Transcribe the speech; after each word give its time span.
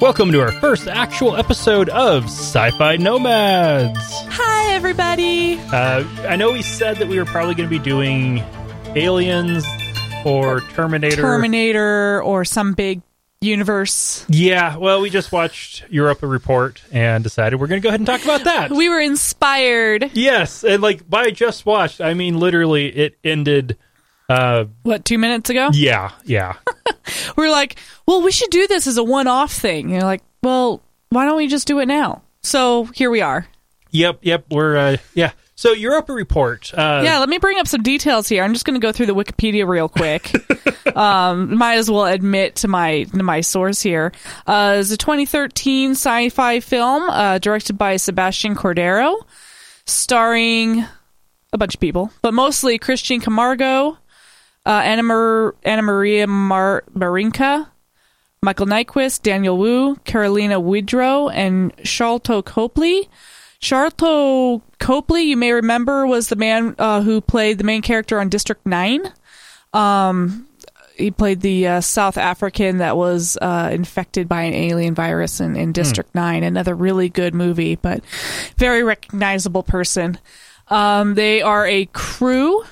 Welcome 0.00 0.30
to 0.32 0.40
our 0.40 0.52
first 0.52 0.86
actual 0.86 1.34
episode 1.36 1.88
of 1.88 2.24
Sci 2.24 2.70
Fi 2.72 2.96
Nomads. 2.96 3.98
Hi, 4.28 4.72
everybody. 4.74 5.58
Uh, 5.58 6.04
I 6.28 6.36
know 6.36 6.52
we 6.52 6.62
said 6.62 6.98
that 6.98 7.08
we 7.08 7.18
were 7.18 7.24
probably 7.24 7.54
going 7.56 7.68
to 7.68 7.78
be 7.78 7.82
doing 7.82 8.38
Aliens 8.94 9.64
or 10.24 10.60
Terminator. 10.60 11.16
Terminator 11.16 12.22
or 12.22 12.44
some 12.44 12.74
big 12.74 13.02
universe. 13.40 14.24
Yeah, 14.28 14.76
well, 14.76 15.00
we 15.00 15.10
just 15.10 15.32
watched 15.32 15.84
Europa 15.90 16.26
Report 16.28 16.80
and 16.92 17.24
decided 17.24 17.58
we're 17.60 17.66
going 17.66 17.80
to 17.80 17.84
go 17.84 17.88
ahead 17.88 18.00
and 18.00 18.06
talk 18.06 18.22
about 18.22 18.44
that. 18.44 18.70
We 18.70 18.88
were 18.88 19.00
inspired. 19.00 20.10
yes, 20.14 20.62
and 20.62 20.80
like 20.82 21.08
by 21.10 21.30
just 21.32 21.66
watched, 21.66 22.00
I 22.00 22.14
mean 22.14 22.38
literally 22.38 22.86
it 22.88 23.18
ended. 23.24 23.76
Uh, 24.28 24.66
What, 24.82 25.04
two 25.04 25.18
minutes 25.18 25.50
ago? 25.50 25.70
yeah, 25.72 26.12
yeah. 26.24 26.54
we 27.36 27.46
are 27.46 27.50
like, 27.50 27.76
well, 28.06 28.22
we 28.22 28.30
should 28.32 28.50
do 28.50 28.66
this 28.66 28.86
as 28.86 28.96
a 28.98 29.04
one 29.04 29.26
off 29.26 29.52
thing. 29.52 29.86
And 29.86 29.92
you're 29.94 30.02
like, 30.02 30.22
well, 30.42 30.82
why 31.10 31.24
don't 31.24 31.36
we 31.36 31.46
just 31.46 31.66
do 31.66 31.78
it 31.80 31.86
now? 31.86 32.22
So 32.42 32.84
here 32.84 33.10
we 33.10 33.20
are. 33.22 33.46
yep, 33.90 34.18
yep. 34.22 34.44
We're 34.50 34.76
uh, 34.76 34.96
yeah. 35.14 35.32
So 35.54 35.72
Europa 35.72 36.12
Report. 36.12 36.72
Uh, 36.72 37.00
yeah, 37.04 37.18
let 37.18 37.28
me 37.28 37.38
bring 37.38 37.58
up 37.58 37.66
some 37.66 37.82
details 37.82 38.28
here. 38.28 38.44
I'm 38.44 38.52
just 38.52 38.64
going 38.64 38.80
to 38.80 38.84
go 38.86 38.92
through 38.92 39.06
the 39.06 39.14
Wikipedia 39.14 39.66
real 39.66 39.88
quick. 39.88 40.30
um, 40.96 41.56
might 41.56 41.74
as 41.78 41.90
well 41.90 42.04
admit 42.04 42.54
to 42.56 42.68
my 42.68 43.04
to 43.04 43.22
my 43.24 43.40
source 43.40 43.82
here. 43.82 44.12
Uh, 44.46 44.76
it's 44.78 44.92
a 44.92 44.96
2013 44.96 45.92
sci-fi 45.92 46.60
film 46.60 47.10
uh, 47.10 47.38
directed 47.38 47.76
by 47.76 47.96
Sebastian 47.96 48.54
Cordero, 48.54 49.16
starring 49.84 50.84
a 51.52 51.58
bunch 51.58 51.74
of 51.74 51.80
people, 51.80 52.12
but 52.22 52.34
mostly 52.34 52.78
Christian 52.78 53.20
Camargo, 53.20 53.98
uh, 54.68 54.82
Anna, 54.84 55.02
Mar- 55.02 55.54
Anna 55.64 55.82
Maria 55.82 56.26
Mar- 56.26 56.84
Marinca, 56.94 57.68
Michael 58.42 58.66
Nyqvist, 58.66 59.22
Daniel 59.22 59.56
Wu, 59.56 59.96
Karolina 60.04 60.62
Wydra, 60.62 61.26
and 61.32 61.74
Sharlto 61.78 62.44
Copley. 62.44 63.08
Sharlto 63.62 64.60
Copley, 64.78 65.22
you 65.22 65.36
may 65.36 65.52
remember, 65.52 66.06
was 66.06 66.28
the 66.28 66.36
man 66.36 66.74
uh, 66.78 67.00
who 67.00 67.20
played 67.20 67.58
the 67.58 67.64
main 67.64 67.82
character 67.82 68.20
on 68.20 68.28
District 68.28 68.64
9. 68.64 69.10
Um, 69.72 70.46
he 70.96 71.10
played 71.10 71.40
the 71.40 71.66
uh, 71.66 71.80
South 71.80 72.18
African 72.18 72.78
that 72.78 72.96
was 72.96 73.38
uh, 73.40 73.70
infected 73.72 74.28
by 74.28 74.42
an 74.42 74.54
alien 74.54 74.94
virus 74.94 75.40
in, 75.40 75.56
in 75.56 75.72
District 75.72 76.14
9. 76.14 76.42
Another 76.42 76.74
really 76.74 77.08
good 77.08 77.34
movie, 77.34 77.76
but 77.76 78.04
very 78.56 78.82
recognizable 78.82 79.62
person. 79.62 80.18
Um, 80.68 81.14
they 81.14 81.40
are 81.40 81.66
a 81.66 81.86
crew. 81.86 82.64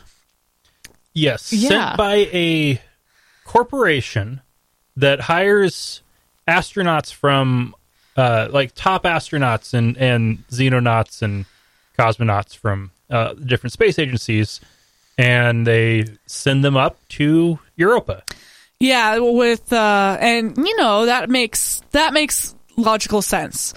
Yes, 1.16 1.50
Yeah. 1.52 1.68
sent 1.68 1.96
by 1.96 2.14
a 2.32 2.80
corporation 3.44 4.42
that 4.96 5.20
hires 5.20 6.02
astronauts 6.46 7.12
from 7.12 7.74
uh, 8.16 8.48
like 8.50 8.74
top 8.74 9.04
astronauts 9.04 9.72
and 9.74 9.96
and 9.96 10.46
xenonauts 10.48 11.22
and 11.22 11.46
cosmonauts 11.98 12.54
from 12.56 12.90
uh, 13.10 13.32
different 13.34 13.72
space 13.72 13.98
agencies, 13.98 14.60
and 15.16 15.66
they 15.66 16.04
send 16.26 16.62
them 16.64 16.76
up 16.76 16.98
to 17.08 17.58
Europa. 17.76 18.22
Yeah, 18.78 19.18
with 19.18 19.72
uh 19.72 20.18
and 20.20 20.54
you 20.56 20.76
know 20.76 21.06
that 21.06 21.30
makes 21.30 21.80
that 21.92 22.12
makes 22.12 22.54
logical 22.76 23.22
sense. 23.22 23.72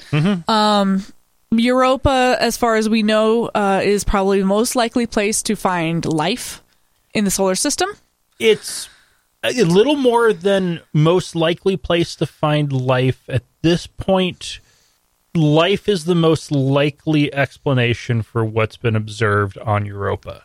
Um 0.47 1.05
Europa 1.51 2.37
as 2.39 2.57
far 2.57 2.75
as 2.75 2.89
we 2.89 3.01
know 3.03 3.49
uh 3.55 3.81
is 3.83 4.03
probably 4.03 4.39
the 4.41 4.45
most 4.45 4.75
likely 4.75 5.07
place 5.07 5.41
to 5.43 5.55
find 5.55 6.05
life 6.05 6.61
in 7.13 7.25
the 7.25 7.31
solar 7.31 7.55
system. 7.55 7.89
It's 8.39 8.89
a 9.43 9.63
little 9.63 9.95
more 9.95 10.33
than 10.33 10.81
most 10.93 11.35
likely 11.35 11.77
place 11.77 12.15
to 12.17 12.25
find 12.25 12.71
life 12.71 13.23
at 13.29 13.43
this 13.61 13.87
point. 13.87 14.59
Life 15.35 15.87
is 15.87 16.05
the 16.05 16.15
most 16.15 16.51
likely 16.51 17.33
explanation 17.33 18.21
for 18.21 18.43
what's 18.43 18.77
been 18.77 18.95
observed 18.95 19.57
on 19.59 19.85
Europa. 19.85 20.43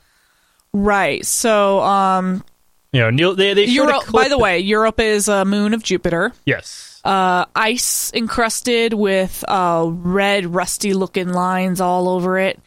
Right. 0.73 1.25
So 1.25 1.81
um 1.81 2.45
You 2.93 3.01
know, 3.01 3.11
Neil. 3.11 3.35
They, 3.35 3.55
they 3.55 3.65
Euro- 3.67 4.01
by 4.13 4.29
the 4.29 4.39
way, 4.39 4.59
Europa 4.59 5.03
is 5.03 5.29
a 5.29 5.45
moon 5.45 5.73
of 5.75 5.83
Jupiter. 5.83 6.33
yes, 6.45 7.01
Uh 7.05 7.47
ice 7.55 8.13
encrusted 8.15 8.93
with 8.93 9.45
uh 9.49 9.87
red 9.89 10.47
rusty 10.47 10.95
looking 10.95 11.33
lines 11.33 11.81
all 11.81 12.09
over 12.09 12.39
it. 12.39 12.61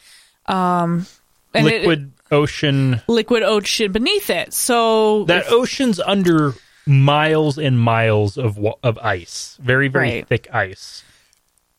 Um 0.47 1.05
and 1.53 1.67
it- 1.67 1.81
liquid 1.81 2.11
ocean. 2.31 3.01
liquid 3.07 3.43
ocean 3.43 3.91
beneath 3.91 4.29
it. 4.29 4.53
So 4.53 5.23
That 5.25 5.45
ocean's 5.51 5.99
under 5.99 6.53
miles 6.85 7.57
and 7.57 7.79
miles 7.79 8.37
of 8.37 8.57
of 8.83 8.97
ice, 8.99 9.57
very 9.61 9.87
very 9.87 10.09
Right. 10.09 10.27
thick 10.27 10.47
ice. 10.53 11.03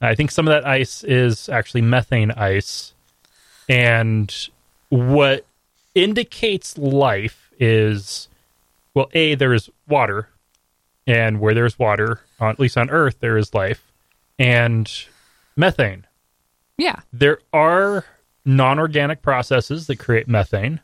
I 0.01 0.15
think 0.15 0.31
some 0.31 0.47
of 0.47 0.53
that 0.53 0.67
ice 0.69 1.03
is 1.03 1.49
actually 1.49 1.83
methane 1.83 2.31
ice, 2.33 2.93
and 3.69 4.33
what 4.91 5.45
indicates 5.95 6.79
life 6.79 7.51
is, 7.59 8.29
well, 8.95 9.09
a 9.13 9.35
there 9.35 9.53
is 9.53 9.69
water, 9.89 10.29
and 11.07 11.41
where 11.41 11.55
there's 11.55 11.79
water, 11.79 12.21
on, 12.39 12.51
at 12.51 12.61
least 12.61 12.77
on 12.79 12.91
Earth, 12.91 13.17
there 13.21 13.37
is 13.37 13.53
life, 13.55 13.83
and 14.39 14.89
methane. 15.57 16.07
yeah. 16.77 17.01
there 17.13 17.39
are 17.53 18.05
non-organic 18.49 19.23
processes 19.23 19.87
that 19.87 19.97
create 19.99 20.27
methane. 20.27 20.81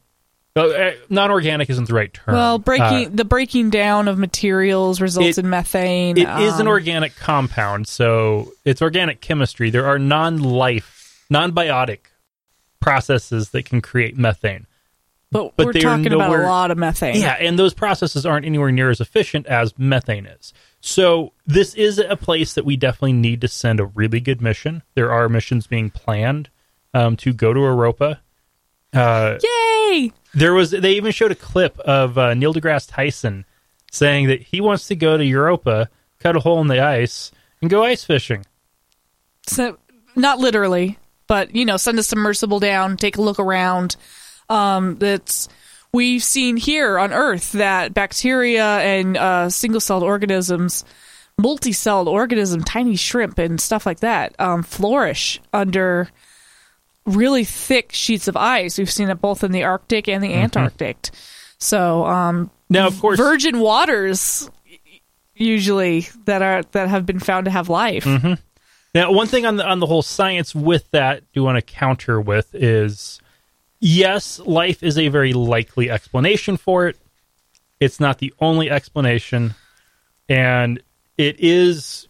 Uh, 0.57 0.93
non-organic 1.09 1.69
isn't 1.69 1.89
the 1.89 1.95
right 1.95 2.15
term. 2.15 2.35
Well, 2.35 2.59
breaking 2.61 3.07
Uh, 3.07 3.11
the 3.13 3.25
breaking 3.25 3.71
down 3.71 4.07
of 4.07 4.19
materials 4.19 5.01
results 5.01 5.37
it- 5.37 5.45
in 5.45 5.51
methane. 5.51 6.17
it 6.17 6.29
is 6.29 6.55
an 6.61 6.63
um, 6.63 6.69
organic 6.69 7.17
compound, 7.17 7.89
so 7.89 8.53
it's 8.65 8.81
organic 8.81 9.21
chemistry. 9.21 9.71
There 9.71 9.87
are 9.87 9.99
non-life, 9.99 11.25
non-biotic 11.29 12.01
processes 12.81 13.51
that 13.51 13.65
can 13.65 13.81
create 13.81 14.17
methane. 14.17 14.67
but, 15.33 15.57
but 15.57 15.67
we're 15.67 15.73
talking 15.73 16.13
about 16.13 16.39
a 16.39 16.43
lot 16.45 16.71
of 16.71 16.79
methane. 16.79 17.17
Yeah, 17.21 17.33
and 17.41 17.59
those 17.59 17.75
processes 17.75 18.25
aren't 18.25 18.47
anywhere 18.47 18.71
near 18.71 18.91
as 18.91 19.01
efficient 19.01 19.47
as 19.47 19.77
methane 19.77 20.27
is. 20.27 20.53
So 20.81 21.33
this 21.45 21.75
is 21.75 21.99
a 21.99 22.15
place 22.15 22.55
that 22.55 22.65
we 22.65 22.77
definitely 22.77 23.15
need 23.15 23.41
to 23.41 23.49
send 23.49 23.81
a 23.81 23.87
really 23.87 24.21
good 24.21 24.41
mission. 24.41 24.85
There 24.95 25.11
are 25.11 25.29
missions 25.29 25.67
being 25.67 25.91
planned 25.91 26.51
um, 26.95 27.17
to 27.19 27.33
go 27.33 27.53
to 27.53 27.61
Europa. 27.61 28.21
Uh, 28.93 29.39
Yay! 29.43 30.13
There 30.33 30.55
was 30.55 30.71
they 30.71 30.93
even 30.93 31.13
showed 31.13 31.33
a 31.33 31.37
clip 31.37 31.79
of 31.81 32.17
uh, 32.17 32.35
Neil 32.35 32.55
deGrasse 32.55 32.89
Tyson 32.91 33.45
saying 33.91 34.29
that 34.29 34.43
he 34.43 34.61
wants 34.61 34.89
to 34.89 34.97
go 34.97 35.17
to 35.17 35.25
Europa, 35.25 35.89
cut 36.19 36.37
a 36.37 36.41
hole 36.41 36.61
in 36.61 36.69
the 36.69 36.81
ice, 36.81 37.31
and 37.61 37.71
go 37.71 37.85
ice 37.85 38.05
fishing. 38.05 38.45
So 39.47 39.79
not 40.17 40.39
literally, 40.39 40.99
but 41.27 41.55
you 41.55 41.65
know, 41.65 41.77
send 41.77 41.99
a 41.99 42.03
submersible 42.03 42.61
down, 42.61 42.97
take 42.97 43.17
a 43.17 43.23
look 43.23 43.39
around. 43.39 43.97
Um, 44.49 44.97
that's 44.97 45.49
we've 45.93 46.23
seen 46.23 46.57
here 46.57 46.99
on 46.99 47.13
Earth 47.13 47.53
that 47.53 47.95
bacteria 47.95 48.79
and 48.79 49.17
uh, 49.17 49.49
single-celled 49.49 50.03
organisms, 50.03 50.85
multi-celled 51.39 52.09
organism, 52.09 52.63
tiny 52.63 52.97
shrimp 52.97 53.39
and 53.39 53.61
stuff 53.61 53.87
like 53.87 54.01
that, 54.01 54.35
um, 54.39 54.63
flourish 54.63 55.41
under 55.53 56.11
really 57.07 57.45
thick 57.45 57.93
sheets 57.93 58.29
of 58.29 58.37
ice. 58.37 58.79
We've 58.79 58.91
seen 58.91 59.11
it 59.11 59.21
both 59.21 59.45
in 59.45 59.53
the 59.53 59.65
Arctic 59.65 60.09
and 60.09 60.23
the 60.23 60.35
Antarctic. 60.35 61.11
So, 61.59 62.05
um, 62.07 62.51
Now, 62.69 62.87
of 62.87 63.01
course, 63.01 63.19
virgin 63.19 63.61
waters 63.61 64.51
usually 65.35 66.09
that 66.27 66.43
are 66.43 66.63
that 66.73 66.89
have 66.89 67.07
been 67.07 67.19
found 67.19 67.47
to 67.47 67.51
have 67.51 67.69
life. 67.69 68.07
Now, 68.95 69.11
one 69.11 69.27
thing 69.27 69.45
on 69.45 69.57
the 69.57 69.67
on 69.67 69.81
the 69.81 69.87
whole 69.87 70.03
science 70.03 70.55
with 70.55 70.91
that, 70.93 71.23
do 71.33 71.43
want 71.43 71.57
to 71.57 71.63
counter 71.63 72.21
with 72.21 72.55
is, 72.55 73.21
yes, 73.81 74.39
life 74.39 74.83
is 74.83 74.97
a 74.99 75.09
very 75.09 75.33
likely 75.33 75.91
explanation 75.91 76.57
for 76.57 76.89
it. 76.89 76.97
It's 77.81 77.99
not 77.99 78.19
the 78.19 78.33
only 78.41 78.71
explanation, 78.71 79.55
and 80.29 80.81
it 81.19 81.41
is 81.41 82.09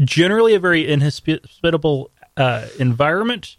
generally 0.00 0.54
a 0.54 0.60
very 0.60 0.90
inhospitable 0.90 2.10
uh, 2.36 2.66
environment. 2.78 3.56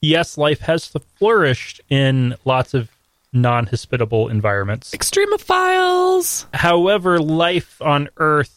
Yes, 0.00 0.38
life 0.38 0.60
has 0.60 0.86
flourished 0.86 1.80
in 1.90 2.34
lots 2.44 2.74
of 2.74 2.88
non-hospitable 3.32 4.28
environments. 4.28 4.92
Extremophiles. 4.92 6.46
However, 6.54 7.20
life 7.20 7.80
on 7.82 8.08
Earth 8.16 8.56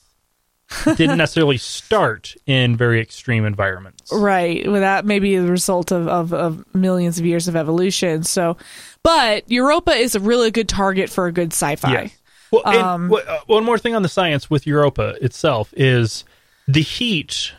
didn't 0.95 1.17
necessarily 1.17 1.57
start 1.57 2.35
in 2.47 2.75
very 2.75 3.01
extreme 3.01 3.45
environments. 3.45 4.11
Right. 4.11 4.65
Well, 4.69 4.81
that 4.81 5.05
may 5.05 5.19
be 5.19 5.37
the 5.37 5.51
result 5.51 5.91
of, 5.91 6.07
of, 6.07 6.33
of 6.33 6.65
millions 6.73 7.19
of 7.19 7.25
years 7.25 7.47
of 7.47 7.55
evolution. 7.55 8.23
So, 8.23 8.57
but 9.03 9.49
Europa 9.51 9.91
is 9.91 10.15
a 10.15 10.19
really 10.19 10.49
good 10.49 10.69
target 10.69 11.09
for 11.09 11.27
a 11.27 11.31
good 11.31 11.51
sci-fi. 11.53 11.91
Yeah. 11.91 12.07
Well, 12.51 12.67
Um, 12.67 13.13
uh, 13.13 13.39
one 13.47 13.63
more 13.63 13.77
thing 13.77 13.95
on 13.95 14.01
the 14.03 14.09
science 14.09 14.49
with 14.49 14.65
Europa 14.65 15.15
itself 15.21 15.73
is 15.75 16.23
the 16.67 16.81
heat. 16.81 17.51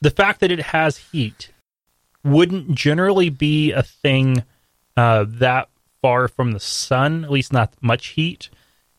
The 0.00 0.10
fact 0.10 0.40
that 0.40 0.50
it 0.50 0.60
has 0.60 0.98
heat 0.98 1.50
wouldn't 2.24 2.74
generally 2.74 3.28
be 3.28 3.72
a 3.72 3.82
thing 3.82 4.44
uh, 4.96 5.24
that 5.28 5.68
far 6.02 6.28
from 6.28 6.52
the 6.52 6.60
sun, 6.60 7.24
at 7.24 7.30
least 7.30 7.52
not 7.52 7.72
much 7.80 8.08
heat. 8.08 8.48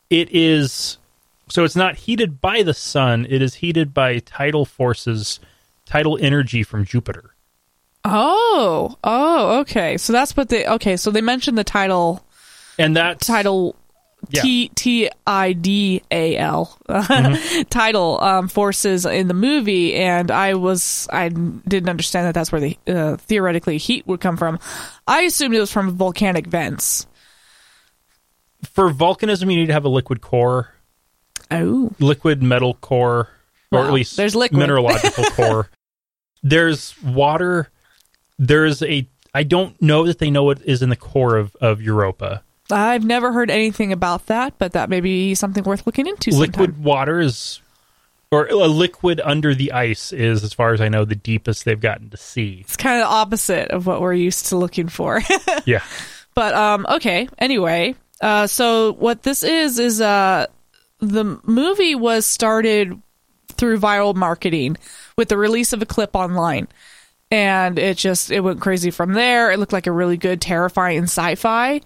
It 0.09 0.29
is 0.31 0.97
So 1.49 1.63
it's 1.63 1.75
not 1.75 1.95
heated 1.95 2.41
by 2.41 2.63
the 2.63 2.73
sun, 2.73 3.25
it 3.29 3.41
is 3.41 3.55
heated 3.55 3.93
by 3.93 4.19
tidal 4.19 4.65
forces, 4.65 5.39
tidal 5.85 6.17
energy 6.21 6.63
from 6.63 6.85
Jupiter. 6.85 7.35
Oh, 8.03 8.97
oh, 9.03 9.59
okay. 9.59 9.97
So 9.97 10.13
that's 10.13 10.37
what 10.37 10.49
they. 10.49 10.65
Okay, 10.65 10.95
so 10.95 11.09
they 11.11 11.21
mentioned 11.21 11.57
the 11.57 11.63
title, 11.63 12.23
And 12.77 12.95
that 12.95 13.19
title, 13.19 13.75
Yeah. 14.29 14.41
T 14.41 14.69
T 14.69 15.09
I 15.27 15.53
D 15.53 16.01
A 16.11 16.37
L, 16.37 16.77
title 17.69 18.19
um, 18.21 18.47
forces 18.47 19.05
in 19.05 19.27
the 19.27 19.33
movie, 19.33 19.93
and 19.95 20.31
I 20.31 20.53
was 20.55 21.07
I 21.11 21.29
didn't 21.29 21.89
understand 21.89 22.27
that 22.27 22.33
that's 22.33 22.51
where 22.51 22.61
the 22.61 22.77
uh, 22.87 23.17
theoretically 23.17 23.77
heat 23.77 24.05
would 24.07 24.19
come 24.21 24.37
from. 24.37 24.59
I 25.07 25.21
assumed 25.23 25.55
it 25.55 25.59
was 25.59 25.71
from 25.71 25.91
volcanic 25.97 26.47
vents. 26.47 27.07
for 28.73 28.91
volcanism 28.91 29.51
you 29.51 29.57
need 29.57 29.67
to 29.67 29.73
have 29.73 29.85
a 29.85 29.89
liquid 29.89 30.21
core, 30.21 30.73
Oh, 31.51 31.91
liquid 31.99 32.41
metal 32.41 32.73
core, 32.75 33.29
or 33.71 33.79
Wow. 33.79 33.87
at 33.87 33.93
least 33.93 34.17
There's 34.17 34.35
liquid. 34.35 34.59
mineralogical 34.59 35.23
core. 35.35 35.69
There's 36.41 36.99
water. 37.03 37.69
There's 38.39 38.81
a 38.81 39.07
I 39.33 39.43
don't 39.43 39.79
know 39.81 40.05
that 40.07 40.19
they 40.19 40.29
know 40.31 40.45
what 40.45 40.61
is 40.61 40.81
in 40.81 40.89
the 40.89 40.95
core 40.95 41.35
of, 41.37 41.55
of 41.59 41.81
Europa. 41.81 42.41
I've 42.71 43.05
never 43.05 43.31
heard 43.31 43.51
anything 43.51 43.91
about 43.91 44.25
that, 44.27 44.55
but 44.57 44.73
that 44.73 44.89
may 44.89 45.01
be 45.01 45.35
something 45.35 45.63
worth 45.63 45.85
looking 45.85 46.07
into. 46.07 46.31
Sometime. 46.31 46.49
liquid 46.51 46.83
water 46.83 47.19
is 47.19 47.61
or 48.31 48.47
a 48.47 48.67
liquid 48.67 49.21
under 49.23 49.53
the 49.53 49.71
ice 49.71 50.11
is 50.11 50.43
as 50.43 50.51
far 50.51 50.73
as 50.73 50.81
i 50.81 50.89
know 50.89 51.05
the 51.05 51.15
deepest 51.15 51.63
they've 51.63 51.79
gotten 51.79 52.09
to 52.09 52.17
sea 52.17 52.61
It's 52.61 52.75
kind 52.75 52.99
of 52.99 53.07
the 53.07 53.13
opposite 53.13 53.69
of 53.69 53.85
what 53.85 54.01
we're 54.01 54.13
used 54.13 54.47
to 54.47 54.57
looking 54.57 54.89
for. 54.89 55.21
yeah 55.65 55.83
But 56.33 56.53
um, 56.53 56.85
okay. 56.89 57.29
Anyway, 57.39 57.95
uh, 58.21 58.45
so 58.47 58.91
what 58.93 59.23
this 59.23 59.41
is 59.41 59.79
is 59.79 60.01
uh, 60.01 60.47
the 60.99 61.39
movie 61.43 61.95
was 61.95 62.25
started 62.25 63.01
through 63.53 63.79
viral 63.79 64.13
marketing 64.13 64.75
with 65.17 65.29
the 65.29 65.37
release 65.37 65.71
of 65.71 65.81
a 65.81 65.85
clip 65.85 66.13
online, 66.13 66.67
and 67.31 67.79
it 67.79 67.97
just 67.97 68.31
it 68.31 68.41
went 68.41 68.59
crazy 68.59 68.91
from 68.91 69.13
there. 69.13 69.49
It 69.51 69.59
looked 69.59 69.71
like 69.71 69.87
a 69.87 69.93
really 69.93 70.17
good, 70.17 70.41
terrifying 70.41 71.03
sci-fi. 71.03 71.79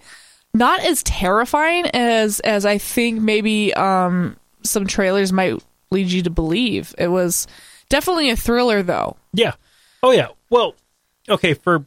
Not 0.52 0.80
as 0.80 1.02
terrifying 1.04 1.86
as 1.94 2.40
as 2.40 2.66
I 2.66 2.78
think 2.78 3.20
maybe 3.20 3.72
um, 3.74 4.36
some 4.62 4.86
trailers 4.86 5.32
might 5.32 5.54
lead 5.90 6.10
you 6.10 6.22
to 6.22 6.30
believe. 6.30 6.94
It 6.98 7.08
was 7.08 7.46
definitely 7.88 8.30
a 8.30 8.36
thriller, 8.36 8.82
though. 8.82 9.16
yeah 9.32 9.52
oh 10.02 10.12
yeah 10.12 10.28
well 10.48 10.74
okay 11.28 11.52
for 11.54 11.84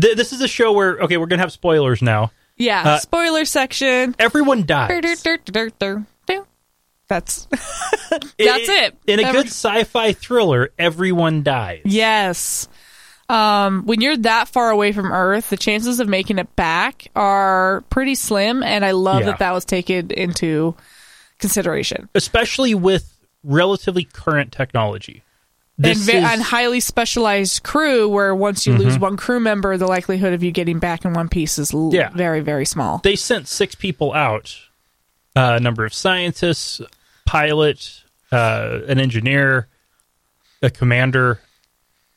th- 0.00 0.16
this 0.16 0.32
is 0.32 0.40
a 0.40 0.48
show 0.48 0.72
where 0.72 0.98
okay 1.00 1.16
we're 1.18 1.26
gonna 1.26 1.42
have 1.42 1.52
spoilers 1.52 2.00
now 2.02 2.30
Yeah. 2.56 2.82
Uh, 2.82 2.98
spoiler 2.98 3.44
section. 3.44 4.14
everyone 4.18 4.64
dies 4.64 4.88
That's 7.08 7.46
That's 8.10 8.68
it. 8.68 8.96
in 9.06 9.20
a 9.20 9.22
Every- 9.24 9.42
good 9.42 9.46
sci-fi 9.48 10.12
thriller 10.12 10.70
everyone 10.78 11.42
dies 11.44 11.82
yes. 11.84 12.68
Um, 13.28 13.82
when 13.86 14.00
you're 14.00 14.16
that 14.18 14.48
far 14.48 14.70
away 14.70 14.92
from 14.92 15.12
Earth, 15.12 15.50
the 15.50 15.56
chances 15.56 15.98
of 16.00 16.08
making 16.08 16.38
it 16.38 16.54
back 16.56 17.08
are 17.16 17.82
pretty 17.90 18.14
slim, 18.14 18.62
and 18.62 18.84
I 18.84 18.92
love 18.92 19.20
Yeah. 19.20 19.26
that 19.26 19.38
that 19.40 19.52
was 19.52 19.64
taken 19.64 20.10
into 20.12 20.74
consideration. 21.38 22.08
especially 22.14 22.74
with 22.74 23.12
relatively 23.44 24.04
current 24.04 24.52
technology 24.52 25.22
And, 25.76 25.84
this 25.84 25.98
ve- 25.98 26.16
is, 26.16 26.24
and 26.24 26.40
highly 26.42 26.80
specialized 26.80 27.62
crew, 27.62 28.08
where 28.08 28.34
once 28.34 28.66
you 28.66 28.74
lose 28.74 28.98
one 28.98 29.16
crew 29.16 29.38
member, 29.40 29.76
the 29.76 29.86
likelihood 29.86 30.32
of 30.32 30.42
you 30.42 30.50
getting 30.50 30.78
back 30.78 31.04
in 31.04 31.12
one 31.12 31.28
piece 31.28 31.58
is 31.58 31.74
l- 31.74 31.90
Yeah. 31.92 32.08
very, 32.10 32.40
very 32.40 32.64
small. 32.64 32.98
they 33.04 33.16
sent 33.16 33.48
six 33.48 33.74
people 33.74 34.12
out 34.14 34.56
uh, 35.36 35.56
a 35.56 35.60
number 35.60 35.84
of 35.84 35.92
scientists 35.92 36.80
pilot 37.26 38.00
uh, 38.32 38.78
an 38.88 38.98
engineer 38.98 39.68
a 40.62 40.70
commander 40.70 41.40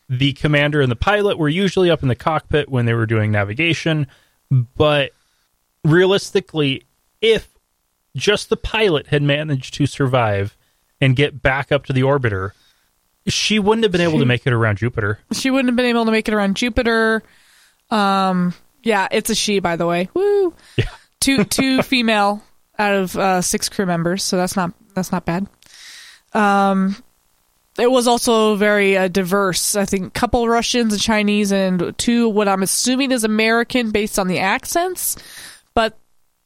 the 0.09 0.33
commander 0.33 0.81
and 0.81 0.91
the 0.91 0.95
pilot 0.95 1.37
were 1.37 1.49
usually 1.49 1.89
up 1.89 2.01
in 2.01 2.09
the 2.09 2.15
cockpit 2.15 2.67
when 2.69 2.85
they 2.85 2.93
were 2.93 3.05
doing 3.05 3.31
navigation 3.31 4.07
but 4.75 5.11
realistically 5.83 6.83
if 7.21 7.47
just 8.15 8.49
the 8.49 8.57
pilot 8.57 9.07
had 9.07 9.21
managed 9.21 9.75
to 9.75 9.85
survive 9.85 10.57
and 10.99 11.15
get 11.15 11.41
back 11.41 11.71
up 11.71 11.85
to 11.85 11.93
the 11.93 12.01
orbiter 12.01 12.51
she 13.27 13.59
wouldn't 13.59 13.83
have 13.83 13.91
been 13.91 14.01
able 14.01 14.17
to 14.19 14.25
make 14.25 14.47
it 14.47 14.53
around 14.53 14.77
jupiter 14.77 15.19
she 15.31 15.51
wouldn't 15.51 15.69
have 15.69 15.75
been 15.75 15.85
able 15.85 16.05
to 16.05 16.11
make 16.11 16.27
it 16.27 16.33
around 16.33 16.55
Jupiter. 16.55 17.23
Um, 17.89 18.53
yeah, 18.83 19.07
it's 19.11 19.29
a 19.29 19.35
she, 19.35 19.59
by 19.59 19.75
the 19.75 19.85
way. 19.85 20.09
Woo! 20.13 20.53
Yeah. 20.77 20.85
Two 21.19 21.43
two 21.43 21.81
female 21.83 22.41
out 22.77 22.95
of 22.95 23.17
uh, 23.17 23.41
six 23.41 23.67
crew 23.67 23.85
members, 23.85 24.23
so 24.23 24.37
that's 24.37 24.55
not 24.55 24.71
that's 24.95 25.11
not 25.11 25.25
bad. 25.25 25.47
Um, 26.31 26.95
it 27.79 27.89
was 27.89 28.07
also 28.07 28.55
very 28.55 28.97
uh, 28.97 29.07
diverse. 29.07 29.75
I 29.75 29.85
think 29.85 30.07
a 30.07 30.11
couple 30.11 30.47
Russians 30.47 30.93
and 30.93 31.01
Chinese, 31.01 31.51
and 31.51 31.97
two 31.97 32.29
what 32.29 32.47
I'm 32.47 32.63
assuming 32.63 33.11
is 33.11 33.23
American 33.23 33.91
based 33.91 34.19
on 34.19 34.27
the 34.27 34.39
accents, 34.39 35.15
but 35.73 35.97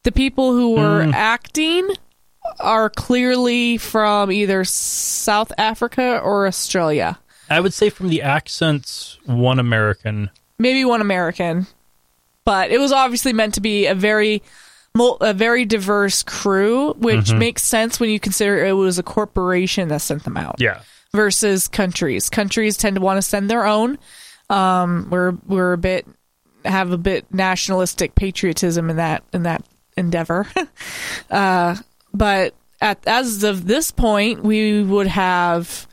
the 0.03 0.12
people 0.12 0.51
who 0.53 0.75
were 0.75 1.09
acting 1.13 1.88
are 2.59 2.89
clearly 2.89 3.77
from 3.77 4.31
either 4.31 4.63
South 4.63 5.51
Africa 5.57 6.19
or 6.19 6.45
Australia. 6.45 7.18
i 7.50 7.59
would 7.59 7.74
say 7.74 7.89
from 7.89 8.09
the 8.09 8.21
accents 8.21 9.18
one 9.25 9.59
american 9.59 10.30
maybe 10.59 10.85
one 10.85 11.01
American, 11.01 11.68
but 12.45 12.71
it 12.71 12.80
was 12.80 12.91
obviously 12.91 13.33
meant 13.33 13.53
to 13.56 13.62
be 13.62 13.85
a 13.85 13.95
very 13.95 14.41
a 14.95 15.34
very 15.34 15.66
diverse 15.66 16.22
crew, 16.24 16.94
which 16.94 17.25
Mm-hmm. 17.28 17.40
makes 17.40 17.63
sense 17.63 18.00
when 18.00 18.10
you 18.10 18.19
consider 18.19 18.63
it 18.63 18.74
was 18.74 19.00
a 19.00 19.04
corporation 19.04 19.88
that 19.90 20.01
sent 20.01 20.24
them 20.24 20.38
out 20.38 20.56
yeah 20.60 20.81
versus 21.13 21.68
countries. 21.68 22.30
Countries 22.30 22.78
tend 22.78 22.95
to 22.95 23.01
want 23.01 23.18
to 23.18 23.22
send 23.22 23.50
their 23.50 23.66
own. 23.66 23.98
Um, 24.50 25.07
we're 25.10 25.31
we're 25.48 25.74
a 25.74 25.78
bit 25.78 26.06
have 26.66 26.92
a 26.92 26.98
bit 26.98 27.25
nationalistic 27.34 28.16
patriotism 28.16 28.90
in 28.90 28.98
that 28.98 29.24
in 29.34 29.44
that 29.44 29.63
endeavor. 29.98 30.48
uh, 31.31 31.75
but 32.13 32.54
at 32.81 33.06
as 33.07 33.44
of 33.44 33.66
this 33.66 33.92
point, 33.92 34.44
we 34.44 34.84
would 34.84 35.07
have 35.07 35.88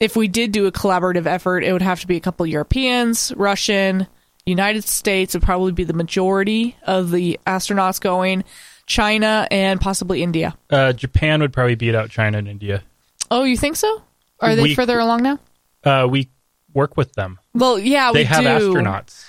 if 0.00 0.16
we 0.16 0.26
did 0.26 0.50
do 0.50 0.66
a 0.66 0.72
collaborative 0.72 1.26
effort, 1.26 1.62
it 1.62 1.72
would 1.72 1.82
have 1.82 2.00
to 2.00 2.06
be 2.08 2.16
a 2.16 2.20
couple 2.20 2.44
Europeans, 2.44 3.32
Russian, 3.36 4.08
United 4.46 4.84
States 4.84 5.34
would 5.34 5.42
probably 5.42 5.72
be 5.72 5.84
the 5.84 5.92
majority 5.92 6.76
of 6.84 7.10
the 7.10 7.38
astronauts 7.46 8.00
going, 8.00 8.42
China, 8.86 9.46
and 9.50 9.80
possibly 9.80 10.22
India. 10.22 10.56
Uh, 10.70 10.92
Japan 10.92 11.40
would 11.40 11.52
probably 11.52 11.76
beat 11.76 11.94
out 11.94 12.10
China 12.10 12.38
and 12.38 12.48
India. 12.48 12.82
Oh, 13.30 13.44
you 13.44 13.56
think 13.56 13.76
so? 13.76 14.02
Are 14.40 14.56
they 14.56 14.62
We- 14.62 14.74
further 14.74 14.98
along 14.98 15.22
now? 15.22 15.38
Uh, 15.84 16.06
we 16.10 16.28
work 16.74 16.96
with 16.96 17.12
them. 17.14 17.38
Well, 17.54 17.78
yeah, 17.78 18.10
They 18.12 18.20
we 18.20 18.24
have 18.24 18.42
do. 18.60 18.72
astronauts, 18.74 19.24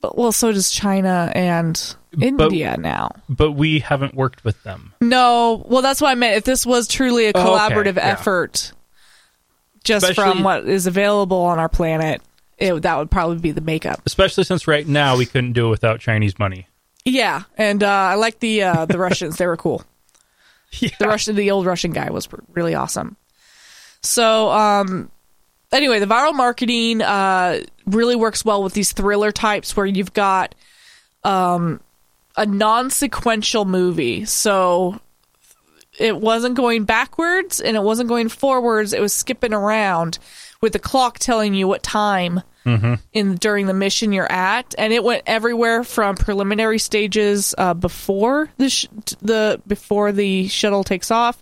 But, 0.00 0.16
well, 0.16 0.30
so 0.32 0.52
does 0.52 0.70
China 0.70 1.32
and 1.34 1.96
India 2.20 2.76
now. 2.78 3.10
but 3.28 3.52
we 3.52 3.80
haven't 3.80 4.14
worked 4.14 4.44
with 4.44 4.62
them. 4.62 4.92
No, 5.00 5.64
well, 5.68 5.82
that's 5.82 6.00
what 6.00 6.10
I 6.10 6.14
meant. 6.14 6.36
If 6.36 6.44
this 6.44 6.64
was 6.66 6.86
truly 6.86 7.26
a 7.26 7.32
Oh, 7.34 7.40
okay, 7.40 7.48
collaborative 7.74 7.96
yeah. 7.96 8.02
effort, 8.06 8.72
just 9.84 10.08
Especially- 10.08 10.32
from 10.34 10.42
what 10.44 10.68
is 10.68 10.86
available 10.86 11.38
on 11.40 11.58
our 11.58 11.68
planet, 11.68 12.20
it, 12.58 12.82
that 12.82 12.96
would 12.98 13.10
probably 13.10 13.38
be 13.38 13.50
the 13.50 13.60
makeup. 13.60 14.00
Especially 14.06 14.44
since 14.44 14.66
right 14.66 14.86
now 14.86 15.16
we 15.16 15.26
couldn't 15.26 15.52
do 15.52 15.66
it 15.66 15.70
without 15.70 16.00
Chinese 16.00 16.38
money. 16.38 16.66
Yeah, 17.04 17.42
and 17.56 17.82
uh, 17.82 17.88
I 17.88 18.14
like 18.14 18.40
the 18.40 18.62
uh, 18.62 18.84
the 18.86 18.98
Russians; 18.98 19.36
they 19.36 19.46
were 19.46 19.56
cool. 19.56 19.84
Yeah. 20.80 20.90
The 20.98 21.06
Russian, 21.06 21.36
the 21.36 21.52
old 21.52 21.64
Russian 21.64 21.92
guy 21.92 22.10
was 22.10 22.28
really 22.52 22.74
awesome. 22.74 23.16
So, 24.02 24.50
um, 24.50 25.10
anyway, 25.72 26.00
the 26.00 26.06
viral 26.06 26.34
marketing 26.34 27.00
uh, 27.02 27.60
really 27.86 28.16
works 28.16 28.44
well 28.44 28.62
with 28.62 28.74
these 28.74 28.92
thriller 28.92 29.32
types 29.32 29.76
where 29.76 29.86
you've 29.86 30.12
got 30.12 30.54
um, 31.24 31.80
a 32.36 32.44
non-sequential 32.44 33.64
movie. 33.64 34.24
So 34.24 35.00
it 35.98 36.16
wasn't 36.16 36.56
going 36.56 36.84
backwards 36.84 37.60
and 37.60 37.76
it 37.76 37.82
wasn't 37.82 38.08
going 38.08 38.28
forwards. 38.28 38.92
It 38.92 39.00
was 39.00 39.12
skipping 39.12 39.54
around 39.54 40.18
with 40.60 40.72
the 40.72 40.78
clock 40.78 41.18
telling 41.18 41.54
you 41.54 41.66
what 41.68 41.82
time 41.82 42.42
in 43.12 43.36
during 43.36 43.66
the 43.66 43.74
mission 43.74 44.12
you're 44.12 44.30
at, 44.30 44.74
and 44.76 44.92
it 44.92 45.04
went 45.04 45.22
everywhere 45.24 45.84
from 45.84 46.16
preliminary 46.16 46.80
stages 46.80 47.54
uh, 47.56 47.74
before 47.74 48.48
the 48.56 48.68
sh- 48.68 48.88
the 49.22 49.62
before 49.68 50.10
the 50.10 50.48
shuttle 50.48 50.82
takes 50.82 51.12
off, 51.12 51.40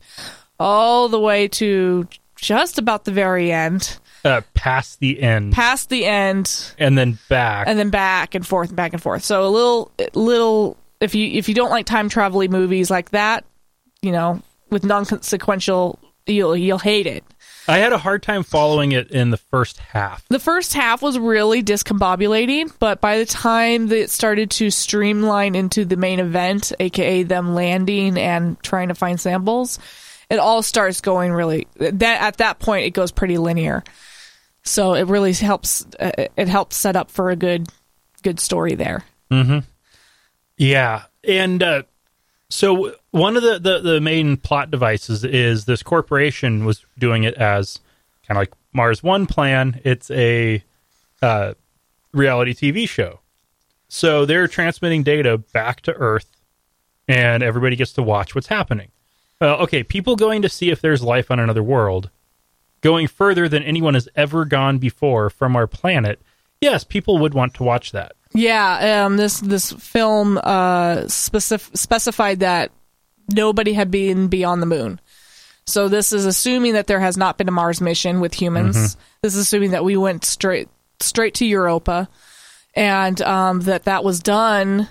all 0.60 1.08
the 1.08 1.18
way 1.18 1.48
to 1.48 2.06
just 2.36 2.78
about 2.78 3.04
the 3.06 3.10
very 3.10 3.50
end, 3.50 3.98
Uh, 4.22 4.42
past 4.52 5.00
the 5.00 5.22
end 5.22 5.54
past 5.54 5.88
the 5.88 6.04
end, 6.04 6.74
and 6.78 6.98
then 6.98 7.18
back. 7.30 7.68
and 7.68 7.78
then 7.78 7.88
back 7.88 8.34
and 8.34 8.46
forth 8.46 8.68
and 8.68 8.76
back 8.76 8.92
and 8.92 9.00
forth. 9.00 9.24
So 9.24 9.46
a 9.46 9.48
little 9.48 9.90
little 10.12 10.76
if 11.00 11.14
you 11.14 11.26
if 11.26 11.48
you 11.48 11.54
don't 11.54 11.70
like 11.70 11.86
time 11.86 12.10
travel 12.10 12.46
movies 12.48 12.90
like 12.90 13.12
that, 13.12 13.44
you 14.02 14.12
know, 14.12 14.42
with 14.68 14.84
non 14.84 15.06
consequential, 15.06 15.98
you'll 16.26 16.54
you'll 16.54 16.78
hate 16.78 17.06
it. 17.06 17.24
I 17.66 17.78
had 17.78 17.92
a 17.92 17.98
hard 17.98 18.22
time 18.22 18.42
following 18.42 18.92
it 18.92 19.10
in 19.10 19.30
the 19.30 19.36
first 19.36 19.78
half. 19.78 20.26
The 20.28 20.38
first 20.38 20.74
half 20.74 21.00
was 21.00 21.18
really 21.18 21.62
discombobulating, 21.62 22.72
but 22.78 23.00
by 23.00 23.18
the 23.18 23.24
time 23.24 23.88
that 23.88 23.98
it 23.98 24.10
started 24.10 24.50
to 24.52 24.70
streamline 24.70 25.54
into 25.54 25.84
the 25.84 25.96
main 25.96 26.20
event, 26.20 26.72
aka 26.78 27.22
them 27.22 27.54
landing 27.54 28.18
and 28.18 28.60
trying 28.62 28.88
to 28.88 28.94
find 28.94 29.18
samples, 29.18 29.78
it 30.28 30.38
all 30.38 30.62
starts 30.62 31.00
going 31.00 31.32
really 31.32 31.66
that 31.76 32.22
at 32.22 32.36
that 32.38 32.58
point 32.58 32.86
it 32.86 32.90
goes 32.90 33.12
pretty 33.12 33.38
linear. 33.38 33.82
So 34.62 34.94
it 34.94 35.06
really 35.08 35.32
helps 35.32 35.86
uh, 35.98 36.28
it 36.36 36.48
helps 36.48 36.76
set 36.76 36.96
up 36.96 37.10
for 37.10 37.30
a 37.30 37.36
good 37.36 37.68
good 38.22 38.40
story 38.40 38.74
there. 38.74 39.04
Mhm. 39.30 39.64
Yeah, 40.56 41.04
and 41.26 41.62
uh, 41.62 41.82
so 42.48 42.94
one 43.14 43.36
of 43.36 43.44
the, 43.44 43.60
the 43.60 43.78
the 43.78 44.00
main 44.00 44.36
plot 44.36 44.72
devices 44.72 45.22
is 45.22 45.66
this 45.66 45.84
corporation 45.84 46.64
was 46.64 46.84
doing 46.98 47.22
it 47.22 47.34
as 47.34 47.78
kind 48.26 48.36
of 48.36 48.40
like 48.40 48.52
Mars 48.72 49.04
One 49.04 49.26
plan. 49.26 49.80
It's 49.84 50.10
a 50.10 50.64
uh, 51.22 51.54
reality 52.12 52.54
TV 52.54 52.88
show, 52.88 53.20
so 53.86 54.26
they're 54.26 54.48
transmitting 54.48 55.04
data 55.04 55.38
back 55.38 55.80
to 55.82 55.92
Earth, 55.92 56.28
and 57.06 57.44
everybody 57.44 57.76
gets 57.76 57.92
to 57.92 58.02
watch 58.02 58.34
what's 58.34 58.48
happening. 58.48 58.90
Uh, 59.40 59.58
okay, 59.58 59.84
people 59.84 60.16
going 60.16 60.42
to 60.42 60.48
see 60.48 60.70
if 60.70 60.80
there's 60.80 61.00
life 61.00 61.30
on 61.30 61.38
another 61.38 61.62
world, 61.62 62.10
going 62.80 63.06
further 63.06 63.48
than 63.48 63.62
anyone 63.62 63.94
has 63.94 64.08
ever 64.16 64.44
gone 64.44 64.78
before 64.78 65.30
from 65.30 65.54
our 65.54 65.68
planet. 65.68 66.20
Yes, 66.60 66.82
people 66.82 67.18
would 67.18 67.32
want 67.32 67.54
to 67.54 67.62
watch 67.62 67.92
that. 67.92 68.16
Yeah, 68.32 69.04
um, 69.04 69.18
this 69.18 69.38
this 69.38 69.70
film 69.70 70.36
uh, 70.38 71.02
specif- 71.02 71.76
specified 71.76 72.40
that 72.40 72.72
nobody 73.28 73.72
had 73.72 73.90
been 73.90 74.28
beyond 74.28 74.62
the 74.62 74.66
moon. 74.66 75.00
So 75.66 75.88
this 75.88 76.12
is 76.12 76.26
assuming 76.26 76.74
that 76.74 76.86
there 76.86 77.00
has 77.00 77.16
not 77.16 77.38
been 77.38 77.48
a 77.48 77.52
Mars 77.52 77.80
mission 77.80 78.20
with 78.20 78.34
humans. 78.34 78.96
This 79.22 79.34
is 79.34 79.40
assuming 79.42 79.70
that 79.70 79.84
we 79.84 79.96
went 79.96 80.24
straight 80.24 80.68
straight 81.00 81.34
to 81.34 81.46
Europa, 81.46 82.08
and 82.74 83.20
um, 83.22 83.60
that 83.62 83.84
that 83.84 84.04
was 84.04 84.20
done 84.20 84.88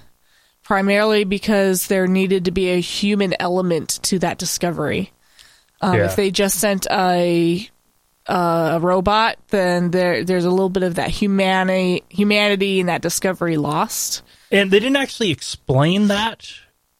primarily 0.64 1.26
because 1.26 1.88
there 1.88 2.08
needed 2.08 2.46
to 2.46 2.52
be 2.52 2.70
a 2.70 2.80
human 2.80 3.36
element 3.40 4.00
to 4.04 4.20
that 4.20 4.38
discovery. 4.38 5.12
Um, 5.82 5.96
Yeah. 5.98 6.06
If 6.06 6.16
they 6.16 6.32
just 6.32 6.60
sent 6.60 6.88
a 6.90 7.70
a 8.26 8.80
robot, 8.82 9.38
then 9.50 9.92
there 9.92 10.24
there's 10.24 10.46
a 10.46 10.50
little 10.50 10.70
bit 10.70 10.84
of 10.84 10.96
that 10.96 11.10
humanity 11.10 12.04
humanity 12.10 12.80
and 12.80 12.90
that 12.90 13.02
discovery 13.02 13.58
lost. 13.58 14.24
And 14.52 14.72
they 14.72 14.80
didn't 14.80 14.96
actually 14.96 15.32
explain 15.32 16.08
that 16.08 16.48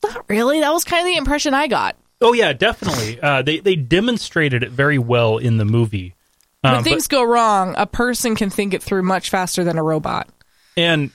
Not 0.04 0.26
really. 0.30 0.60
That 0.60 0.72
was 0.74 0.84
kind 0.84 1.02
of 1.02 1.12
the 1.12 1.18
impression 1.18 1.54
I 1.54 1.68
got. 1.68 1.96
Oh 2.22 2.34
yeah, 2.34 2.54
definitely. 2.54 3.20
Uh, 3.22 3.42
they 3.42 3.60
they 3.60 3.76
demonstrated 3.76 4.64
it 4.64 4.72
very 4.72 4.98
well 4.98 5.38
in 5.38 5.58
the 5.58 5.66
movie. 5.66 6.16
When 6.62 6.76
Um, 6.76 6.84
things 6.84 7.08
but, 7.08 7.16
go 7.18 7.24
wrong, 7.24 7.76
a 7.78 7.86
person 7.86 8.36
can 8.36 8.50
think 8.50 8.74
it 8.74 8.82
through 8.82 9.04
much 9.04 9.30
faster 9.30 9.64
than 9.64 9.78
a 9.78 9.84
robot. 9.84 10.30
and 10.78 11.12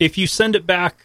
if 0.00 0.16
you 0.18 0.26
send 0.28 0.54
it 0.54 0.66
back 0.66 0.96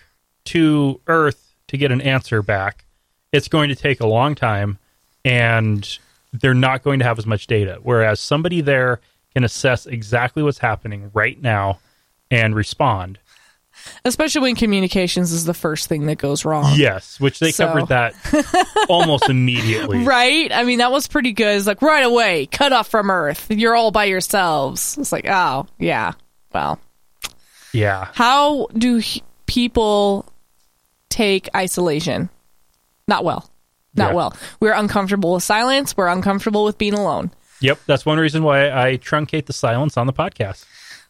to 0.46 1.00
Earth 1.08 1.54
to 1.68 1.78
get 1.78 1.92
an 1.92 2.02
answer 2.02 2.42
back, 2.44 2.86
it's 3.32 3.48
going 3.48 3.70
to 3.70 3.76
take 3.76 4.00
a 4.02 4.06
long 4.08 4.36
time, 4.36 4.78
and 5.26 5.98
they're 6.32 6.54
not 6.54 6.84
going 6.84 7.00
to 7.00 7.06
have 7.06 7.18
as 7.18 7.26
much 7.26 7.48
data. 7.48 7.80
Whereas 7.82 8.20
somebody 8.20 8.62
there 8.62 9.00
can 9.34 9.44
assess 9.44 9.86
exactly 9.88 10.44
what's 10.44 10.60
happening 10.60 11.10
right 11.14 11.42
now 11.42 11.80
and 12.30 12.56
respond. 12.56 13.18
Especially 14.06 14.42
when 14.42 14.56
communications 14.56 15.32
is 15.32 15.46
the 15.46 15.54
first 15.54 15.88
thing 15.88 16.06
that 16.08 16.18
goes 16.18 16.46
wrong. 16.46 16.74
Yes, 16.76 17.20
which 17.20 17.40
they 17.40 17.52
So- 17.52 17.68
covered 17.68 17.88
that 17.88 18.14
almost 18.90 19.30
immediately. 19.30 20.04
Right? 20.04 20.52
I 20.52 20.64
mean, 20.64 20.80
that 20.80 20.92
was 20.92 21.08
pretty 21.08 21.32
good. 21.34 21.58
It's 21.58 21.68
like, 21.68 21.82
right 21.82 22.04
away, 22.06 22.46
cut 22.48 22.72
off 22.74 22.88
from 22.90 23.10
Earth. 23.10 23.48
You're 23.50 23.76
all 23.76 23.92
by 23.92 24.06
yourselves. 24.06 24.98
It's 24.98 25.12
like, 25.12 25.28
oh, 25.28 25.68
yeah. 25.80 26.14
Well, 26.54 26.80
Yeah. 27.74 28.08
how 28.14 28.68
do 28.78 28.98
h- 29.00 29.22
people 29.48 30.26
take 31.10 31.50
isolation? 31.56 32.30
Not 33.08 33.24
well. 33.26 33.50
Not 33.96 34.10
Yeah. 34.12 34.16
well. 34.16 34.38
We're 34.60 34.74
uncomfortable 34.74 35.34
with 35.34 35.44
silence. 35.44 35.96
We're 35.98 36.08
uncomfortable 36.08 36.64
with 36.64 36.78
being 36.78 36.94
alone. 36.94 37.32
Yep, 37.62 37.80
that's 37.86 38.06
one 38.06 38.18
reason 38.18 38.44
why 38.44 38.70
I 38.72 38.98
truncate 38.98 39.46
the 39.46 39.54
silence 39.54 39.96
on 39.98 40.06
the 40.08 40.14
podcast. 40.14 40.66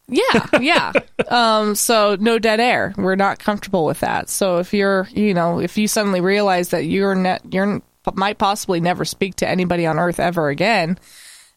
Yeah, 0.07 0.47
yeah. 0.59 0.91
um, 1.29 1.75
so 1.75 2.17
no 2.19 2.39
dead 2.39 2.59
air. 2.59 2.93
We're 2.97 3.15
not 3.15 3.39
comfortable 3.39 3.85
with 3.85 4.01
that. 4.01 4.29
So 4.29 4.57
if 4.57 4.73
you're, 4.73 5.07
you 5.11 5.33
know, 5.33 5.59
if 5.59 5.77
you 5.77 5.87
suddenly 5.87 6.21
realize 6.21 6.69
that 6.69 6.85
you're 6.85 7.15
net, 7.15 7.41
you're 7.51 7.81
might 8.13 8.37
possibly 8.37 8.81
never 8.81 9.05
speak 9.05 9.35
to 9.35 9.47
anybody 9.47 9.85
on 9.85 9.97
Earth 9.97 10.19
ever 10.19 10.49
again, 10.49 10.99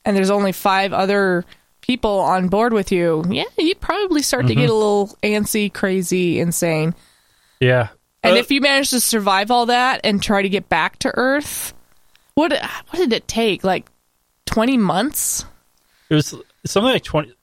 and 0.05 0.17
there's 0.17 0.31
only 0.31 0.53
five 0.53 0.93
other 0.93 1.45
people 1.87 2.19
on 2.19 2.49
board 2.49 2.73
with 2.73 2.91
you, 2.91 3.25
yeah, 3.29 3.45
you'd 3.57 3.81
probably 3.81 4.21
start 4.23 4.47
to 4.49 4.55
get 4.55 4.69
a 4.69 4.75
little 4.75 5.17
antsy, 5.23 5.73
crazy, 5.73 6.41
insane. 6.41 6.95
Yeah. 7.61 7.89
And 8.25 8.35
Uh, 8.35 8.39
if 8.39 8.51
you 8.51 8.61
manage 8.61 8.91
to 8.91 9.01
survive 9.01 9.53
all 9.53 9.67
that 9.67 10.01
and 10.03 10.21
try 10.21 10.43
to 10.43 10.49
get 10.49 10.69
back 10.69 10.99
to 11.01 11.13
Earth, 11.17 11.75
what 12.35 12.53
what 12.91 12.99
did 12.99 13.13
it 13.13 13.29
take? 13.29 13.63
Like 13.63 13.87
twenty 14.47 14.77
months? 14.77 15.45
It 16.11 16.15
was 16.17 16.35
something 16.65 16.93
like 16.93 17.05
20, 17.05 17.35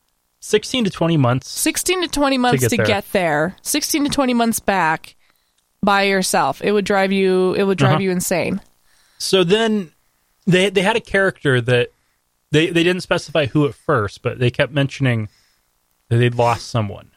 16 0.46 0.84
to 0.84 0.90
20 0.90 1.16
months. 1.16 1.50
16 1.50 2.02
to 2.02 2.08
20 2.10 2.38
months 2.38 2.62
get 2.62 2.70
to 2.72 2.78
there. 2.78 2.86
get 2.86 3.12
there 3.14 3.56
16 3.62 4.04
to 4.04 4.10
20 4.10 4.34
months 4.34 4.60
back 4.60 5.16
by 5.82 6.04
yourself 6.04 6.62
it 6.62 6.72
would 6.74 6.84
drive 6.86 7.12
you 7.14 7.54
it 7.54 7.64
would 7.64 7.78
drive 7.78 7.94
Uh-huh. 7.94 8.02
you 8.02 8.12
insane 8.12 8.60
So 9.20 9.44
then 9.46 9.92
they 10.46 10.70
they 10.70 10.82
had 10.82 10.98
a 10.98 11.02
character 11.02 11.62
that 11.62 11.90
they, 12.52 12.68
they 12.70 12.84
didn't 12.84 13.02
specify 13.02 13.46
who 13.48 13.66
at 13.66 13.74
first, 13.74 14.22
but 14.22 14.38
they 14.38 14.52
kept 14.52 14.72
mentioning 14.74 15.28
that 16.10 16.18
they'd 16.18 16.36
lost 16.36 16.68
someone. 16.68 17.10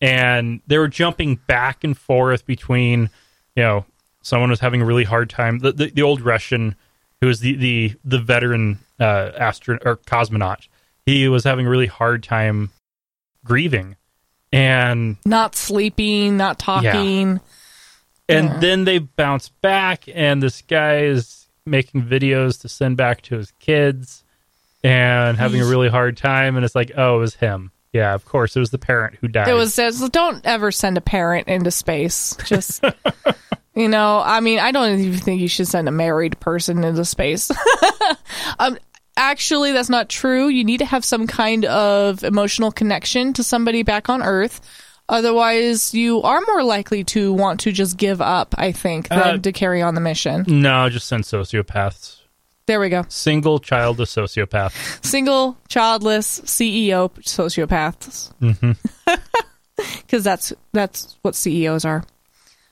And 0.00 0.62
they 0.66 0.78
were 0.78 0.88
jumping 0.88 1.36
back 1.46 1.84
and 1.84 1.96
forth 1.96 2.44
between, 2.44 3.10
you 3.54 3.62
know, 3.62 3.84
someone 4.22 4.50
was 4.50 4.58
having 4.60 4.82
a 4.82 4.84
really 4.84 5.04
hard 5.04 5.30
time. 5.30 5.60
The, 5.60 5.70
the, 5.70 5.90
the 5.90 6.02
old 6.02 6.22
Russian, 6.22 6.74
who 7.20 7.28
was 7.28 7.38
the, 7.38 7.54
the, 7.54 7.94
the 8.04 8.18
veteran 8.18 8.80
uh, 8.98 9.30
astronaut 9.38 9.82
or 9.86 9.96
cosmonaut, 9.98 10.66
he 11.06 11.28
was 11.28 11.44
having 11.44 11.66
a 11.66 11.70
really 11.70 11.86
hard 11.86 12.22
time 12.22 12.70
grieving. 13.44 13.96
And 14.52 15.16
not 15.26 15.56
sleeping 15.56 16.36
not 16.36 16.58
talking 16.60 17.40
And 18.28 18.48
Yeah. 18.48 18.58
then 18.60 18.84
they 18.84 18.98
bounce 18.98 19.48
back, 19.48 20.04
and 20.12 20.42
this 20.42 20.62
guy 20.62 21.00
is 21.04 21.46
making 21.66 22.04
videos 22.04 22.60
to 22.60 22.68
send 22.68 22.96
back 22.96 23.20
to 23.22 23.36
his 23.36 23.50
kids 23.58 24.22
and 24.82 25.36
having 25.36 25.60
a 25.60 25.66
really 25.66 25.88
hard 25.88 26.16
time. 26.16 26.56
And 26.56 26.64
it's 26.64 26.74
like, 26.74 26.92
oh, 26.96 27.16
it 27.16 27.20
was 27.20 27.34
him. 27.34 27.72
Yeah, 27.92 28.14
of 28.14 28.24
course. 28.24 28.54
It 28.56 28.60
was 28.60 28.70
the 28.70 28.78
parent 28.78 29.16
who 29.20 29.28
died. 29.28 29.48
it 29.48 29.54
was 29.54 29.74
says 29.74 30.08
don't 30.10 30.44
ever 30.46 30.70
send 30.72 30.96
a 30.98 31.00
parent 31.00 31.48
into 31.48 31.70
space 31.70 32.36
just 32.44 32.82
you 33.74 33.88
know 33.88 34.20
i 34.24 34.40
mean 34.40 34.58
i 34.58 34.72
don't 34.72 34.98
even 35.00 35.18
think 35.18 35.40
you 35.40 35.46
should 35.48 35.68
send 35.68 35.88
a 35.88 35.92
married 35.92 36.38
person 36.40 36.82
into 36.84 37.04
space 37.04 37.50
um 38.58 38.76
actually 39.16 39.72
that's 39.72 39.88
not 39.90 40.08
true. 40.08 40.48
You 40.48 40.64
need 40.64 40.78
to 40.78 40.84
have 40.86 41.04
some 41.04 41.26
kind 41.26 41.64
of 41.64 42.22
emotional 42.24 42.70
connection 42.72 43.32
to 43.34 43.42
somebody 43.44 43.82
back 43.82 44.08
on 44.08 44.22
earth. 44.22 44.60
Otherwise 45.08 45.92
you 45.94 46.22
are 46.22 46.40
more 46.46 46.62
likely 46.62 47.04
to 47.04 47.32
want 47.32 47.60
to 47.60 47.70
just 47.72 47.98
give 47.98 48.22
up 48.22 48.54
i 48.56 48.72
think 48.72 49.08
than 49.08 49.18
Uh, 49.18 49.38
to 49.38 49.52
carry 49.52 49.82
on 49.82 49.94
the 49.94 50.00
mission. 50.00 50.44
No, 50.48 50.88
just 50.88 51.06
send 51.06 51.24
sociopaths. 51.24 52.20
there 52.66 52.80
we 52.80 52.88
go. 52.88 53.04
Single 53.08 53.58
childless 53.58 54.14
sociopath. 54.14 55.04
single 55.04 55.58
childless 55.68 56.40
ceo 56.40 57.10
sociopaths. 57.20 58.32
Because 59.76 60.22
that's 60.22 60.52
that's 60.72 61.18
what 61.22 61.34
ceos 61.34 61.84
are 61.84 62.04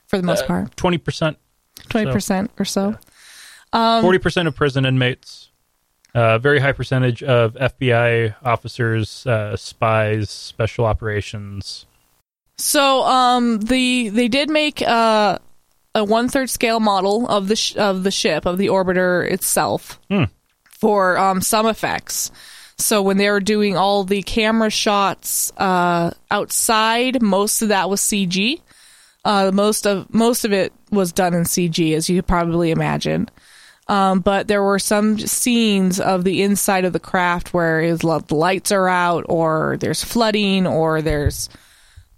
for 0.07 0.17
the 0.17 0.23
most 0.23 0.47
part. 0.47 0.75
20%, 0.77 1.37
20% 1.89 2.49
or 2.59 2.65
so. 2.65 2.97
40% 3.75 4.47
of 4.47 4.55
prison 4.55 4.87
inmates. 4.87 5.42
Uh, 6.15 6.39
very 6.39 6.61
high 6.61 6.73
percentage 6.73 7.23
of 7.23 7.55
FBI 7.55 8.35
officers, 8.45 9.27
uh, 9.27 9.57
spies, 9.57 10.31
special 10.31 10.85
operations. 10.85 11.87
So, 12.59 13.03
um, 13.05 13.61
the 13.61 14.11
they 14.11 14.29
did 14.29 14.51
make 14.51 14.83
uh, 14.83 15.39
a 15.95 16.05
one 16.05 16.29
third 16.29 16.51
scale 16.51 16.81
model 16.81 17.27
of 17.29 17.49
the 17.49 17.57
sh- 17.57 17.77
of 17.77 18.03
the 18.05 18.11
ship 18.11 18.45
of 18.47 18.59
the 18.59 18.67
orbiter 18.69 19.29
itself 19.31 19.99
for 20.79 21.17
um, 21.17 21.41
some 21.41 21.67
effects. 21.67 22.31
So 22.79 23.03
when 23.03 23.17
they 23.17 23.31
were 23.31 23.41
doing 23.41 23.77
all 23.77 24.03
the 24.05 24.23
camera 24.23 24.71
shots 24.71 25.53
uh, 25.57 26.11
outside, 26.31 27.23
most 27.23 27.63
of 27.63 27.69
that 27.69 27.89
was 27.89 28.01
CG. 28.01 28.61
Uh, 29.25 29.53
most 29.55 29.87
of 29.87 30.13
most 30.13 30.45
of 30.45 30.53
it 30.53 30.73
was 30.91 31.13
done 31.13 31.33
in 31.35 31.45
CG, 31.45 31.95
as 31.95 32.11
you 32.11 32.19
could 32.19 32.27
probably 32.27 32.71
imagine. 32.73 33.29
Um, 33.89 34.21
but 34.21 34.49
there 34.49 34.63
were 34.63 34.79
some 34.79 35.19
scenes 35.19 36.01
of 36.01 36.25
the 36.25 36.43
inside 36.43 36.85
of 36.85 36.93
the 36.93 37.01
craft 37.01 37.53
where 37.53 37.97
the 37.97 38.25
lights 38.31 38.73
are 38.73 38.89
out, 38.89 39.27
or 39.29 39.77
there's 39.81 40.05
flooding, 40.05 40.67
or 40.67 41.03
there's 41.03 41.49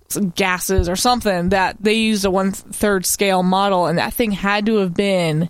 some 0.08 0.30
gases 0.30 0.88
or 0.88 0.96
something 0.96 1.48
that 1.48 1.76
they 1.80 1.94
used 1.94 2.24
a 2.24 2.30
one 2.30 2.52
third 2.52 3.06
scale 3.06 3.42
model, 3.42 3.86
and 3.86 3.98
that 3.98 4.14
thing 4.14 4.30
had 4.30 4.66
to 4.66 4.76
have 4.76 4.94
been 4.94 5.48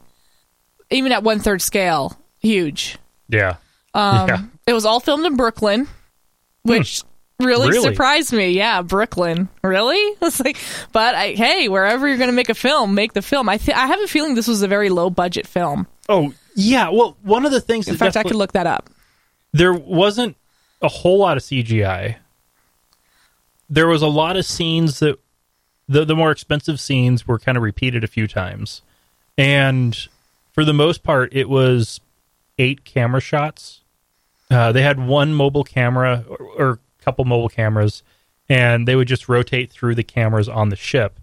even 0.90 1.12
at 1.12 1.22
one 1.22 1.40
third 1.40 1.60
scale 1.60 2.16
huge. 2.38 2.96
Yeah. 3.28 3.56
Um, 3.92 4.28
yeah. 4.28 4.42
It 4.66 4.72
was 4.72 4.86
all 4.86 5.00
filmed 5.00 5.26
in 5.26 5.36
Brooklyn, 5.36 5.88
which 6.62 7.02
really, 7.40 7.68
Really? 7.70 7.90
surprised 7.90 8.32
me. 8.32 8.50
Yeah, 8.50 8.82
Brooklyn. 8.82 9.48
Really? 9.62 10.16
It's 10.22 10.40
like, 10.40 10.56
but 10.92 11.14
I, 11.14 11.32
hey, 11.32 11.68
wherever 11.68 12.06
you're 12.08 12.16
going 12.18 12.30
to 12.30 12.34
make 12.36 12.48
a 12.48 12.54
film, 12.54 12.94
make 12.94 13.12
the 13.12 13.22
film. 13.22 13.48
I 13.48 13.56
th- 13.58 13.76
I 13.76 13.86
have 13.86 14.00
a 14.00 14.06
feeling 14.06 14.34
this 14.34 14.48
was 14.48 14.62
a 14.62 14.68
very 14.68 14.88
low 14.90 15.10
budget 15.10 15.46
film. 15.46 15.86
Oh, 16.08 16.32
Yeah, 16.54 16.90
well, 16.90 17.16
one 17.22 17.44
of 17.44 17.52
the 17.52 17.60
things 17.60 17.88
In 17.88 17.96
fact, 17.96 18.16
I 18.16 18.22
could 18.22 18.36
look 18.36 18.52
that 18.52 18.66
up. 18.66 18.88
there 19.52 19.72
wasn't 19.74 20.36
a 20.82 20.88
whole 20.88 21.18
lot 21.18 21.36
of 21.36 21.42
CGI. 21.42 22.16
There 23.68 23.86
was 23.86 24.02
a 24.02 24.06
lot 24.08 24.36
of 24.36 24.44
scenes 24.44 24.98
that 25.00 25.18
the 25.88 26.04
the 26.04 26.14
more 26.16 26.30
expensive 26.30 26.78
scenes 26.80 27.26
were 27.26 27.38
kind 27.38 27.56
of 27.56 27.62
repeated 27.62 28.04
a 28.04 28.08
few 28.08 28.26
times. 28.26 28.82
And 29.36 29.96
for 30.52 30.64
the 30.64 30.72
most 30.74 31.02
part 31.02 31.34
it 31.34 31.48
was 31.48 32.00
eight 32.58 32.84
camera 32.84 33.20
shots. 33.20 33.80
Uh, 34.50 34.70
they 34.72 34.82
had 34.82 34.98
one 35.00 35.34
mobile 35.34 35.64
camera 35.64 36.24
or, 36.28 36.38
or 36.58 36.78
couple 37.04 37.24
mobile 37.24 37.48
cameras 37.48 38.02
and 38.48 38.86
they 38.86 38.96
would 38.96 39.08
just 39.08 39.28
rotate 39.28 39.70
through 39.70 39.94
the 39.94 40.02
cameras 40.02 40.48
on 40.48 40.68
the 40.68 40.76
ship 40.76 41.18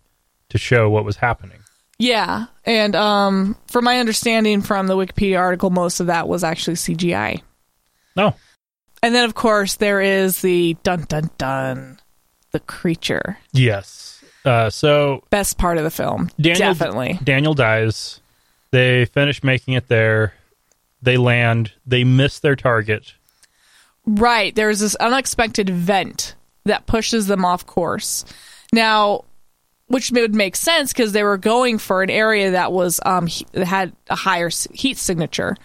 to 0.50 0.58
show 0.58 0.90
what 0.90 1.06
was 1.06 1.18
happening. 1.18 1.60
Yeah, 1.98 2.48
and 2.66 2.96
um, 2.96 3.56
from 3.68 3.86
my 3.86 4.00
understanding 4.00 4.62
from 4.62 4.88
the 4.88 4.96
Wikipedia 4.96 5.38
article, 5.40 5.70
most 5.70 6.00
of 6.00 6.08
that 6.08 6.28
was 6.28 6.44
actually 6.44 6.74
CGI. 6.74 7.44
No. 8.16 8.34
And 9.04 9.14
then, 9.14 9.24
of 9.24 9.36
course, 9.36 9.76
there 9.76 10.02
is 10.02 10.42
the 10.42 10.76
dun 10.82 11.06
dun 11.08 11.30
dun, 11.38 12.00
the 12.52 12.60
creature. 12.60 13.38
Yes. 13.54 14.24
Uh, 14.44 14.72
so 14.72 15.24
Best 15.30 15.60
part 15.60 15.78
of 15.78 15.84
the 15.84 15.92
film, 15.92 16.32
Daniel 16.40 16.74
definitely. 16.74 17.20
Daniel 17.24 17.54
dies. 17.54 18.20
They 18.72 19.06
finish 19.06 19.44
making 19.44 19.76
it 19.76 19.88
there. 19.88 20.34
They 21.04 21.18
land. 21.18 21.74
They 21.86 22.04
miss 22.04 22.40
their 22.40 22.56
target. 22.56 23.14
Right. 24.12 24.54
There's 24.54 24.80
this 24.80 24.96
unexpected 24.96 25.70
event 25.70 26.36
that 26.66 26.86
pushes 26.86 27.28
them 27.28 27.46
off 27.46 27.66
course. 27.66 28.26
Now, 28.74 29.24
which 29.88 30.12
would 30.12 30.36
make 30.36 30.56
sense 30.56 30.92
because 30.94 31.12
they 31.12 31.24
were 31.24 31.38
going 31.38 31.78
for 31.78 32.04
an 32.04 32.10
area 32.10 32.52
that 32.52 32.72
was 32.72 33.00
um 33.06 33.28
he- 33.28 33.46
that 33.54 33.66
had 33.66 33.94
a 34.10 34.16
higher 34.16 34.50
heat 34.74 34.98
signature. 34.98 35.56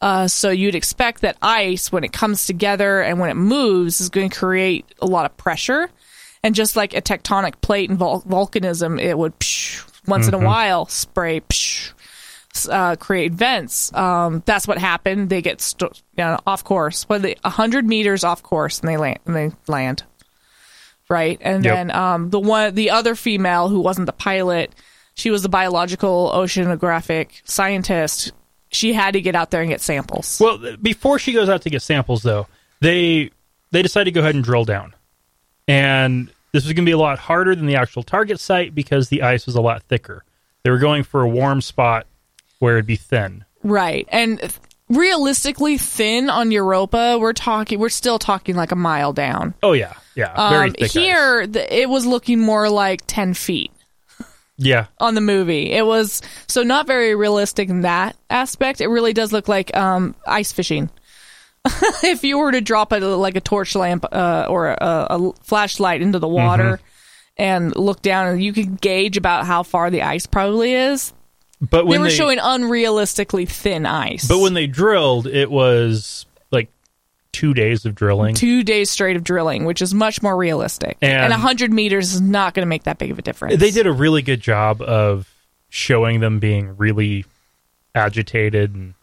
Uh, 0.00 0.28
so 0.28 0.50
you'd 0.50 0.76
expect 0.76 1.22
that 1.22 1.36
ice, 1.42 1.90
when 1.90 2.04
it 2.04 2.12
comes 2.12 2.46
together 2.46 3.00
and 3.02 3.18
when 3.18 3.30
it 3.30 3.34
moves, 3.34 4.00
is 4.00 4.10
going 4.10 4.30
to 4.30 4.36
create 4.38 4.84
a 5.02 5.06
lot 5.06 5.26
of 5.26 5.36
pressure. 5.36 5.90
And 6.44 6.54
just 6.54 6.76
like 6.76 6.94
a 6.94 7.02
tectonic 7.02 7.60
plate 7.60 7.90
and 7.90 7.98
vol- 7.98 8.22
volcanism, 8.22 9.00
it 9.02 9.18
would 9.18 9.36
psh, 9.40 9.84
once 10.06 10.28
in 10.28 10.34
a 10.34 10.38
while 10.38 10.86
spray 10.86 11.40
psh, 11.40 11.92
uh, 12.66 12.96
create 12.96 13.32
vents. 13.32 13.92
Um, 13.92 14.42
that's 14.46 14.66
what 14.66 14.78
happened. 14.78 15.28
They 15.28 15.42
get 15.42 15.60
st- 15.60 16.02
you 16.16 16.24
know, 16.24 16.38
off 16.46 16.64
course, 16.64 17.04
but 17.04 17.20
they 17.20 17.36
hundred 17.44 17.86
meters 17.86 18.24
off 18.24 18.42
course, 18.42 18.80
and 18.80 18.88
they 18.88 18.96
land. 18.96 19.18
And 19.26 19.36
they 19.36 19.50
land. 19.66 20.04
Right, 21.10 21.38
and 21.42 21.64
Yep. 21.64 21.74
then 21.74 21.90
um, 21.90 22.30
the 22.30 22.40
one, 22.40 22.74
the 22.74 22.90
other 22.90 23.14
female 23.14 23.68
who 23.68 23.80
wasn't 23.80 24.06
the 24.06 24.12
pilot, 24.12 24.74
she 25.14 25.30
was 25.30 25.42
the 25.42 25.48
biological 25.48 26.30
oceanographic 26.34 27.40
scientist. 27.44 28.32
She 28.70 28.92
had 28.92 29.12
to 29.14 29.20
get 29.22 29.34
out 29.34 29.50
there 29.50 29.62
and 29.62 29.70
get 29.70 29.80
samples. 29.80 30.38
Well, 30.40 30.76
before 30.82 31.18
she 31.18 31.32
goes 31.32 31.48
out 31.48 31.62
to 31.62 31.70
get 31.70 31.80
samples, 31.82 32.22
though, 32.22 32.46
they 32.80 33.30
they 33.70 33.82
decide 33.82 34.04
to 34.04 34.10
go 34.10 34.20
ahead 34.20 34.34
and 34.34 34.44
drill 34.44 34.64
down, 34.66 34.94
and 35.66 36.28
this 36.52 36.64
was 36.64 36.72
going 36.74 36.84
to 36.84 36.88
be 36.88 36.92
a 36.92 36.98
lot 36.98 37.18
harder 37.18 37.54
than 37.54 37.66
the 37.66 37.76
actual 37.76 38.02
target 38.02 38.38
site 38.40 38.74
because 38.74 39.08
the 39.08 39.22
ice 39.22 39.46
was 39.46 39.54
a 39.54 39.60
lot 39.62 39.82
thicker. 39.84 40.24
They 40.62 40.70
were 40.70 40.78
going 40.78 41.04
for 41.04 41.22
a 41.22 41.28
warm 41.28 41.60
spot 41.62 42.06
where 42.58 42.74
it'd 42.76 42.86
be 42.86 42.96
thin. 42.96 43.44
Right. 43.62 44.08
And 44.10 44.52
realistically 44.88 45.78
thin 45.78 46.30
on 46.30 46.50
Europa, 46.50 47.18
we're 47.20 47.32
talking 47.32 47.78
we're 47.78 47.88
still 47.88 48.18
talking 48.18 48.56
like 48.56 48.72
a 48.72 48.76
mile 48.76 49.12
down. 49.12 49.54
Oh 49.62 49.72
yeah, 49.72 49.94
yeah, 50.14 50.50
very 50.50 50.68
Um, 50.68 50.88
here 50.88 51.46
the, 51.46 51.76
it 51.76 51.88
was 51.88 52.06
looking 52.06 52.40
more 52.40 52.68
like 52.68 53.02
10 53.06 53.34
feet 53.34 53.70
yeah, 54.60 54.86
on 54.98 55.14
the 55.14 55.20
movie. 55.20 55.70
It 55.70 55.86
was 55.86 56.20
so 56.48 56.62
not 56.64 56.86
very 56.86 57.14
realistic 57.14 57.68
in 57.68 57.82
that 57.82 58.16
aspect. 58.28 58.80
It 58.80 58.88
really 58.88 59.12
does 59.12 59.32
look 59.32 59.46
like 59.46 59.74
um, 59.76 60.16
ice 60.26 60.50
fishing. 60.52 60.90
if 62.02 62.24
you 62.24 62.38
were 62.38 62.50
to 62.52 62.60
drop 62.60 62.92
a 62.92 62.96
like 62.98 63.36
a 63.36 63.40
torch 63.40 63.74
lamp 63.76 64.04
uh, 64.10 64.46
or 64.48 64.68
a, 64.68 64.76
a 64.80 65.32
flashlight 65.42 66.02
into 66.02 66.18
the 66.18 66.28
water 66.28 66.64
Mm-hmm. 66.64 67.42
and 67.42 67.76
look 67.76 68.02
down, 68.02 68.26
and 68.26 68.42
you 68.42 68.52
could 68.52 68.80
gauge 68.80 69.16
about 69.16 69.46
how 69.46 69.62
far 69.62 69.90
the 69.90 70.02
ice 70.02 70.26
probably 70.26 70.74
is. 70.74 71.12
But 71.60 71.86
when 71.86 72.00
they 72.00 72.04
were 72.04 72.08
they, 72.10 72.14
showing 72.14 72.38
unrealistically 72.38 73.48
thin 73.48 73.86
ice. 73.86 74.26
but 74.28 74.38
when 74.40 74.54
they 74.54 74.66
drilled, 74.66 75.26
it 75.26 75.50
was 75.50 76.26
like 76.50 76.68
two 77.32 77.52
days 77.54 77.84
of 77.84 77.94
drilling. 77.94 78.34
two 78.34 78.62
days 78.62 78.90
straight 78.90 79.16
of 79.16 79.24
drilling, 79.24 79.64
which 79.64 79.82
is 79.82 79.92
much 79.94 80.22
more 80.22 80.36
realistic. 80.36 80.96
And- 81.02 81.12
And, 81.12 81.32
a 81.32 81.36
100 81.36 81.72
meters 81.72 82.14
is 82.14 82.20
not 82.20 82.54
going 82.54 82.64
to 82.64 82.68
make 82.68 82.84
that 82.84 82.98
big 82.98 83.10
of 83.10 83.18
a 83.18 83.22
difference. 83.22 83.58
They 83.58 83.70
did 83.70 83.86
a 83.86 83.92
really 83.92 84.22
good 84.22 84.40
job 84.40 84.80
of 84.82 85.28
showing 85.68 86.20
them 86.20 86.38
being 86.38 86.76
really 86.76 87.24
agitated 87.94 88.74
and 88.74 88.94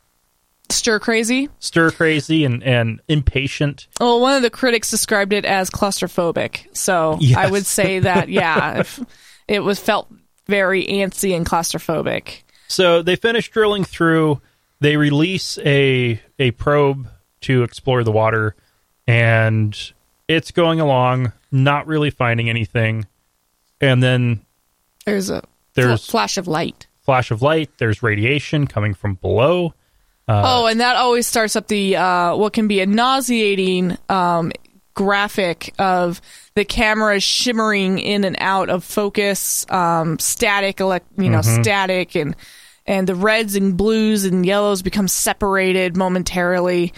Stir 0.70 1.00
crazy. 1.00 1.48
stir 1.60 1.92
crazy 1.92 2.44
and, 2.44 2.64
and 2.64 3.00
impatient. 3.08 3.88
Well, 4.00 4.20
one 4.20 4.36
of 4.36 4.42
the 4.42 4.50
critics 4.50 4.90
described 4.90 5.32
it 5.32 5.46
as 5.46 5.70
claustrophobic. 5.70 6.76
So 6.76 7.18
Yes. 7.22 7.38
I 7.38 7.52
would 7.52 7.68
say 7.68 8.00
that, 8.00 8.30
yeah, 8.30 8.80
if 8.80 9.00
it 9.48 9.60
was 9.60 9.80
felt 9.80 10.08
very 10.48 10.84
antsy 10.86 11.36
and 11.36 11.46
claustrophobic. 11.46 12.42
So 12.68 13.02
they 13.02 13.16
finish 13.16 13.50
drilling 13.50 13.84
through. 13.84 14.42
They 14.80 14.98
release 14.98 15.58
a 15.60 16.20
a 16.40 16.52
probe 16.52 17.08
to 17.42 17.64
explore 17.64 18.04
the 18.04 18.12
water, 18.12 18.56
and 19.08 19.78
it's 20.28 20.52
going 20.52 20.80
along, 20.80 21.32
not 21.52 21.88
really 21.88 22.10
finding 22.10 22.50
anything. 22.50 23.06
And 23.80 24.02
then 24.02 24.42
There's 25.06 25.30
a 25.30 25.44
There's- 25.76 26.06
fl- 26.06 26.12
flash 26.12 26.38
of 26.38 26.48
light. 26.48 26.88
flash 27.04 27.30
of 27.32 27.42
light. 27.42 27.70
There's 27.78 28.02
radiation 28.02 28.66
coming 28.68 28.94
from 28.96 29.16
below. 29.16 29.74
oh, 30.28 30.66
and 30.66 30.80
that 30.80 30.96
always 30.96 31.28
starts 31.28 31.56
up 31.56 31.68
the 31.68 31.96
uh, 31.98 32.36
what 32.36 32.54
can 32.54 32.68
be 32.68 32.80
a 32.80 32.86
nauseating 32.88 33.96
um, 34.10 34.52
graphic 34.96 35.74
of 35.78 36.22
the 36.56 36.66
camera 36.66 37.20
shimmering 37.20 38.00
in 38.00 38.24
and 38.24 38.36
out 38.40 38.70
of 38.70 38.84
focus, 38.84 39.70
um, 39.70 40.18
static, 40.18 40.80
elect, 40.80 41.06
you 41.18 41.30
know, 41.30 41.42
static, 41.42 42.16
and 42.16 42.36
and 42.88 43.08
the 43.08 43.16
reds 43.16 43.56
and 43.56 43.78
blues 43.78 44.26
and 44.26 44.46
yellows 44.46 44.82
become 44.82 45.08
separated 45.08 45.96
momentarily. 45.96 46.94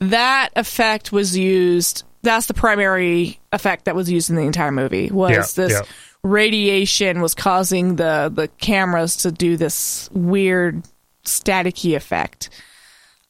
That 0.00 0.50
effect 0.56 1.12
was 1.12 1.36
used. 1.36 2.04
That's 2.22 2.46
the 2.46 2.54
primary 2.54 3.40
effect 3.52 3.84
that 3.84 3.94
was 3.94 4.10
used 4.10 4.30
in 4.30 4.36
the 4.36 4.42
entire 4.42 4.72
movie. 4.72 5.10
Was 5.10 5.56
Yeah, 5.56 5.64
this 5.64 5.72
yeah. 5.72 5.82
radiation 6.22 7.20
was 7.20 7.34
causing 7.34 7.96
the 7.96 8.32
the 8.34 8.48
cameras 8.48 9.16
to 9.18 9.30
do 9.30 9.56
this 9.56 10.08
weird 10.12 10.82
staticky 11.24 11.94
effect 11.94 12.50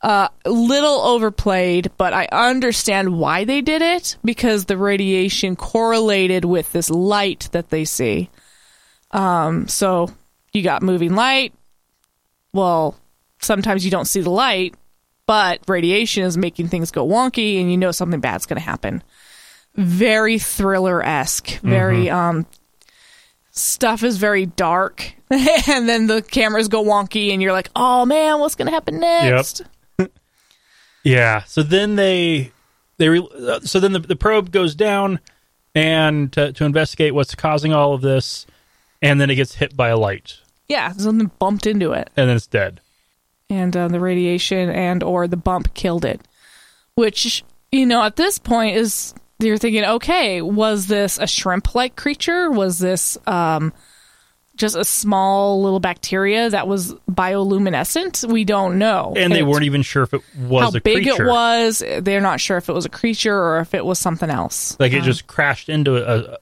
uh, 0.03 0.29
a 0.45 0.51
little 0.51 1.01
overplayed, 1.01 1.93
but 1.97 2.13
I 2.13 2.27
understand 2.33 3.19
why 3.19 3.45
they 3.45 3.61
did 3.61 3.83
it 3.83 4.17
because 4.25 4.65
the 4.65 4.77
radiation 4.77 5.55
correlated 5.55 6.45
with 6.45 6.73
this 6.73 6.91
light 6.91 7.49
that 7.53 7.71
they 7.71 7.85
see. 7.85 8.29
Um, 9.13 9.69
so 9.69 10.11
you 10.53 10.63
got 10.63 10.83
moving 10.83 11.15
light. 11.15 11.55
Well, 12.53 12.97
sometimes 13.41 13.85
you 13.85 13.91
don't 13.91 14.07
see 14.07 14.21
the 14.21 14.31
light, 14.31 14.75
but 15.27 15.61
radiation 15.69 16.25
is 16.25 16.37
making 16.37 16.69
things 16.69 16.91
go 16.91 17.07
wonky, 17.07 17.61
and 17.61 17.71
you 17.71 17.77
know 17.77 17.93
something 17.93 18.21
bad's 18.21 18.47
going 18.47 18.61
to 18.61 18.67
happen. 18.67 19.03
Very 19.77 20.39
thriller 20.39 21.03
esque. 21.03 21.61
Very 21.61 22.11
um, 22.11 22.47
stuff 23.53 24.03
is 24.03 24.17
very 24.17 24.47
dark, 24.47 25.15
and 25.31 25.89
then 25.89 26.09
the 26.09 26.23
cameras 26.23 26.67
go 26.69 26.83
wonky, 26.85 27.33
and 27.33 27.41
you're 27.41 27.53
like, 27.53 27.71
"Oh 27.77 28.05
man, 28.05 28.41
what's 28.41 28.57
going 28.57 28.67
to 28.67 28.73
happen 28.73 28.99
next?" 28.99 29.63
Yeah. 31.05 31.43
So 31.45 31.63
then 31.63 31.97
they 31.97 32.53
they 32.99 33.09
re- 33.09 33.29
uh, 33.41 33.61
so 33.61 33.81
then 33.81 33.93
the, 33.93 33.99
the 34.01 34.17
probe 34.17 34.51
goes 34.51 34.75
down 34.75 35.21
and 35.75 36.33
to, 36.35 36.53
to 36.53 36.65
investigate 36.65 37.15
what's 37.15 37.35
causing 37.35 37.73
all 37.73 37.95
of 37.95 38.03
this, 38.03 38.47
and 39.01 39.21
then 39.21 39.31
it 39.31 39.37
gets 39.37 39.55
hit 39.55 39.75
by 39.77 39.89
a 39.89 39.97
light, 39.97 40.39
Yeah, 40.69 40.93
something 40.93 41.31
bumped 41.39 41.67
into 41.67 41.93
it, 41.93 42.11
and 42.17 42.29
then 42.29 42.37
it's 42.37 42.47
dead. 42.47 42.81
and 43.49 43.75
uh, 43.77 43.89
the 43.89 43.99
radiation 44.01 44.69
and 44.71 45.03
or 45.03 45.27
the 45.27 45.37
bump 45.39 45.73
killed 45.75 46.05
it. 46.05 46.21
Which 46.95 47.43
you 47.73 47.87
know, 47.87 48.03
at 48.03 48.17
this 48.17 48.39
point, 48.39 48.77
is 48.77 49.15
you're 49.39 49.57
thinking, 49.59 49.85
okay, 49.85 50.43
was 50.43 50.87
this 50.89 51.19
a 51.19 51.27
shrimp-like 51.27 51.97
creature? 51.97 52.51
Was 52.51 52.79
this 52.79 53.17
um, 53.27 53.73
just 54.57 54.77
a 54.77 54.85
small 54.85 55.63
little 55.63 55.81
bacteria 55.81 56.51
that 56.51 56.67
was 56.69 56.95
bioluminescent? 57.11 58.31
We 58.31 58.45
don't 58.45 58.79
know, 58.79 59.15
And 59.17 59.33
they 59.33 59.43
weren't 59.43 59.65
even 59.65 59.83
sure 59.83 60.03
if 60.03 60.15
it 60.15 60.23
was 60.39 60.63
how 60.63 60.69
a 60.77 60.81
big 60.81 61.05
creature. 61.05 61.25
it 61.27 61.29
was. 61.29 61.83
They're 62.01 62.21
not 62.21 62.41
sure 62.41 62.57
if 62.57 62.69
it 62.69 62.73
was 62.73 62.85
a 62.85 62.89
creature 62.91 63.37
or 63.37 63.61
if 63.61 63.75
it 63.75 63.85
was 63.85 63.99
something 63.99 64.31
else. 64.31 64.77
Like 64.79 64.93
it 64.93 65.03
just 65.03 65.27
crashed 65.27 65.69
into 65.69 65.97
a, 65.97 66.35
a 66.35 66.39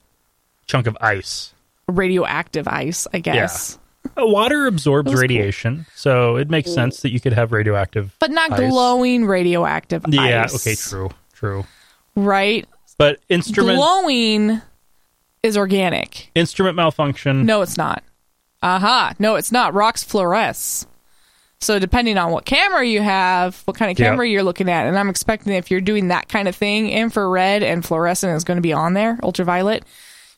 chunk 0.67 0.87
of 0.87 0.97
ice. 1.01 1.53
radioactive 1.87 2.67
ice, 2.67 3.07
I 3.13 3.19
guess. 3.19 3.77
Uh, 4.17 4.25
Water 4.25 4.65
absorbs 4.65 5.05
was 5.11 5.15
cool. 5.15 5.21
radiation, 5.21 5.85
so 5.95 6.35
it 6.35 6.49
makes 6.49 6.73
sense 6.73 7.01
that 7.01 7.11
you 7.11 7.19
could 7.19 7.33
have 7.33 7.51
radioactive. 7.51 8.15
But 8.19 8.31
not 8.31 8.51
Ice. 8.51 8.59
glowing 8.71 9.25
radioactive 9.25 10.03
Yeah. 10.09 10.43
ice. 10.45 10.55
Okay. 10.55 10.73
True. 10.75 11.09
True. 11.33 11.65
Right? 12.15 12.67
But 12.97 13.19
instrument 13.29 13.77
Glowing 13.77 14.61
is 15.43 15.57
organic. 15.57 16.31
instrument 16.35 16.75
malfunction. 16.75 17.45
No, 17.45 17.61
it's 17.61 17.77
not. 17.77 18.03
Aha. 18.61 19.15
No, 19.19 19.35
it's 19.35 19.51
not. 19.51 19.73
Rocks 19.73 20.03
fluoresce. 20.03 20.85
So 21.59 21.77
depending 21.77 22.17
on 22.17 22.31
what 22.31 22.45
camera 22.45 22.85
you 22.85 23.01
have, 23.01 23.61
what 23.65 23.77
kind 23.77 23.91
of 23.91 23.97
camera 23.97 24.27
you're 24.27 24.43
looking 24.43 24.67
at, 24.67 24.87
and 24.87 24.97
I'm 24.97 25.09
expecting 25.09 25.53
if 25.53 25.69
you're 25.69 25.79
doing 25.79 26.07
that 26.07 26.27
kind 26.27 26.47
of 26.47 26.55
thing, 26.55 26.89
infrared 26.89 27.61
and 27.61 27.85
fluorescent 27.85 28.35
is 28.35 28.43
going 28.43 28.57
to 28.57 28.61
be 28.61 28.73
on 28.73 28.93
there, 28.93 29.19
ultraviolet. 29.21 29.83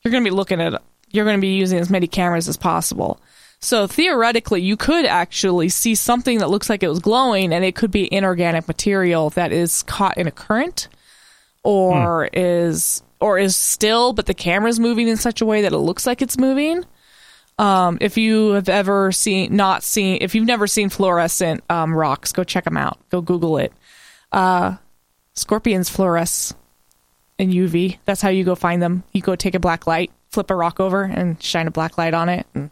You're 0.03 0.11
going 0.11 0.23
to 0.23 0.29
be 0.29 0.35
looking 0.35 0.59
at 0.59 0.81
you're 1.11 1.25
going 1.25 1.37
to 1.37 1.41
be 1.41 1.55
using 1.55 1.79
as 1.79 1.89
many 1.89 2.07
cameras 2.07 2.49
as 2.49 2.57
possible. 2.57 3.21
So 3.61 3.87
theoretically, 3.87 4.61
you 4.61 4.75
could 4.75 5.05
actually 5.05 5.69
see 5.69 5.95
something 5.95 6.39
that 6.39 6.49
looks 6.49 6.69
like 6.69 6.83
it 6.83 6.89
was 6.89 6.99
glowing, 6.99 7.53
and 7.53 7.63
it 7.63 7.75
could 7.75 7.91
be 7.91 8.13
inorganic 8.13 8.67
material 8.67 9.29
that 9.31 9.53
is 9.53 9.83
caught 9.83 10.17
in 10.17 10.27
a 10.27 10.31
current, 10.31 10.89
or 11.63 12.25
hmm. 12.25 12.37
is 12.37 13.01
or 13.23 13.39
is 13.39 13.55
still, 13.55 14.11
but 14.11 14.25
the 14.25 14.33
camera's 14.33 14.81
moving 14.81 15.07
in 15.07 15.15
such 15.15 15.39
a 15.39 15.45
way 15.45 15.61
that 15.61 15.71
it 15.71 15.77
looks 15.77 16.05
like 16.05 16.21
it's 16.21 16.37
moving. 16.37 16.83
Um, 17.57 17.97
if 18.01 18.17
you 18.17 18.49
have 18.49 18.67
ever 18.67 19.13
seen, 19.13 19.55
not 19.55 19.81
seen, 19.81 20.17
if 20.19 20.35
you've 20.35 20.45
never 20.45 20.67
seen 20.67 20.89
fluorescent 20.89 21.63
um, 21.69 21.95
rocks, 21.95 22.33
go 22.33 22.43
check 22.43 22.65
them 22.65 22.75
out. 22.75 22.99
Go 23.09 23.21
Google 23.21 23.59
it. 23.59 23.71
Uh, 24.31 24.75
scorpions 25.35 25.89
fluoresce 25.89 26.53
in 27.37 27.51
UV. 27.51 27.99
That's 28.03 28.21
how 28.21 28.27
you 28.29 28.43
go 28.43 28.55
find 28.55 28.81
them. 28.81 29.03
You 29.13 29.21
go 29.21 29.35
take 29.37 29.55
a 29.55 29.59
black 29.59 29.87
light, 29.87 30.11
flip 30.31 30.51
a 30.51 30.55
rock 30.55 30.81
over, 30.81 31.03
and 31.03 31.41
shine 31.41 31.67
a 31.67 31.71
black 31.71 31.97
light 31.97 32.13
on 32.13 32.27
it, 32.27 32.45
and 32.53 32.71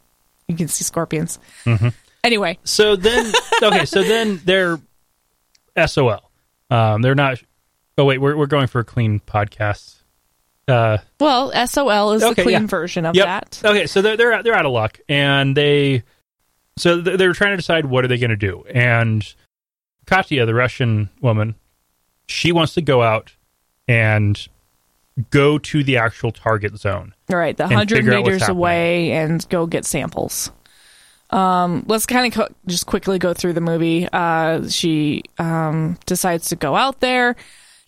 you 0.50 0.58
can 0.58 0.68
see 0.68 0.84
scorpions. 0.84 1.40
Anyway, 2.26 2.60
So 2.66 2.96
then, 2.98 3.32
okay, 3.64 3.86
so 3.86 4.04
then 4.04 4.42
they're 4.44 4.80
SOL. 5.88 6.30
Um, 6.70 7.02
they're 7.02 7.16
not. 7.16 7.42
Oh 7.98 8.04
wait, 8.06 8.18
we're 8.20 8.36
we're 8.36 8.48
going 8.48 8.68
for 8.68 8.80
a 8.80 8.86
clean 8.86 9.22
podcast. 9.22 10.01
Uh, 10.72 10.98
well, 11.20 11.52
SOL 11.68 12.14
is 12.14 12.24
Okay, 12.24 12.34
the 12.34 12.44
clean 12.44 12.62
yeah. 12.62 12.68
version 12.68 13.06
of 13.06 13.16
yep. 13.16 13.26
that. 13.26 13.62
Okay, 13.64 13.86
so 13.88 14.02
they're 14.02 14.18
they're 14.18 14.34
out- 14.34 14.44
they're 14.44 14.56
out 14.56 14.66
of 14.66 14.72
luck, 14.72 15.00
and 15.08 15.56
they 15.56 16.04
so 16.78 17.00
they're 17.02 17.34
trying 17.34 17.52
to 17.52 17.58
decide 17.58 17.86
what 17.86 18.06
are 18.06 18.08
they 18.08 18.18
going 18.18 18.32
to 18.32 18.36
do. 18.38 18.64
And 18.74 19.24
Katya, 20.06 20.46
the 20.46 20.54
Russian 20.56 21.10
woman, 21.22 21.56
she 22.28 22.52
wants 22.52 22.74
to 22.76 22.82
go 22.82 23.02
out 23.04 23.34
and 23.88 24.48
go 25.30 25.58
to 25.58 25.84
the 25.84 25.98
actual 25.98 26.32
target 26.32 26.78
zone. 26.78 27.14
All 27.30 27.38
right, 27.38 27.56
the 27.56 27.68
hundred 27.68 27.98
figure 27.98 28.14
out 28.14 28.24
what's 28.24 28.34
meters 28.36 28.50
away 28.50 29.12
and 29.12 29.48
go 29.50 29.66
get 29.68 29.86
samples. 29.86 30.52
Um, 31.30 31.86
let's 31.88 32.06
kind 32.06 32.28
of 32.28 32.34
co- 32.34 32.54
just 32.68 32.86
quickly 32.86 33.18
go 33.20 33.34
through 33.34 33.54
the 33.54 33.62
movie. 33.62 34.08
Uh, 34.12 34.68
she 34.68 35.24
um, 35.38 35.98
decides 36.06 36.50
to 36.50 36.56
go 36.56 36.76
out 36.76 37.00
there. 37.00 37.36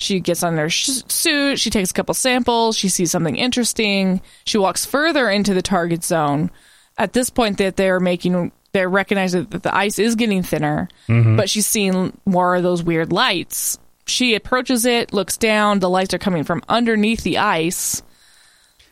She 0.04 0.20
gets 0.20 0.44
on 0.44 0.58
her 0.58 0.70
sh- 0.70 1.02
suit. 1.08 1.60
She 1.60 1.70
takes 1.70 1.92
a 1.92 1.94
couple 1.94 2.14
samples. 2.14 2.78
She 2.78 2.90
sees 2.90 3.10
something 3.10 3.38
interesting. 3.38 4.22
She 4.46 4.58
walks 4.58 4.86
further 4.86 5.30
into 5.30 5.54
the 5.54 5.62
target 5.62 6.04
zone. 6.04 6.52
At 6.98 7.14
this 7.14 7.30
point, 7.30 7.58
that 7.58 7.78
they're 7.78 8.02
making, 8.02 8.52
they're 8.74 8.90
recognizing 8.90 9.46
that 9.46 9.64
the 9.64 9.74
ice 9.74 9.98
is 9.98 10.16
getting 10.16 10.44
thinner, 10.44 10.90
mm-hmm. 11.08 11.38
but 11.38 11.50
she's 11.50 11.66
seeing 11.66 12.16
more 12.26 12.56
of 12.56 12.64
those 12.64 12.84
weird 12.84 13.12
lights. 13.14 13.80
She 14.06 14.36
approaches 14.36 14.86
it, 14.86 15.14
looks 15.14 15.38
down. 15.38 15.80
The 15.80 15.90
lights 15.90 16.14
are 16.14 16.20
coming 16.20 16.44
from 16.44 16.62
underneath 16.68 17.24
the 17.24 17.38
ice. 17.38 18.04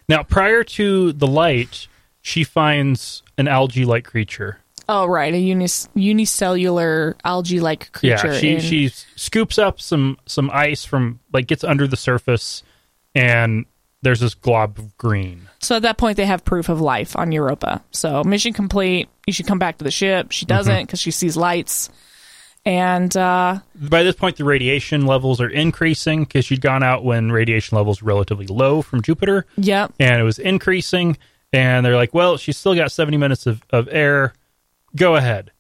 Now, 0.07 0.23
prior 0.23 0.63
to 0.63 1.11
the 1.11 1.27
light, 1.27 1.87
she 2.21 2.45
finds 2.45 3.21
an 3.37 3.49
algae-like 3.49 4.05
creature. 4.05 4.60
Oh, 4.89 5.05
right, 5.05 5.33
a 5.33 5.37
unis- 5.37 5.87
unicellular 5.95 7.15
algae-like 7.23 7.91
creature. 7.91 8.33
Yeah, 8.33 8.39
she 8.39 8.53
in- 8.55 8.61
she 8.61 8.89
scoops 9.15 9.57
up 9.57 9.79
some 9.81 10.17
some 10.25 10.49
ice 10.53 10.83
from 10.85 11.19
like 11.33 11.47
gets 11.47 11.63
under 11.63 11.87
the 11.87 11.97
surface, 11.97 12.63
and 13.15 13.65
there's 14.01 14.19
this 14.19 14.33
glob 14.33 14.79
of 14.79 14.97
green. 14.97 15.47
so 15.59 15.75
at 15.75 15.83
that 15.83 15.97
point, 15.97 16.17
they 16.17 16.25
have 16.25 16.43
proof 16.43 16.69
of 16.69 16.81
life 16.81 17.15
on 17.15 17.31
Europa. 17.31 17.83
So 17.91 18.23
mission 18.23 18.53
complete. 18.53 19.07
You 19.27 19.33
should 19.33 19.45
come 19.47 19.59
back 19.59 19.77
to 19.77 19.83
the 19.83 19.91
ship. 19.91 20.31
She 20.31 20.45
doesn't 20.45 20.85
because 20.87 20.99
she 20.99 21.11
sees 21.11 21.37
lights, 21.37 21.89
and 22.65 23.15
uh, 23.15 23.59
By 23.75 24.03
this 24.03 24.15
point, 24.15 24.37
the 24.37 24.43
radiation 24.43 25.05
levels 25.05 25.39
are 25.41 25.49
increasing 25.49 26.23
because 26.23 26.45
she'd 26.45 26.61
gone 26.61 26.83
out 26.83 27.03
when 27.03 27.31
radiation 27.31 27.77
levels 27.77 28.01
were 28.01 28.07
relatively 28.07 28.47
low 28.47 28.81
from 28.81 29.01
Jupiter, 29.01 29.45
yep, 29.57 29.93
and 29.99 30.19
it 30.19 30.23
was 30.23 30.39
increasing. 30.39 31.17
And 31.53 31.85
they're 31.85 31.97
like, 31.97 32.13
"Well, 32.13 32.37
she's 32.37 32.55
still 32.57 32.75
got 32.75 32.91
70 32.93 33.17
minutes 33.17 33.45
of, 33.45 33.61
of 33.71 33.89
air. 33.91 34.33
Go 34.95 35.15
ahead." 35.15 35.51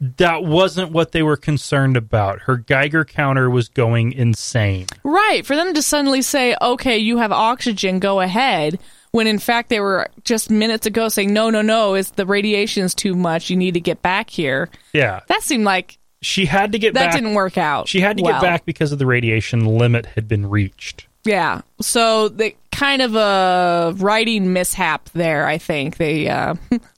That 0.00 0.44
wasn't 0.44 0.92
what 0.92 1.10
they 1.10 1.24
were 1.24 1.36
concerned 1.36 1.96
about. 1.96 2.42
Her 2.42 2.56
Geiger 2.56 3.04
counter 3.04 3.50
was 3.50 3.68
going 3.68 4.12
insane. 4.12 4.86
right. 5.02 5.44
For 5.44 5.56
them 5.56 5.74
to 5.74 5.82
suddenly 5.82 6.22
say, 6.22 6.54
"Okay, 6.62 6.98
you 6.98 7.18
have 7.18 7.32
oxygen. 7.32 7.98
Go 7.98 8.20
ahead." 8.20 8.78
When 9.10 9.26
in 9.26 9.38
fact 9.38 9.70
they 9.70 9.80
were 9.80 10.08
just 10.22 10.50
minutes 10.50 10.86
ago 10.86 11.08
saying, 11.08 11.32
"No, 11.32 11.50
no, 11.50 11.62
no! 11.62 11.94
It's 11.94 12.10
the 12.10 12.26
radiation's 12.26 12.94
too 12.94 13.14
much. 13.16 13.50
You 13.50 13.56
need 13.56 13.74
to 13.74 13.80
get 13.80 14.00
back 14.02 14.30
here." 14.30 14.68
Yeah, 14.92 15.20
That 15.28 15.42
seemed 15.42 15.64
like 15.64 15.98
she 16.20 16.46
had 16.46 16.72
to 16.72 16.78
get 16.78 16.94
back 16.94 17.04
that 17.04 17.06
back. 17.12 17.20
didn't 17.20 17.34
work 17.34 17.56
out. 17.58 17.88
She 17.88 18.00
had 18.00 18.18
to 18.18 18.22
well. 18.22 18.34
get 18.34 18.42
back 18.42 18.64
because 18.66 18.92
of 18.92 18.98
the 18.98 19.06
radiation 19.06 19.64
limit 19.64 20.04
had 20.06 20.28
been 20.28 20.48
reached. 20.48 21.06
Yeah. 21.24 21.62
So 21.80 22.28
the 22.28 22.54
kind 22.70 23.02
of 23.02 23.14
a 23.16 23.94
writing 23.96 24.52
mishap 24.52 25.08
there, 25.14 25.46
I 25.46 25.58
think. 25.58 25.96
They 25.96 26.28
uh 26.28 26.54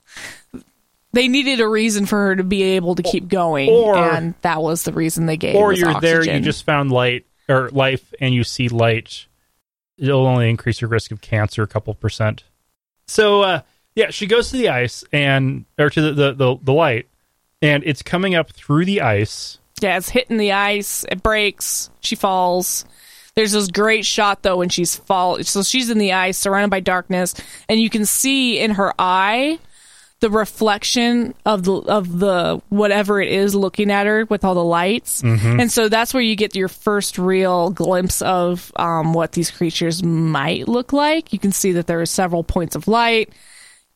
they 1.13 1.27
needed 1.27 1.59
a 1.59 1.67
reason 1.67 2.05
for 2.05 2.17
her 2.27 2.35
to 2.35 2.43
be 2.43 2.63
able 2.63 2.95
to 2.95 3.03
keep 3.03 3.27
going 3.27 3.69
Or- 3.69 3.97
and 3.97 4.33
that 4.41 4.61
was 4.61 4.83
the 4.83 4.93
reason 4.93 5.25
they 5.25 5.37
gave 5.37 5.55
or 5.55 5.73
you're 5.73 5.99
there, 5.99 6.23
you 6.23 6.39
just 6.39 6.65
found 6.65 6.91
light 6.91 7.25
or 7.49 7.69
life, 7.69 8.13
and 8.21 8.33
you 8.33 8.43
see 8.43 8.69
light. 8.69 9.25
It'll 9.97 10.25
only 10.25 10.49
increase 10.49 10.81
your 10.81 10.89
risk 10.89 11.11
of 11.11 11.21
cancer 11.21 11.63
a 11.63 11.67
couple 11.67 11.93
percent. 11.93 12.43
So, 13.07 13.41
uh, 13.41 13.61
yeah, 13.95 14.09
she 14.09 14.25
goes 14.25 14.49
to 14.51 14.57
the 14.57 14.69
ice 14.69 15.03
and 15.11 15.65
or 15.77 15.89
to 15.89 16.01
the, 16.01 16.13
the 16.13 16.33
the 16.33 16.57
the 16.63 16.73
light, 16.73 17.07
and 17.61 17.83
it's 17.85 18.01
coming 18.01 18.33
up 18.35 18.51
through 18.51 18.85
the 18.85 19.01
ice. 19.01 19.59
Yeah, 19.81 19.97
it's 19.97 20.09
hitting 20.09 20.37
the 20.37 20.53
ice, 20.53 21.05
it 21.09 21.21
breaks, 21.23 21.89
she 21.99 22.15
falls. 22.15 22.85
There's 23.35 23.53
this 23.53 23.67
great 23.69 24.05
shot 24.05 24.43
though 24.43 24.57
when 24.57 24.69
she's 24.69 24.95
fall 24.95 25.41
so 25.43 25.63
she's 25.63 25.89
in 25.89 25.97
the 25.97 26.11
ice 26.11 26.37
surrounded 26.37 26.69
by 26.69 26.81
darkness 26.81 27.33
and 27.69 27.79
you 27.79 27.89
can 27.89 28.05
see 28.05 28.59
in 28.59 28.71
her 28.71 28.93
eye 28.99 29.57
the 30.21 30.29
reflection 30.29 31.33
of 31.45 31.63
the 31.63 31.73
of 31.73 32.19
the 32.19 32.61
whatever 32.69 33.19
it 33.19 33.31
is 33.31 33.53
looking 33.53 33.91
at 33.91 34.05
her 34.07 34.25
with 34.25 34.45
all 34.45 34.53
the 34.55 34.63
lights, 34.63 35.21
and 35.23 35.71
so 35.71 35.89
that's 35.89 36.13
where 36.13 36.23
you 36.23 36.35
get 36.35 36.55
your 36.55 36.67
first 36.69 37.17
real 37.17 37.69
glimpse 37.71 38.21
of 38.21 38.71
um, 38.75 39.13
what 39.13 39.33
these 39.33 39.51
creatures 39.51 40.01
might 40.03 40.67
look 40.67 40.93
like. 40.93 41.33
You 41.33 41.39
can 41.39 41.51
see 41.51 41.73
that 41.73 41.87
there 41.87 41.99
are 42.01 42.05
several 42.05 42.43
points 42.43 42.75
of 42.75 42.87
light. 42.87 43.29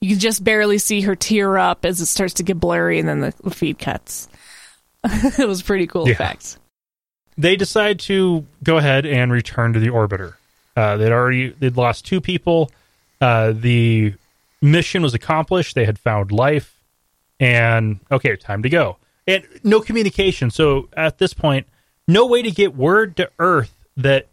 You 0.02 0.10
can 0.10 0.20
just 0.20 0.44
barely 0.44 0.78
see 0.78 1.02
her 1.02 1.16
tear 1.16 1.58
up 1.58 1.86
as 1.86 2.02
it 2.02 2.08
starts 2.08 2.36
to 2.36 2.44
get 2.44 2.60
blurry, 2.60 3.00
and 3.00 3.08
then 3.08 3.22
the, 3.22 3.34
the 3.44 3.52
feed 3.52 3.80
cuts. 3.80 4.28
it 5.04 5.48
was 5.48 5.62
pretty 5.62 5.88
cool 5.88 6.08
Yeah. 6.08 6.14
effects. 6.16 6.58
They 7.38 7.56
decide 7.56 8.00
to 8.02 8.46
go 8.64 8.78
ahead 8.78 9.06
and 9.06 9.32
return 9.32 9.74
to 9.74 9.80
the 9.80 9.90
orbiter. 9.90 10.34
Uh, 10.76 10.98
they'd 10.98 11.12
already 11.12 11.50
they'd 11.50 11.78
lost 11.78 12.06
two 12.06 12.20
people. 12.22 12.72
Uh, 13.22 13.54
the 13.56 14.14
mission 14.62 15.04
was 15.04 15.13
accomplished. 15.13 15.76
They 15.76 15.86
had 15.86 16.00
found 16.00 16.32
life, 16.32 16.82
and 17.39 18.00
okay, 18.12 18.36
time 18.36 18.63
to 18.63 18.70
go. 18.70 18.98
And 19.28 19.46
no 19.63 19.82
communication. 19.82 20.52
So 20.52 20.89
at 20.94 21.18
this 21.18 21.34
point, 21.34 21.68
no 22.08 22.26
way 22.26 22.41
to 22.41 22.52
get 22.52 22.76
word 22.76 23.18
to 23.18 23.30
Earth 23.39 23.76
that 23.98 24.28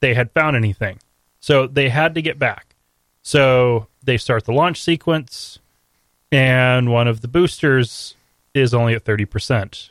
they 0.00 0.14
had 0.14 0.30
found 0.32 0.56
anything. 0.56 0.98
So 1.40 1.66
they 1.66 1.88
had 1.88 2.14
to 2.14 2.22
get 2.22 2.38
back. 2.38 2.74
So 3.22 3.88
they 4.02 4.16
start 4.16 4.44
the 4.44 4.52
launch 4.52 4.82
sequence, 4.82 5.58
and 6.32 6.90
one 6.90 7.08
of 7.08 7.20
the 7.20 7.28
boosters 7.28 8.14
is 8.54 8.72
only 8.72 8.94
at 8.94 9.04
thirty 9.04 9.24
percent. 9.24 9.90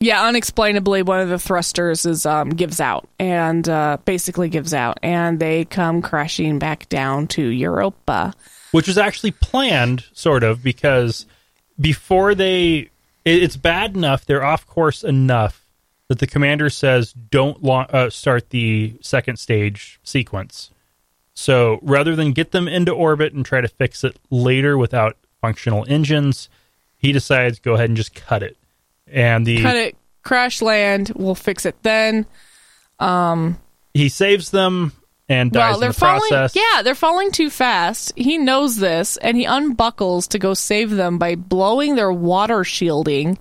Yeah, 0.00 0.24
unexplainably, 0.26 1.02
one 1.02 1.20
of 1.20 1.28
the 1.28 1.38
thrusters 1.40 2.06
is 2.06 2.24
um, 2.24 2.50
gives 2.50 2.80
out 2.80 3.08
and 3.18 3.68
uh, 3.68 3.96
basically 4.04 4.48
gives 4.48 4.72
out, 4.72 4.98
and 5.02 5.40
they 5.40 5.64
come 5.64 6.02
crashing 6.02 6.60
back 6.60 6.88
down 6.88 7.26
to 7.28 7.42
Europa. 7.42 8.32
which 8.70 8.86
was 8.86 8.96
actually 8.98 9.32
planned, 9.32 10.04
sort 10.12 10.44
of, 10.44 10.62
because 10.62 11.26
before 11.80 12.34
they, 12.36 12.90
it- 13.24 13.42
it's 13.42 13.56
bad 13.56 13.96
enough, 13.96 14.24
they're 14.24 14.44
off 14.44 14.66
course 14.68 15.02
enough 15.02 15.64
that 16.08 16.20
the 16.20 16.26
commander 16.28 16.70
says 16.70 17.12
don't 17.12 17.62
la- 17.64 17.86
uh, 17.90 18.08
start 18.08 18.50
the 18.50 18.94
second 19.00 19.38
stage 19.38 19.98
sequence. 20.04 20.70
So 21.34 21.80
rather 21.82 22.14
than 22.14 22.32
get 22.32 22.52
them 22.52 22.68
into 22.68 22.92
orbit 22.92 23.32
and 23.32 23.44
try 23.44 23.60
to 23.60 23.68
fix 23.68 24.04
it 24.04 24.16
later 24.30 24.78
without 24.78 25.16
functional 25.40 25.84
engines, 25.88 26.48
he 26.98 27.10
decides 27.12 27.58
go 27.58 27.74
ahead 27.74 27.90
and 27.90 27.96
just 27.96 28.14
cut 28.14 28.42
it. 28.44 28.56
And 29.10 29.46
the 29.46 29.62
Cut 29.62 29.76
it, 29.76 29.96
crash 30.22 30.60
land. 30.62 31.12
We'll 31.14 31.34
fix 31.34 31.64
it 31.66 31.76
then. 31.82 32.26
Um, 32.98 33.58
he 33.94 34.08
saves 34.08 34.50
them 34.50 34.92
and 35.28 35.52
dies 35.52 35.60
well, 35.60 35.74
in 35.74 35.80
they're 35.80 35.88
the 35.90 35.94
falling. 35.94 36.28
process. 36.28 36.56
Yeah, 36.56 36.82
they're 36.82 36.94
falling 36.94 37.30
too 37.32 37.50
fast. 37.50 38.12
He 38.16 38.38
knows 38.38 38.76
this, 38.76 39.16
and 39.18 39.36
he 39.36 39.44
unbuckles 39.44 40.28
to 40.28 40.38
go 40.38 40.54
save 40.54 40.90
them 40.90 41.18
by 41.18 41.34
blowing 41.34 41.94
their 41.94 42.12
water 42.12 42.64
shielding. 42.64 43.38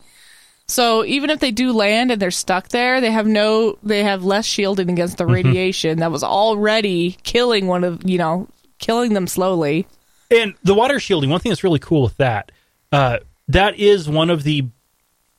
So 0.67 1.05
even 1.05 1.29
if 1.29 1.39
they 1.39 1.51
do 1.51 1.71
land 1.71 2.11
and 2.11 2.21
they're 2.21 2.29
stuck 2.31 2.67
there, 2.69 2.99
they 2.99 3.11
have 3.11 3.25
no, 3.25 3.77
they 3.83 4.03
have 4.03 4.25
less 4.25 4.45
shielding 4.45 4.89
against 4.89 5.17
the 5.17 5.23
Mm-hmm. 5.23 5.33
radiation 5.33 5.99
that 5.99 6.11
was 6.11 6.23
already 6.23 7.17
killing 7.23 7.67
one 7.67 7.85
of, 7.85 8.07
you 8.07 8.17
know, 8.17 8.49
killing 8.77 9.13
them 9.13 9.27
slowly. 9.27 9.87
And 10.29 10.55
the 10.63 10.73
water 10.73 10.99
shielding, 10.99 11.29
one 11.29 11.39
thing 11.39 11.51
that's 11.51 11.63
really 11.63 11.79
cool 11.79 12.01
with 12.03 12.17
that, 12.17 12.51
uh, 12.91 13.19
that 13.47 13.79
is 13.79 14.09
one 14.09 14.29
of 14.29 14.43
the 14.43 14.65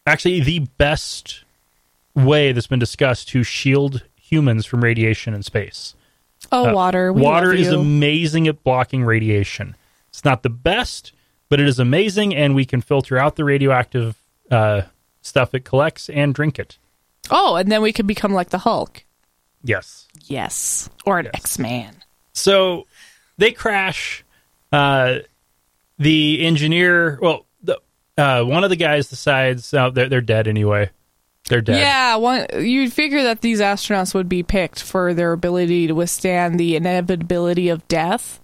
actually 0.08 0.40
the 0.40 0.60
best 0.78 1.44
way 2.14 2.52
that's 2.52 2.66
been 2.66 2.78
discussed 2.78 3.28
to 3.28 3.42
shield 3.42 4.02
humans 4.16 4.66
from 4.66 4.82
radiation 4.82 5.34
in 5.34 5.42
space. 5.42 5.94
Oh, 6.52 6.68
Uh, 6.70 6.72
water. 6.74 7.12
We 7.12 7.22
water 7.22 7.52
is 7.52 7.68
amazing 7.68 8.48
at 8.48 8.62
blocking 8.64 9.04
radiation. 9.04 9.76
It's 10.08 10.24
not 10.24 10.42
the 10.42 10.50
best, 10.50 11.12
but 11.48 11.60
it 11.60 11.68
is 11.68 11.78
amazing, 11.78 12.34
and 12.34 12.54
we 12.54 12.64
can 12.64 12.80
filter 12.80 13.18
out 13.18 13.36
the 13.36 13.44
radioactive 13.44 14.16
uh, 14.50 14.82
stuff 15.22 15.54
it 15.54 15.64
collects 15.64 16.08
and 16.10 16.34
drink 16.34 16.58
it. 16.58 16.78
oh, 17.30 17.56
and 17.56 17.70
then 17.70 17.82
we 17.82 17.92
could 17.92 18.06
become 18.06 18.32
like 18.32 18.48
the 18.50 18.58
Hulk. 18.58 19.04
Yes. 19.62 20.08
Yes. 20.26 20.88
Or 21.04 21.18
an 21.18 21.26
Yes. 21.26 21.34
X 21.34 21.58
Man. 21.58 21.96
So 22.32 22.86
they 23.36 23.52
crash. 23.52 24.24
Uh, 24.72 25.18
the 25.98 26.46
engineer, 26.46 27.18
well, 27.20 27.44
uh, 28.18 28.42
one 28.44 28.64
of 28.64 28.70
the 28.70 28.76
guys 28.76 29.08
decides 29.08 29.72
oh, 29.72 29.90
they're 29.90 30.08
they're 30.08 30.20
dead 30.20 30.46
anyway. 30.48 30.90
They're 31.48 31.62
dead. 31.62 31.78
Yeah, 31.80 32.16
one, 32.16 32.46
you'd 32.58 32.92
figure 32.92 33.22
that 33.22 33.40
these 33.40 33.60
astronauts 33.60 34.12
would 34.12 34.28
be 34.28 34.42
picked 34.42 34.82
for 34.82 35.14
their 35.14 35.32
ability 35.32 35.86
to 35.86 35.94
withstand 35.94 36.60
the 36.60 36.76
inevitability 36.76 37.70
of 37.70 37.88
death. 37.88 38.38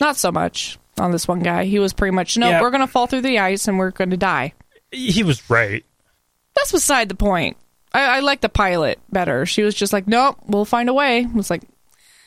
Not 0.00 0.16
so 0.16 0.30
much 0.30 0.78
on 0.96 1.10
this 1.10 1.26
one 1.26 1.40
guy. 1.40 1.64
He 1.64 1.80
was 1.80 1.92
pretty 1.92 2.14
much, 2.14 2.36
no, 2.38 2.50
Yeah. 2.50 2.60
we're 2.60 2.70
going 2.70 2.82
to 2.82 2.86
fall 2.86 3.08
through 3.08 3.22
the 3.22 3.40
ice 3.40 3.66
and 3.66 3.78
we're 3.78 3.90
going 3.90 4.10
to 4.10 4.16
die. 4.16 4.52
He 4.92 5.24
was 5.24 5.50
right. 5.50 5.84
That's 6.54 6.70
beside 6.70 7.08
the 7.08 7.16
point. 7.16 7.56
I, 7.92 8.18
I 8.18 8.20
like 8.20 8.42
the 8.42 8.48
pilot 8.48 9.00
better. 9.10 9.44
She 9.44 9.62
was 9.62 9.74
just 9.74 9.92
like, 9.92 10.06
nope, 10.06 10.38
we'll 10.46 10.64
find 10.64 10.88
a 10.88 10.94
way. 10.94 11.26
It's 11.34 11.50
like, 11.50 11.62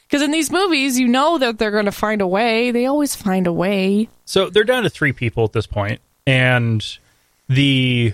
because 0.07 0.21
in 0.21 0.31
these 0.31 0.51
movies, 0.51 0.99
you 0.99 1.07
know 1.07 1.37
that 1.37 1.57
they're 1.59 1.71
going 1.71 1.85
to 1.85 1.91
find 1.93 2.21
a 2.21 2.27
way. 2.27 2.71
They 2.71 2.85
always 2.87 3.15
find 3.15 3.47
a 3.47 3.53
way. 3.53 4.09
So 4.25 4.49
they're 4.49 4.63
down 4.65 4.83
to 4.83 4.89
three 4.89 5.13
people 5.13 5.45
at 5.45 5.53
this 5.53 5.65
point, 5.67 6.01
and 6.27 6.97
the 7.49 8.13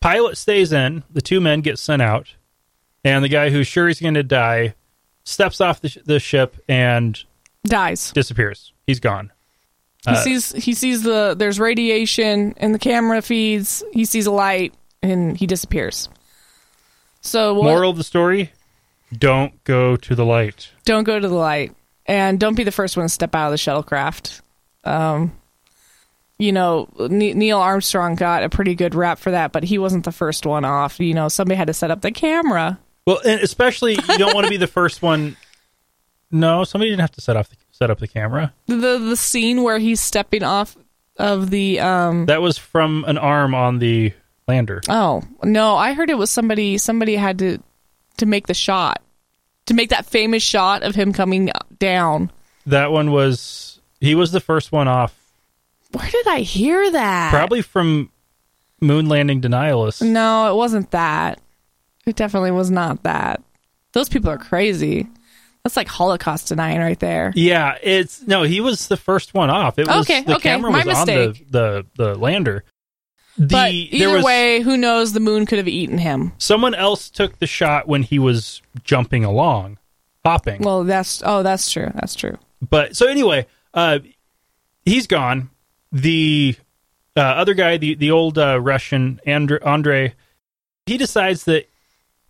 pilot 0.00 0.36
stays 0.38 0.72
in. 0.72 1.02
The 1.12 1.22
two 1.22 1.40
men 1.40 1.60
get 1.60 1.78
sent 1.78 2.02
out, 2.02 2.34
and 3.04 3.24
the 3.24 3.28
guy 3.28 3.50
who's 3.50 3.66
sure 3.66 3.88
he's 3.88 4.00
going 4.00 4.14
to 4.14 4.22
die 4.22 4.74
steps 5.24 5.60
off 5.60 5.80
the, 5.80 5.88
sh- 5.88 5.98
the 6.04 6.20
ship 6.20 6.56
and 6.68 7.22
Dies. 7.64 8.12
disappears. 8.12 8.72
He's 8.86 9.00
gone. 9.00 9.32
He 10.06 10.12
Uh, 10.12 10.16
sees 10.16 10.52
he 10.52 10.74
sees 10.74 11.02
the 11.02 11.34
there's 11.36 11.58
radiation 11.58 12.52
and 12.58 12.74
the 12.74 12.78
camera 12.78 13.22
feeds. 13.22 13.82
He 13.92 14.04
sees 14.04 14.26
a 14.26 14.30
light 14.30 14.74
and 15.02 15.34
he 15.36 15.46
disappears. 15.46 16.10
So 17.22 17.54
what, 17.54 17.64
Moral 17.64 17.90
of 17.90 17.96
the 17.96 18.04
story: 18.04 18.52
Don't 19.16 19.64
go 19.64 19.96
to 19.96 20.14
the 20.14 20.26
light. 20.26 20.68
don't 20.84 21.04
go 21.04 21.18
to 21.18 21.26
the 21.26 21.34
light 21.34 21.74
and 22.04 22.38
don't 22.38 22.54
be 22.54 22.64
the 22.64 22.70
first 22.72 22.98
one 22.98 23.06
to 23.06 23.08
step 23.08 23.34
out 23.34 23.46
of 23.46 23.52
the 23.52 23.56
shuttlecraft. 23.56 24.42
Um, 24.84 25.32
you 26.38 26.52
know, 26.52 26.88
Neil 26.98 27.58
Armstrong 27.58 28.14
got 28.16 28.42
a 28.42 28.48
pretty 28.48 28.74
good 28.74 28.94
rap 28.94 29.18
for 29.18 29.30
that, 29.30 29.52
but 29.52 29.64
he 29.64 29.78
wasn't 29.78 30.04
the 30.04 30.12
first 30.12 30.46
one 30.46 30.64
off. 30.64 30.98
You 31.00 31.14
know, 31.14 31.28
somebody 31.28 31.56
had 31.56 31.68
to 31.68 31.74
set 31.74 31.90
up 31.90 32.00
the 32.00 32.10
camera. 32.10 32.78
Well, 33.06 33.20
and 33.24 33.40
especially 33.40 33.92
you 33.94 34.18
don't 34.18 34.34
want 34.34 34.44
to 34.46 34.50
be 34.50 34.56
the 34.56 34.66
first 34.66 35.02
one. 35.02 35.36
No, 36.30 36.64
somebody 36.64 36.90
didn't 36.90 37.02
have 37.02 37.12
to 37.12 37.20
set 37.20 37.36
off 37.36 37.48
the, 37.50 37.56
set 37.70 37.90
up 37.90 37.98
the 37.98 38.08
camera. 38.08 38.52
The 38.66 38.98
the 38.98 39.16
scene 39.16 39.62
where 39.62 39.78
he's 39.78 40.00
stepping 40.00 40.42
off 40.42 40.76
of 41.16 41.50
the 41.50 41.78
um 41.80 42.26
That 42.26 42.42
was 42.42 42.58
from 42.58 43.04
an 43.06 43.18
arm 43.18 43.54
on 43.54 43.78
the 43.78 44.12
lander. 44.48 44.80
oh 44.88 45.22
no, 45.42 45.76
I 45.76 45.92
heard 45.92 46.10
it 46.10 46.18
was 46.18 46.30
somebody 46.30 46.78
somebody 46.78 47.14
had 47.16 47.38
to 47.38 47.58
to 48.16 48.26
make 48.26 48.46
the 48.46 48.54
shot 48.54 49.02
to 49.66 49.74
make 49.74 49.90
that 49.90 50.06
famous 50.06 50.42
shot 50.42 50.82
of 50.82 50.94
him 50.94 51.12
coming 51.12 51.50
down. 51.78 52.30
That 52.66 52.90
one 52.90 53.10
was 53.12 53.80
he 54.00 54.14
was 54.14 54.32
the 54.32 54.40
first 54.40 54.72
one 54.72 54.88
off, 54.88 55.14
Where 55.94 56.10
did 56.10 56.26
I 56.26 56.40
hear 56.40 56.90
that? 56.92 57.30
probably 57.30 57.62
from 57.62 58.10
moon 58.80 59.08
landing 59.08 59.40
denialists. 59.40 60.02
No, 60.02 60.52
it 60.52 60.56
wasn't 60.56 60.90
that. 60.90 61.40
It 62.06 62.16
definitely 62.16 62.50
was 62.50 62.70
not 62.70 63.02
that. 63.04 63.42
Those 63.92 64.08
people 64.08 64.28
are 64.30 64.36
crazy. 64.38 65.08
That's 65.62 65.76
like 65.76 65.88
Holocaust 65.88 66.48
denying 66.48 66.80
right 66.80 66.98
there. 67.00 67.32
Yeah, 67.34 67.78
it's 67.82 68.26
no. 68.26 68.42
He 68.42 68.60
was 68.60 68.88
the 68.88 68.98
first 68.98 69.32
one 69.32 69.48
off. 69.48 69.78
It 69.78 69.86
was 69.86 70.04
Okay, 70.04 70.20
the 70.22 70.34
okay, 70.36 70.50
camera 70.50 70.70
my 70.70 70.84
was 70.84 70.98
on 70.98 71.06
the, 71.06 71.28
mistake. 71.28 71.46
the 71.50 71.86
the 71.96 72.14
lander. 72.16 72.64
The, 73.38 73.46
But 73.46 73.70
there 73.70 73.72
either 73.72 74.14
was 74.16 74.24
way, 74.24 74.60
who 74.60 74.76
knows? 74.76 75.12
The 75.12 75.20
moon 75.20 75.46
could 75.46 75.58
have 75.58 75.66
eaten 75.66 75.98
him. 75.98 76.32
someone 76.38 76.74
else 76.74 77.08
took 77.10 77.38
the 77.38 77.46
shot 77.46 77.88
when 77.88 78.02
he 78.02 78.18
was 78.18 78.60
jumping 78.84 79.24
along, 79.24 79.78
hopping. 80.24 80.60
Well, 80.62 80.84
that's 80.84 81.22
oh, 81.24 81.42
that's 81.42 81.70
true. 81.72 81.90
That's 81.94 82.14
true. 82.14 82.36
but 82.68 82.94
so 82.94 83.06
anyway, 83.08 83.46
uh, 83.72 84.00
he's 84.84 85.06
gone. 85.06 85.48
The 85.94 86.56
uh, 87.16 87.20
other 87.20 87.54
guy, 87.54 87.76
the 87.76 87.94
the 87.94 88.10
old 88.10 88.36
uh, 88.36 88.60
Russian 88.60 89.20
Andre, 89.26 89.60
Andre, 89.62 90.14
he 90.86 90.98
decides 90.98 91.44
that 91.44 91.70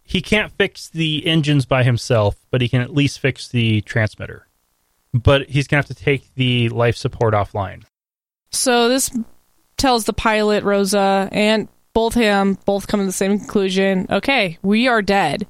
he 0.03 0.21
can't 0.21 0.53
fix 0.53 0.91
the 0.91 1.27
engines 1.27 1.65
by 1.65 1.83
himself, 1.83 2.37
but 2.51 2.61
he 2.61 2.69
can 2.69 2.83
at 2.83 2.93
least 2.93 3.19
fix 3.19 3.49
the 3.49 3.81
transmitter. 3.81 4.47
But 5.15 5.49
he's 5.49 5.67
gonna 5.67 5.79
have 5.79 5.87
to 5.87 5.95
take 5.95 6.35
the 6.35 6.69
life 6.69 6.97
support 6.97 7.33
offline. 7.33 7.85
So 8.51 8.91
this 8.91 9.11
tells 9.79 10.05
the 10.05 10.13
pilot 10.13 10.63
Rosa 10.63 11.29
and 11.33 11.69
both 11.95 12.13
him 12.15 12.59
both 12.67 12.87
come 12.87 13.01
to 13.01 13.07
the 13.07 13.13
same 13.13 13.39
conclusion. 13.39 14.07
Okay, 14.11 14.59
we 14.63 14.89
are 14.89 15.01
dead. 15.01 15.47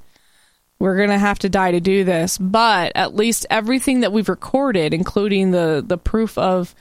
We're 0.79 0.98
gonna 0.98 1.18
have 1.18 1.40
to 1.40 1.48
die 1.48 1.72
to 1.72 1.81
do 1.81 2.05
this, 2.05 2.38
but 2.38 2.92
at 2.94 3.16
least 3.16 3.44
everything 3.50 4.00
that 4.00 4.12
we've 4.12 4.29
recorded, 4.29 4.94
including 4.94 5.50
the 5.50 5.83
the 5.85 5.98
proof 5.98 6.38
of 6.38 6.77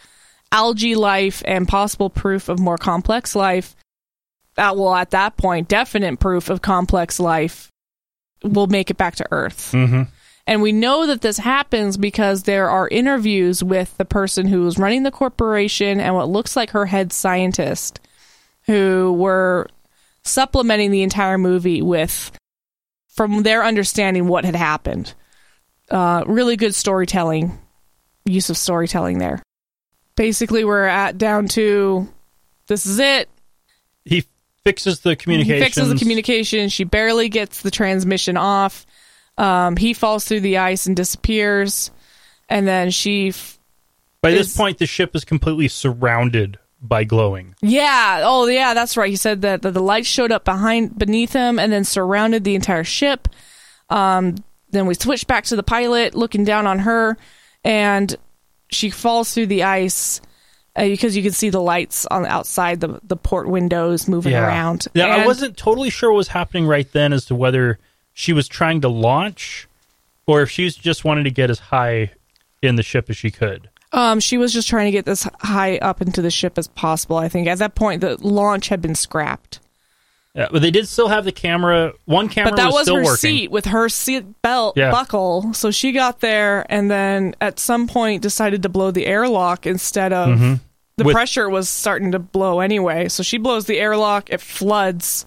algae 0.54 0.96
life 0.96 1.42
and 1.46 1.68
possible 1.68 2.10
proof 2.10 2.48
of 2.48 2.60
more 2.60 2.78
complex 2.78 3.36
life, 3.36 3.76
that 4.56 4.78
will 4.78 4.94
at 4.94 5.10
that 5.10 5.36
point 5.36 5.68
definite 5.68 6.20
proof 6.20 6.50
of 6.50 6.62
complex 6.62 7.20
life 7.20 7.70
will 8.44 8.68
make 8.68 8.90
it 8.90 8.98
back 8.98 9.16
to 9.16 9.28
Earth. 9.32 9.72
Mm-hmm. 9.74 10.04
And 10.46 10.62
we 10.62 10.72
know 10.72 11.08
that 11.08 11.22
this 11.22 11.38
happens 11.38 11.98
because 11.98 12.44
there 12.44 12.70
are 12.70 12.88
interviews 12.88 13.64
with 13.64 13.96
the 13.98 14.06
person 14.06 14.46
who 14.46 14.62
was 14.62 14.78
running 14.78 15.04
the 15.04 15.12
corporation 15.12 16.00
and 16.00 16.14
what 16.16 16.30
looks 16.30 16.56
like 16.56 16.72
her 16.72 16.86
head 16.86 17.14
scientist 17.14 18.00
who 18.66 19.14
were 19.14 19.68
supplementing 20.24 20.92
the 20.92 21.02
entire 21.02 21.38
movie 21.38 21.82
with, 21.82 22.32
from 23.08 23.44
their 23.44 23.64
understanding, 23.64 24.28
what 24.28 24.46
had 24.46 24.56
happened. 24.56 25.14
Uh, 25.90 26.24
really 26.28 26.58
good 26.58 26.76
storytelling, 26.76 27.58
use 28.26 28.50
of 28.50 28.58
storytelling 28.58 29.18
there. 29.20 29.42
Basically, 30.16 30.64
we're 30.64 30.86
at 30.86 31.18
down 31.18 31.48
to 31.50 32.08
this 32.68 32.86
is 32.86 33.00
it. 33.00 33.30
He 34.06 34.26
fixes 34.64 35.00
the 35.02 35.12
He 35.12 35.16
communications. 35.16 35.64
fixes 35.64 35.90
the 35.90 35.96
communication. 35.96 36.70
She 36.70 36.84
barely 36.84 37.30
gets 37.30 37.62
the 37.62 37.72
transmission 37.72 38.38
off. 38.38 38.86
Um, 39.38 39.76
he 39.76 39.94
falls 39.94 40.26
through 40.26 40.42
the 40.42 40.58
ice 40.60 40.86
and 40.86 40.96
disappears. 40.96 41.90
And 42.50 42.68
then 42.68 42.92
she, 42.92 43.30
f- 43.30 43.58
By 44.22 44.32
this 44.32 44.48
is- 44.52 44.56
point, 44.58 44.78
the 44.78 44.86
ship 44.86 45.16
is 45.16 45.26
completely 45.26 45.68
surrounded 45.68 46.60
by 46.86 47.06
glowing. 47.06 47.56
yeah, 47.62 48.22
oh 48.26 48.46
yeah, 48.48 48.74
that's 48.74 48.98
right. 48.98 49.10
He 49.10 49.16
said 49.16 49.42
that, 49.44 49.62
that 49.62 49.72
the 49.74 49.82
lights 49.82 50.08
showed 50.10 50.34
up 50.34 50.44
behind, 50.44 50.98
beneath 51.00 51.32
him, 51.32 51.58
and 51.58 51.72
then 51.72 51.86
surrounded 51.86 52.44
the 52.44 52.56
entire 52.56 52.84
ship. 52.84 53.30
Um, 53.90 54.36
then 54.72 54.86
we 54.86 54.94
switch 54.94 55.26
back 55.26 55.46
to 55.46 55.56
the 55.56 55.64
pilot 55.64 56.14
looking 56.14 56.44
down 56.44 56.68
on 56.68 56.80
her, 56.80 57.18
and 57.64 58.14
she 58.74 58.90
falls 58.90 59.34
through 59.34 59.48
the 59.48 59.64
ice 59.64 60.22
uh, 60.76 60.84
because 60.84 61.16
you 61.16 61.24
can 61.24 61.32
see 61.32 61.50
the 61.50 61.62
lights 61.62 62.06
on 62.08 62.24
the 62.24 62.30
outside 62.30 62.80
the 62.80 63.00
the 63.04 63.16
port 63.16 63.48
windows 63.48 64.08
moving 64.08 64.34
around. 64.34 64.88
Yeah, 64.94 65.08
I 65.08 65.26
wasn't 65.26 65.58
totally 65.58 65.90
sure 65.90 66.12
what 66.12 66.18
was 66.18 66.28
happening 66.30 66.66
right 66.66 66.92
then 66.92 67.14
as 67.14 67.26
to 67.26 67.36
whether 67.36 67.80
she 68.14 68.34
was 68.34 68.48
trying 68.48 68.82
to 68.82 68.90
launch 68.90 69.68
or 70.26 70.42
if 70.42 70.50
she 70.50 70.64
was 70.64 70.76
just 70.76 71.04
wanting 71.04 71.26
to 71.26 71.32
get 71.32 71.50
as 71.50 71.60
high 71.60 72.12
in 72.62 72.76
the 72.76 72.84
ship 72.84 73.10
as 73.10 73.18
she 73.18 73.30
could. 73.30 73.70
Um, 73.92 74.20
she 74.20 74.38
was 74.38 74.52
just 74.52 74.68
trying 74.68 74.86
to 74.86 74.92
get 74.92 75.06
this 75.06 75.28
high 75.42 75.78
up 75.78 76.02
into 76.02 76.22
the 76.22 76.32
ship 76.32 76.58
as 76.58 76.68
possible. 76.68 77.18
I 77.18 77.30
think 77.30 77.48
at 77.48 77.60
that 77.60 77.76
point 77.76 78.02
the 78.02 78.18
launch 78.26 78.70
had 78.70 78.82
been 78.82 78.96
scrapped, 78.96 79.60
Yeah, 80.36 80.48
but 80.52 80.62
they 80.64 80.72
did 80.72 80.88
still 80.88 81.10
have 81.10 81.26
the 81.26 81.32
camera. 81.32 81.94
One 82.06 82.28
camera 82.28 82.52
but 82.52 82.58
that 82.58 82.72
was, 82.72 82.84
still 82.84 82.96
her 82.96 83.04
working. 83.04 83.18
seat 83.18 83.52
with 83.52 83.66
her 83.66 83.88
seat 83.88 84.26
belt 84.42 84.76
Yeah. 84.78 84.90
buckle. 84.90 85.54
So 85.54 85.70
she 85.70 85.92
got 85.92 86.22
there 86.22 86.66
and 86.70 86.90
then 86.90 87.36
at 87.40 87.60
some 87.60 87.88
point 87.88 88.24
decided 88.24 88.64
to 88.64 88.70
blow 88.70 88.90
the 88.90 89.06
airlock 89.06 89.68
instead 89.68 90.12
of 90.12 90.30
the 90.30 90.34
Mm-hmm. 90.36 91.04
With- 91.06 91.14
pressure 91.14 91.50
was 91.50 91.70
starting 91.70 92.12
to 92.14 92.20
blow 92.20 92.60
anyway. 92.62 93.10
So 93.10 93.22
she 93.24 93.38
blows 93.38 93.66
the 93.66 93.80
airlock, 93.80 94.30
it 94.32 94.42
floods, 94.42 95.26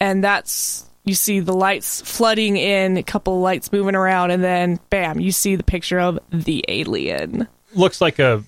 and 0.00 0.22
that's 0.24 0.84
you 1.04 1.14
see 1.14 1.40
the 1.40 1.54
lights 1.54 2.02
flooding 2.02 2.56
in, 2.58 2.96
a 2.98 3.02
couple 3.02 3.40
lights 3.40 3.72
moving 3.72 3.94
around, 3.94 4.30
and 4.32 4.44
then 4.44 4.78
bam, 4.90 5.18
you 5.18 5.32
see 5.32 5.56
the 5.56 5.62
picture 5.62 5.98
of 5.98 6.18
the 6.30 6.62
alien. 6.68 7.48
Looks 7.74 8.00
like 8.02 8.18
a 8.18 8.44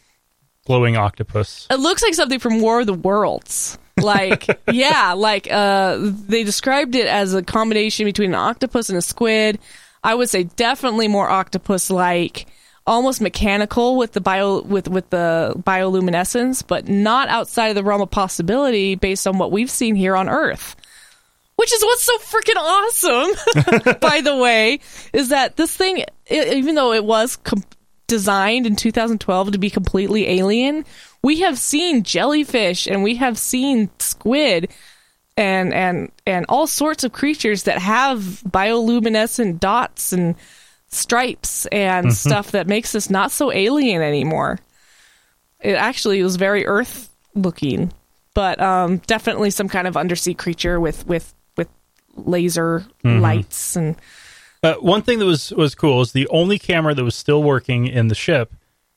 glowing 0.66 0.96
octopus. 0.98 1.66
It 1.70 1.80
looks 1.80 2.02
like 2.02 2.12
something 2.14 2.38
from 2.38 2.60
War 2.60 2.80
of 2.80 2.86
the 2.86 2.92
Worlds. 2.94 3.78
Like, 4.02 4.60
yeah, 4.70 5.12
like 5.14 5.48
uh, 5.50 5.98
they 6.00 6.44
described 6.44 6.94
it 6.94 7.06
as 7.06 7.34
a 7.34 7.42
combination 7.42 8.04
between 8.06 8.30
an 8.30 8.34
octopus 8.36 8.88
and 8.88 8.98
a 8.98 9.02
squid. 9.02 9.58
I 10.04 10.14
would 10.14 10.28
say 10.28 10.44
definitely 10.44 11.08
more 11.08 11.28
octopus 11.30 11.90
like. 11.90 12.46
almost 12.84 13.20
mechanical 13.20 13.96
with 13.96 14.10
the 14.12 14.20
bio 14.20 14.60
with 14.62 14.88
with 14.88 15.08
the 15.10 15.54
bioluminescence, 15.56 16.64
but 16.66 16.88
not 16.88 17.28
outside 17.28 17.68
of 17.68 17.76
the 17.76 17.84
realm 17.84 18.00
of 18.02 18.10
possibility 18.10 18.96
based 18.96 19.24
on 19.28 19.38
what 19.38 19.52
we've 19.52 19.70
seen 19.70 19.94
here 19.94 20.16
on 20.16 20.28
Earth. 20.28 20.74
Which 21.54 21.72
is 21.72 21.80
what's 21.84 22.02
so 22.02 22.18
freaking 22.18 22.56
awesome, 22.56 23.94
by 24.00 24.20
the 24.20 24.36
way, 24.36 24.80
is 25.12 25.28
that 25.28 25.54
this 25.56 25.76
thing, 25.76 26.02
i- 26.28 26.54
even 26.56 26.74
though 26.74 26.92
it 26.92 27.04
was 27.04 27.38
designed 28.08 28.66
in 28.66 28.74
2012 28.74 29.52
to 29.52 29.58
be 29.58 29.70
completely 29.70 30.28
alien, 30.40 30.84
we 31.22 31.40
have 31.40 31.58
seen 31.58 32.02
jellyfish 32.02 32.86
and 32.86 33.02
we 33.02 33.16
have 33.16 33.38
seen 33.38 33.90
squid 33.98 34.70
and 35.36 35.72
and 35.72 36.12
and 36.26 36.44
all 36.48 36.66
sorts 36.66 37.04
of 37.04 37.12
creatures 37.12 37.62
that 37.64 37.78
have 37.78 38.18
bioluminescent 38.48 39.60
dots 39.60 40.12
and 40.12 40.34
stripes 40.88 41.64
and 41.66 42.12
stuff 42.12 42.50
that 42.50 42.66
makes 42.66 42.94
us 42.94 43.08
not 43.08 43.30
so 43.30 43.50
alien 43.52 44.02
anymore. 44.02 44.58
It 45.60 45.72
actually 45.74 46.22
was 46.22 46.36
very 46.36 46.66
earth 46.66 47.08
looking, 47.34 47.92
but 48.34 48.60
um, 48.60 48.98
definitely 49.06 49.50
some 49.50 49.68
kind 49.68 49.86
of 49.86 49.96
undersea 49.96 50.34
creature 50.34 50.78
with 50.80 51.06
with 51.06 51.32
with 51.56 51.68
laser 52.16 52.84
lights 53.20 53.76
and 53.76 53.96
Uh, 54.62 54.74
one 54.74 55.02
thing 55.02 55.18
that 55.18 55.24
was 55.26 55.50
was 55.52 55.74
cool 55.74 56.02
is 56.02 56.12
the 56.12 56.28
only 56.28 56.58
camera 56.58 56.94
that 56.94 57.04
was 57.04 57.14
still 57.16 57.42
working 57.42 57.86
in 57.86 58.08
the 58.08 58.14
ship 58.14 58.52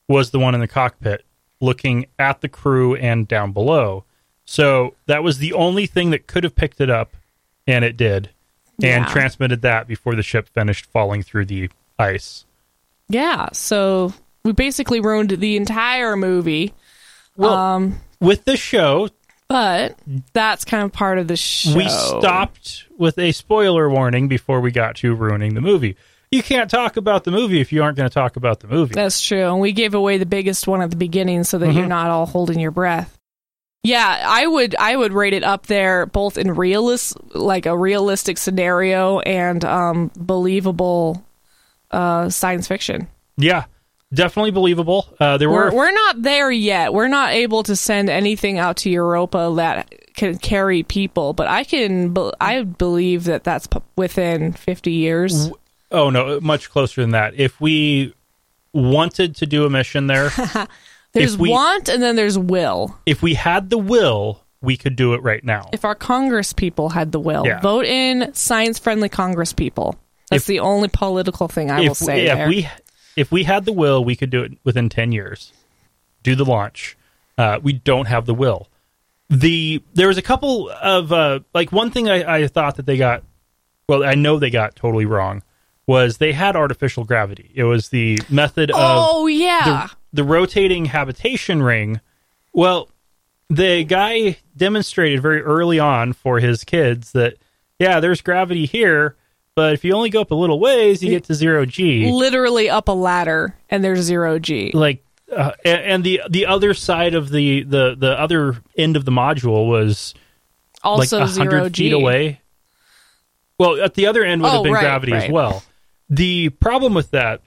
was 0.10 0.32
the 0.32 0.40
one 0.40 0.54
in 0.54 0.60
the 0.62 0.68
cockpit, 0.68 1.24
looking 1.62 2.06
at 2.20 2.42
the 2.42 2.50
crew 2.50 2.96
and 2.96 3.28
down 3.28 3.52
below. 3.52 4.04
So 4.46 4.94
that 5.08 5.24
was 5.24 5.40
the 5.40 5.54
only 5.54 5.86
thing 5.88 6.12
that 6.12 6.28
could 6.28 6.44
have 6.44 6.56
picked 6.56 6.80
it 6.82 6.90
up, 6.90 7.16
and 7.66 7.84
it 7.84 7.98
did, 7.98 8.30
and 8.84 9.06
Yeah. 9.06 9.12
transmitted 9.12 9.62
that 9.64 9.88
before 9.88 10.16
the 10.16 10.22
ship 10.24 10.50
finished 10.50 10.86
falling 10.86 11.24
through 11.24 11.46
the 11.46 11.70
ice. 11.98 12.46
yeah. 13.08 13.48
So 13.54 14.14
we 14.44 14.52
basically 14.52 15.00
ruined 15.00 15.30
the 15.32 15.56
entire 15.58 16.16
movie. 16.16 16.74
Well, 17.38 17.54
um, 17.54 18.02
with 18.20 18.46
the 18.46 18.58
show, 18.58 19.10
but 19.48 19.98
that's 20.34 20.66
kind 20.66 20.84
of 20.84 20.92
part 20.92 21.18
of 21.20 21.28
the 21.28 21.36
show. 21.38 21.76
we 21.76 21.88
stopped 21.90 22.86
with 22.98 23.18
a 23.20 23.32
spoiler 23.32 23.90
warning 23.90 24.28
before 24.28 24.60
we 24.62 24.72
got 24.72 24.96
to 24.98 25.14
ruining 25.16 25.54
the 25.56 25.62
movie. 25.62 25.96
You 26.36 26.44
can't 26.44 26.70
talk 26.70 26.98
about 26.98 27.24
the 27.24 27.32
movie 27.32 27.62
if 27.62 27.72
you 27.72 27.82
aren't 27.82 27.98
going 27.98 28.10
to 28.10 28.14
talk 28.14 28.36
about 28.36 28.60
the 28.60 28.68
movie. 28.68 28.94
That's 28.94 29.22
true. 29.22 29.46
And 29.52 29.60
we 29.60 29.72
gave 29.72 29.94
away 29.94 30.18
the 30.18 30.26
biggest 30.26 30.68
one 30.68 30.82
at 30.82 30.90
the 30.90 30.98
beginning 30.98 31.44
so 31.46 31.58
that 31.60 31.74
you're 31.74 31.88
not 31.88 32.10
all 32.10 32.26
holding 32.26 32.60
your 32.60 32.72
breath. 32.72 33.18
Yeah, 33.84 34.24
I 34.28 34.48
would 34.48 34.76
I 34.76 34.96
would 34.96 35.14
rate 35.14 35.34
it 35.34 35.44
up 35.44 35.68
there 35.68 36.08
both 36.08 36.38
in 36.40 36.52
realist 36.56 37.16
like 37.36 37.68
a 37.68 37.78
realistic 37.78 38.40
scenario 38.40 39.20
and 39.20 39.64
um 39.64 40.12
believable 40.18 41.24
uh 41.92 42.30
science 42.30 42.68
fiction. 42.68 43.08
yeah, 43.38 43.66
definitely 44.12 44.50
believable. 44.50 45.06
Uh, 45.20 45.38
there 45.38 45.52
We're 45.52 45.70
were 45.70 45.78
we're 45.78 45.92
not 45.92 46.24
there 46.24 46.50
yet. 46.50 46.94
We're 46.94 47.08
not 47.08 47.34
able 47.34 47.62
to 47.62 47.76
send 47.76 48.10
anything 48.10 48.58
out 48.58 48.78
to 48.78 48.90
Europa 48.90 49.54
that 49.58 49.94
can 50.16 50.40
carry 50.40 50.82
people, 50.82 51.34
but 51.34 51.48
I 51.48 51.64
can 51.64 52.16
I 52.42 52.64
believe 52.64 53.26
that 53.26 53.44
that's 53.44 53.68
within 53.96 54.54
50 54.54 54.92
years. 54.92 55.52
Oh 55.92 56.10
no, 56.10 56.40
much 56.42 56.70
closer 56.70 57.02
than 57.02 57.12
that. 57.12 57.34
If 57.36 57.60
we 57.62 58.14
wanted 58.74 59.36
to 59.38 59.46
do 59.46 59.66
a 59.66 59.70
mission 59.70 60.08
there, 60.08 60.30
There's 61.14 61.38
we- 61.38 61.50
want 61.50 61.88
and 61.90 62.02
then 62.04 62.16
there's 62.16 62.38
will. 62.38 62.98
if 63.06 63.22
we 63.22 63.36
had 63.36 63.70
the 63.70 63.78
will, 63.78 64.42
we 64.62 64.76
could 64.78 64.96
do 64.96 65.14
it 65.14 65.22
right 65.24 65.44
now. 65.44 65.70
if 65.72 65.86
our 65.86 65.96
Congress 65.96 66.52
people 66.54 66.90
had 66.90 67.12
the 67.12 67.20
will, 67.20 67.46
Yeah. 67.46 67.62
vote 67.62 67.86
in 67.86 68.34
science 68.34 68.80
friendly 68.80 69.08
Congress 69.10 69.54
people. 69.54 69.96
That's 70.30 70.44
If- 70.44 70.48
the 70.48 70.60
only 70.60 70.90
political 70.90 71.48
thing 71.48 71.72
I 71.72 71.82
will 71.82 71.96
say 71.96 72.22
we, 72.22 72.28
there. 72.28 72.44
if 72.44 72.50
we 72.50 72.70
if 73.16 73.32
we 73.32 73.44
had 73.44 73.64
the 73.66 73.72
will, 73.72 74.04
we 74.04 74.16
could 74.18 74.30
do 74.30 74.42
it 74.44 74.54
within 74.66 74.90
10 74.90 75.14
years. 75.14 75.54
Do 76.24 76.36
the 76.36 76.44
launch. 76.44 76.98
Uh, 77.38 77.60
we 77.64 77.72
don't 77.74 78.08
have 78.08 78.26
the 78.26 78.34
will. 78.34 78.68
The 79.30 79.82
there 79.94 80.08
was 80.10 80.18
a 80.18 80.22
couple 80.22 80.70
of 80.70 81.12
uh, 81.14 81.40
like 81.54 81.72
one 81.72 81.92
thing 81.92 82.10
I, 82.10 82.40
I 82.44 82.48
thought 82.48 82.76
that 82.76 82.86
they 82.86 82.98
got 82.98 83.24
well, 83.88 84.04
I 84.04 84.16
know 84.16 84.38
they 84.40 84.50
got 84.50 84.76
totally 84.76 85.06
wrong 85.06 85.44
was 85.88 86.18
they 86.18 86.34
had 86.34 86.56
artificial 86.56 87.04
gravity. 87.04 87.52
It 87.54 87.64
was 87.64 87.90
the 87.90 88.20
method 88.30 88.72
of 88.72 88.78
oh 88.80 89.28
yeah, 89.28 89.88
the, 90.12 90.22
the 90.22 90.24
rotating 90.24 90.86
habitation 90.86 91.62
ring. 91.62 92.02
Well, 92.54 92.90
the 93.50 93.84
guy 93.84 94.38
demonstrated 94.58 95.22
very 95.22 95.42
early 95.42 95.80
on 95.80 96.14
for 96.14 96.40
his 96.40 96.64
kids 96.64 97.12
that 97.12 97.36
yeah, 97.80 98.00
there's 98.00 98.22
gravity 98.22 98.66
here, 98.66 99.16
but 99.54 99.74
if 99.74 99.84
you 99.84 99.94
only 99.94 100.10
go 100.10 100.22
up 100.22 100.32
a 100.32 100.36
little 100.36 100.60
ways, 100.60 101.04
you 101.04 101.10
get 101.12 101.26
to 101.26 101.34
zero 101.36 101.66
g. 101.66 102.10
literally 102.12 102.70
up 102.70 102.88
a 102.88 102.94
ladder 102.94 103.56
and 103.70 103.84
there's 103.84 104.00
zero 104.00 104.40
G. 104.40 104.72
Like, 104.74 105.04
uh, 105.32 105.52
and, 105.64 105.82
and 105.82 106.04
the 106.04 106.22
the 106.30 106.46
other 106.48 106.74
side 106.74 107.14
of 107.14 107.30
the 107.30 107.64
the 107.64 107.96
the 107.98 108.20
other 108.20 108.58
end 108.78 108.96
of 108.96 109.06
the 109.06 109.12
module 109.12 109.68
was 109.68 110.14
Also 110.84 111.20
like 111.20 111.30
hundred 111.32 111.74
G. 111.74 111.86
feet 111.86 111.94
away. 111.94 112.42
Well, 113.58 113.82
at 113.82 113.94
the 113.94 114.08
other 114.08 114.24
end 114.24 114.42
would 114.42 114.50
Oh, 114.50 114.52
have 114.56 114.64
been 114.64 114.74
right, 114.74 114.82
gravity 114.82 115.14
as 115.14 115.30
well. 115.32 115.64
The 116.10 116.50
problem 116.50 116.94
with 116.94 117.12
that, 117.12 117.42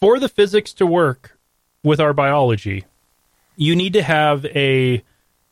for 0.00 0.18
the 0.18 0.28
physics 0.28 0.72
to 0.74 0.86
work 0.86 1.38
with 1.82 2.00
our 2.00 2.12
biology, 2.12 2.84
you 3.56 3.76
need 3.76 3.92
to 3.94 4.02
have 4.02 4.44
a 4.46 5.02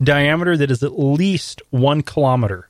diameter 0.01 0.57
that 0.57 0.71
is 0.71 0.83
at 0.83 0.99
least 0.99 1.61
one 1.69 2.01
kilometer. 2.01 2.69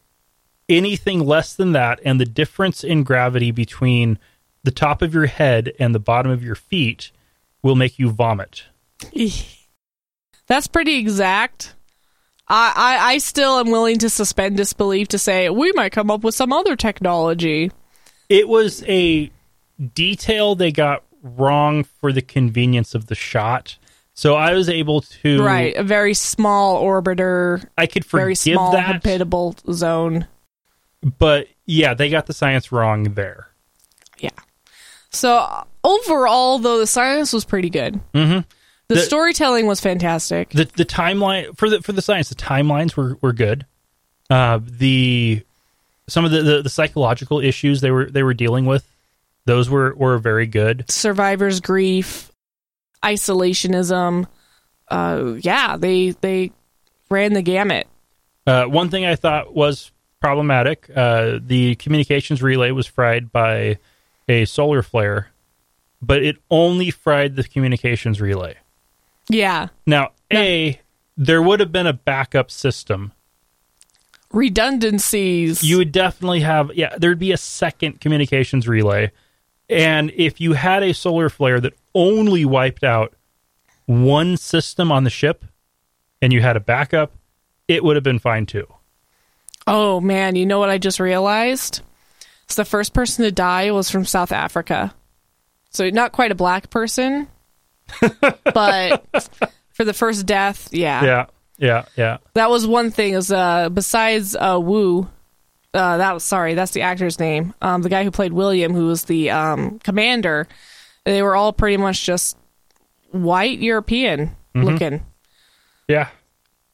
Anything 0.68 1.20
less 1.20 1.54
than 1.56 1.74
that, 1.74 2.00
and 2.04 2.20
the 2.20 2.26
difference 2.26 2.84
in 2.84 3.04
gravity 3.04 3.52
between 3.52 4.18
the 4.64 4.72
top 4.72 5.02
of 5.02 5.14
your 5.14 5.28
head 5.28 5.74
and 5.80 5.94
the 5.94 6.00
bottom 6.00 6.32
of 6.32 6.44
your 6.44 6.56
feet 6.56 7.12
will 7.62 7.76
make 7.76 8.00
you 8.00 8.10
vomit. 8.10 8.64
That's 10.48 10.68
pretty 10.68 10.96
exact. 10.96 11.76
I, 12.48 12.74
I 12.76 13.14
I 13.14 13.18
still 13.18 13.58
am 13.60 13.72
willing 13.72 13.98
to 14.00 14.10
suspend 14.10 14.58
disbelief 14.58 15.08
to 15.10 15.20
say 15.20 15.50
we 15.50 15.72
might 15.74 15.92
come 15.92 16.12
up 16.12 16.24
with 16.24 16.36
some 16.36 16.54
other 16.54 16.76
technology. 16.76 17.72
It 18.30 18.48
was 18.48 18.84
a 18.88 19.32
detail 19.94 20.56
they 20.56 20.72
got 20.72 21.04
wrong 21.22 21.84
for 21.84 22.12
the 22.12 22.22
convenience 22.22 22.94
of 22.96 23.08
the 23.08 23.16
shot. 23.16 23.78
So 24.14 24.36
I 24.36 24.54
was 24.54 24.70
able 24.70 25.02
to 25.02 25.44
Right, 25.44 25.76
a 25.76 25.84
very 25.84 26.14
small 26.14 26.82
orbiter, 26.82 27.68
I 27.78 27.86
could 27.88 28.06
very 28.06 28.36
forgive 28.36 28.56
small 28.56 28.72
that, 28.72 28.86
habitable 29.04 29.56
zone. 29.72 30.28
but 31.20 31.48
yeah, 31.66 31.94
they 31.94 32.10
got 32.10 32.26
the 32.26 32.34
science 32.34 32.72
wrong 32.72 33.16
there. 33.16 33.48
Yeah. 34.20 34.30
So 35.10 35.66
overall, 35.84 36.60
though, 36.60 36.80
the 36.80 36.88
science 36.88 37.34
was 37.34 37.44
pretty 37.44 37.70
good. 37.70 38.00
Mm-hmm. 38.14 38.40
The, 38.88 38.96
The- 38.96 39.02
storytelling 39.02 39.66
was 39.66 39.82
fantastic. 39.82 40.50
The 40.52 40.66
the 40.76 40.86
timeline 40.86 41.58
for 41.58 41.70
the 41.70 41.82
for 41.82 41.92
the 41.92 42.02
science, 42.02 42.30
the 42.30 42.36
timelines 42.36 42.96
were 42.96 43.18
were 43.22 43.34
good. 43.34 43.66
Uh, 44.30 44.60
the 44.64 45.44
some 46.08 46.24
of 46.24 46.32
the, 46.32 46.42
the 46.42 46.62
the 46.62 46.70
psychological 46.70 47.40
issues 47.40 47.82
they 47.82 47.92
were 47.92 48.06
they 48.10 48.24
were 48.24 48.34
dealing 48.34 48.66
with, 48.66 48.88
those 49.46 49.70
were 49.70 49.94
were 49.96 50.18
very 50.18 50.48
good. 50.48 50.86
Survivor's 50.90 51.60
grief, 51.60 52.32
isolationism. 53.04 54.28
Uh, 54.90 55.34
yeah, 55.40 55.78
they 55.78 56.12
they 56.22 56.52
ran 57.10 57.34
the 57.34 57.42
gamut. 57.42 57.88
Uh, 58.48 58.66
one 58.66 58.90
thing 58.90 59.06
I 59.06 59.16
thought 59.16 59.54
was 59.56 59.92
problematic: 60.22 60.90
uh, 60.96 61.40
the 61.42 61.76
communications 61.76 62.42
relay 62.44 62.72
was 62.72 62.86
fried 62.88 63.32
by 63.32 63.78
a 64.28 64.46
solar 64.46 64.82
flare, 64.82 65.30
but 66.02 66.24
it 66.24 66.38
only 66.50 66.92
fried 66.92 67.36
the 67.36 67.44
communications 67.44 68.20
relay. 68.22 68.56
Yeah, 69.30 69.70
Now, 69.88 70.12
a 70.32 70.80
there 71.18 71.42
would 71.42 71.60
have 71.60 71.72
been 71.72 71.88
a 71.88 71.94
backup 71.94 72.52
system. 72.52 73.12
redundancies. 74.32 75.64
You 75.64 75.78
would 75.78 75.92
definitely 75.92 76.42
have, 76.42 76.72
yeah, 76.76 76.96
there'd 76.98 77.20
be 77.20 77.32
a 77.32 77.38
second 77.38 78.02
communications 78.02 78.68
relay, 78.68 79.12
and 79.70 80.12
if 80.16 80.40
you 80.42 80.54
had 80.54 80.84
a 80.84 80.94
solar 80.94 81.30
flare 81.30 81.60
that 81.60 81.74
only 81.94 82.46
wiped 82.46 82.84
out 82.84 83.14
one 83.86 84.38
system 84.38 84.92
on 84.92 85.04
the 85.04 85.10
ship, 85.10 85.46
and 86.22 86.34
you 86.34 86.42
had 86.42 86.58
a 86.58 86.60
backup, 86.60 87.14
it 87.68 87.84
would 87.84 87.96
have 87.96 88.04
been 88.04 88.20
fine 88.20 88.46
too. 88.46 88.68
oh 89.68 90.00
man, 90.02 90.36
you 90.36 90.46
know 90.46 90.60
what 90.60 90.70
I 90.70 90.78
just 90.78 91.00
realized? 91.00 91.82
So 92.48 92.62
the 92.62 92.66
first 92.70 92.94
person 92.94 93.26
to 93.26 93.32
die 93.32 93.72
was 93.72 93.90
from 93.90 94.06
South 94.06 94.32
Africa. 94.32 94.94
So 95.72 95.90
not 95.90 96.12
quite 96.12 96.32
a 96.32 96.36
black 96.36 96.70
person, 96.70 97.28
but 98.54 99.06
for 99.74 99.84
the 99.84 99.94
first 99.94 100.26
death, 100.26 100.70
Yeah, 100.72 101.04
yeah, 101.04 101.26
yeah. 101.58 101.86
yeah. 101.98 102.18
that 102.34 102.50
was 102.50 102.66
one 102.68 102.92
thing 102.92 103.14
is 103.14 103.32
uh 103.32 103.70
besides 103.70 104.36
uh 104.36 104.60
Wu 104.62 105.10
uh 105.76 105.98
that 105.98 106.14
was 106.14 106.24
sorry, 106.24 106.54
that's 106.54 106.72
the 106.72 106.82
actor's 106.82 107.20
name. 107.20 107.54
Um 107.62 107.82
the 107.82 107.90
guy 107.90 108.04
who 108.04 108.12
played 108.12 108.34
William 108.34 108.74
who 108.74 108.88
was 108.88 109.04
the 109.04 109.30
um 109.30 109.80
commander, 109.80 110.48
they 111.04 111.22
were 111.22 111.36
all 111.36 111.54
pretty 111.54 111.78
much 111.78 112.04
just 112.04 112.38
white 113.12 113.60
European 113.60 114.36
looking. 114.56 115.06
Yeah. 115.88 116.10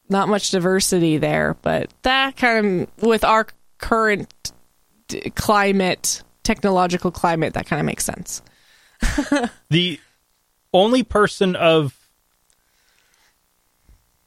Not 0.10 0.30
much 0.30 0.52
diversity 0.52 1.18
there, 1.18 1.58
but 1.62 1.91
that 2.04 2.38
kind 2.38 2.82
of 2.82 3.04
with 3.04 3.24
our 3.24 3.47
current 3.78 4.52
d- 5.08 5.30
climate, 5.32 6.24
technological 6.43 7.12
climate, 7.12 7.54
that 7.54 7.66
kind 7.66 7.80
of 7.80 7.86
makes 7.86 8.06
sense. 8.06 8.41
the 9.70 9.99
only 10.74 11.04
person 11.04 11.56
of 11.56 11.97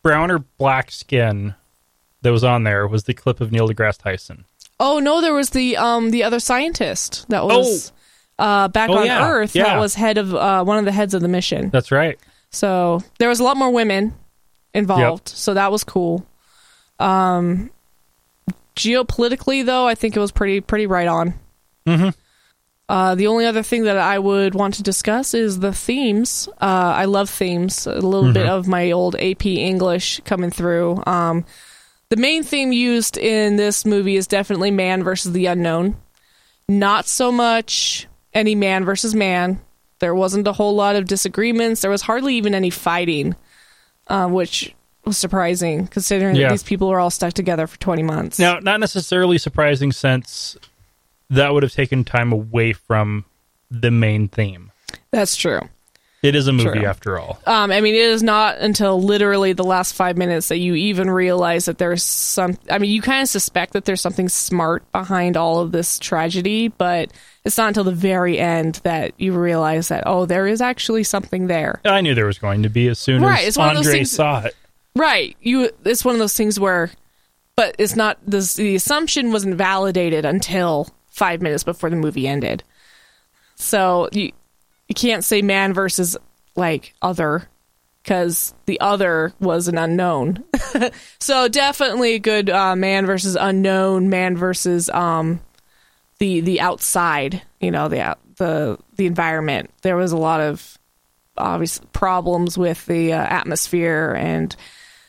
brown 0.03 0.31
or 0.31 0.39
black 0.39 0.91
skin 0.91 1.55
that 2.23 2.33
was 2.33 2.45
on 2.45 2.65
there 2.65 2.87
was 2.87 3.05
the 3.05 3.15
clip 3.15 3.41
of 3.41 3.53
Neil 3.53 3.69
deGrasse 3.69 3.99
Tyson. 3.99 4.45
Oh 4.81 4.99
no, 4.99 5.21
there 5.21 5.35
was 5.35 5.51
the 5.51 5.77
um 5.77 6.11
the 6.11 6.25
other 6.25 6.41
scientist 6.41 7.27
that 7.29 7.45
was 7.45 7.93
uh 8.39 8.69
back 8.69 8.91
Oh, 8.91 8.99
on 8.99 9.07
yeah, 9.07 9.29
Earth 9.29 9.55
yeah. 9.55 9.65
that 9.65 9.79
was 9.79 9.95
head 9.95 10.19
of 10.19 10.35
uh 10.35 10.65
one 10.65 10.79
of 10.79 10.85
the 10.85 10.93
heads 10.93 11.15
of 11.15 11.23
the 11.23 11.29
mission. 11.29 11.71
That's 11.71 11.93
right. 11.93 12.19
So 12.51 13.01
there 13.19 13.29
was 13.29 13.41
a 13.41 13.45
lot 13.45 13.57
more 13.57 13.71
women 13.71 14.15
involved. 14.73 15.29
So 15.29 15.55
that 15.55 15.71
was 15.71 15.85
cool. 15.85 16.27
Um 16.99 17.71
geopolitically 18.77 19.65
though, 19.65 19.87
I 19.87 19.95
think 19.95 20.17
it 20.17 20.21
was 20.21 20.33
pretty 20.33 20.61
pretty 20.61 20.87
right 20.87 21.09
on. 21.09 21.35
Mm-hmm. 21.87 22.09
Uh, 22.87 23.15
the 23.15 23.29
only 23.29 23.47
other 23.47 23.63
thing 23.63 23.85
that 23.85 23.97
I 23.97 24.19
would 24.19 24.55
want 24.55 24.75
to 24.75 24.83
discuss 24.83 25.33
is 25.33 25.61
the 25.61 25.73
themes. 25.73 26.49
Uh, 26.61 26.93
I 26.97 27.07
love 27.07 27.31
themes. 27.31 27.87
A 27.87 27.95
little 27.95 28.31
bit 28.31 28.47
of 28.47 28.69
my 28.69 28.91
old 28.91 29.17
AP 29.17 29.47
English 29.47 30.21
coming 30.27 30.51
through. 30.51 31.03
Um, 31.07 31.47
the 32.09 32.17
main 32.17 32.43
theme 32.43 32.73
used 32.73 33.17
in 33.17 33.57
this 33.57 33.85
movie 33.85 34.17
is 34.17 34.27
definitely 34.27 34.71
man 34.71 35.03
versus 35.03 35.33
the 35.33 35.47
unknown. 35.47 35.97
Not 36.69 37.07
so 37.07 37.31
much 37.33 38.07
any 38.33 38.55
man 38.55 38.85
versus 38.85 39.15
man. 39.15 39.61
There 40.01 40.15
wasn't 40.15 40.47
a 40.47 40.53
whole 40.53 40.75
lot 40.75 40.97
of 40.97 41.07
disagreements. 41.07 41.81
There 41.83 41.91
was 41.91 42.03
hardly 42.03 42.35
even 42.37 42.55
any 42.55 42.71
fighting, 42.71 43.37
uh, 44.09 44.29
which 44.29 44.75
was 45.05 45.17
surprising 45.19 45.87
considering 45.87 46.37
Yeah. 46.37 46.49
that 46.49 46.55
these 46.55 46.63
people 46.63 46.89
were 46.89 46.99
all 47.01 47.11
stuck 47.11 47.33
together 47.35 47.67
for 47.67 47.79
20 47.79 48.03
months. 48.03 48.39
Now, 48.39 48.59
not 48.59 48.81
necessarily 48.81 49.39
surprising 49.39 49.93
since 49.93 50.57
that 51.31 51.53
would 51.53 51.63
have 51.63 51.73
taken 51.73 52.05
time 52.05 52.33
away 52.33 52.73
from 52.73 53.25
the 53.71 53.91
main 53.91 54.29
theme. 54.29 54.71
That's 55.11 55.37
true. 55.37 55.61
It 56.25 56.35
is 56.35 56.49
a 56.49 56.53
movie 56.53 56.79
True. 56.79 56.87
after 56.87 57.19
all. 57.19 57.39
Um, 57.47 57.71
I 57.71 57.83
mean, 57.83 57.95
it 57.95 58.01
is 58.01 58.23
not 58.23 58.57
until 58.57 59.01
literally 59.01 59.53
the 59.53 59.63
last 59.63 59.95
five 59.95 60.17
minutes 60.17 60.49
that 60.49 60.57
you 60.57 60.75
even 60.75 61.11
realize 61.11 61.67
that 61.67 61.77
there's 61.77 62.03
some. 62.03 62.57
I 62.71 62.79
mean, 62.79 62.91
you 62.91 63.03
kind 63.03 63.21
of 63.23 63.29
suspect 63.29 63.75
that 63.75 63.85
there's 63.85 64.01
something 64.01 64.31
smart 64.31 64.91
behind 64.91 65.37
all 65.37 65.61
of 65.61 65.71
this 65.71 65.99
tragedy, 65.99 66.69
but 66.69 67.13
it's 67.45 67.59
not 67.59 67.69
until 67.69 67.85
the 67.85 67.93
very 67.93 68.39
end 68.39 68.81
that 68.85 69.13
you 69.19 69.35
realize 69.35 69.89
that 69.89 70.05
oh, 70.07 70.25
there 70.25 70.47
is 70.47 70.63
actually 70.63 71.05
something 71.05 71.47
there. 71.47 71.83
I 71.85 72.01
knew 72.01 72.15
there 72.15 72.25
was 72.25 72.39
going 72.39 72.63
to 72.63 72.71
be 72.71 72.89
as 72.89 72.99
soon 72.99 73.21
Right, 73.23 73.43
as 73.43 73.49
it's 73.49 73.57
one 73.59 73.69
of 73.69 73.77
those 73.77 73.87
Andre 73.87 73.99
things- 73.99 74.11
saw 74.13 74.45
it. 74.45 74.57
Right? 74.97 75.37
You. 75.43 75.71
It's 75.85 76.07
one 76.07 76.15
of 76.15 76.21
those 76.21 76.35
things 76.37 76.59
where, 76.59 76.91
but 77.55 77.77
it's 77.79 77.97
not. 77.97 78.17
The 78.27 78.41
the 78.57 78.77
assumption 78.77 79.31
wasn't 79.31 79.57
validated 79.57 80.25
until 80.25 80.89
five 81.11 81.43
minutes 81.43 81.65
before 81.65 81.91
the 81.91 81.97
movie 81.97 82.27
ended. 82.27 82.63
So 83.57 84.09
you 84.13 84.33
you 84.89 84.95
can't 84.95 85.25
say 85.25 85.43
man 85.43 85.73
versus 85.73 86.17
like 86.57 86.95
other 87.03 87.49
because 88.03 88.55
the 88.67 88.79
other 88.81 89.33
was 89.41 89.67
an 89.67 89.79
unknown. 89.79 90.45
so 91.19 91.49
definitely 91.49 92.19
good 92.19 92.51
uh, 92.51 92.77
man 92.77 93.07
versus 93.07 93.37
unknown, 93.39 94.11
man 94.11 94.37
versus 94.37 94.91
um 94.91 95.41
the 96.19 96.41
the 96.41 96.61
outside. 96.61 97.43
You 97.61 97.71
know 97.71 97.89
the 97.89 98.17
the 98.37 98.79
the 98.97 99.07
environment. 99.07 99.71
There 99.83 99.97
was 99.97 100.13
a 100.13 100.19
lot 100.19 100.41
of 100.41 100.79
obvious 101.37 101.81
problems 101.93 102.57
with 102.57 102.85
the 102.87 103.13
uh, 103.13 103.17
atmosphere 103.17 104.15
and 104.19 104.55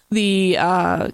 the 0.09 0.57
uh 0.57 1.09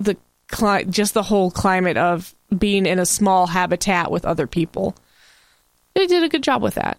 the 0.00 0.16
cli- 0.48 0.86
just 0.86 1.14
the 1.14 1.22
whole 1.22 1.50
climate 1.50 1.96
of 1.96 2.34
being 2.56 2.86
in 2.86 2.98
a 2.98 3.06
small 3.06 3.46
habitat 3.46 4.10
with 4.10 4.24
other 4.24 4.46
people. 4.46 4.96
They 5.94 6.06
did 6.06 6.22
a 6.22 6.28
good 6.28 6.42
job 6.42 6.62
with 6.62 6.74
that 6.74 6.96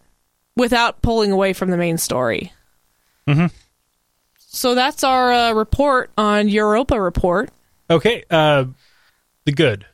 without 0.55 1.01
pulling 1.01 1.31
away 1.31 1.53
from 1.53 1.69
the 1.71 1.77
main 1.77 1.97
story. 1.97 2.51
Mhm. 3.27 3.51
So 4.37 4.75
that's 4.75 5.03
our 5.03 5.31
uh, 5.31 5.53
report 5.53 6.09
on 6.17 6.49
Europa 6.49 6.99
Report. 6.99 7.49
Okay, 7.89 8.23
uh, 8.29 8.65
the 9.45 9.51
good. 9.51 9.85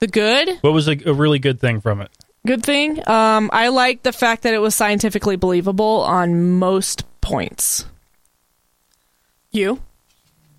The 0.00 0.06
good, 0.08 0.58
What 0.60 0.72
was 0.72 0.88
a, 0.88 0.96
a 1.06 1.12
really 1.14 1.38
good 1.38 1.60
thing 1.60 1.80
from 1.80 2.00
it? 2.00 2.10
good 2.46 2.62
thing. 2.62 3.00
Um, 3.08 3.48
I 3.52 3.68
like 3.68 4.02
the 4.02 4.12
fact 4.12 4.42
that 4.42 4.52
it 4.52 4.58
was 4.58 4.74
scientifically 4.74 5.36
believable 5.36 6.02
on 6.02 6.58
most 6.58 7.04
points. 7.22 7.86
You? 9.50 9.80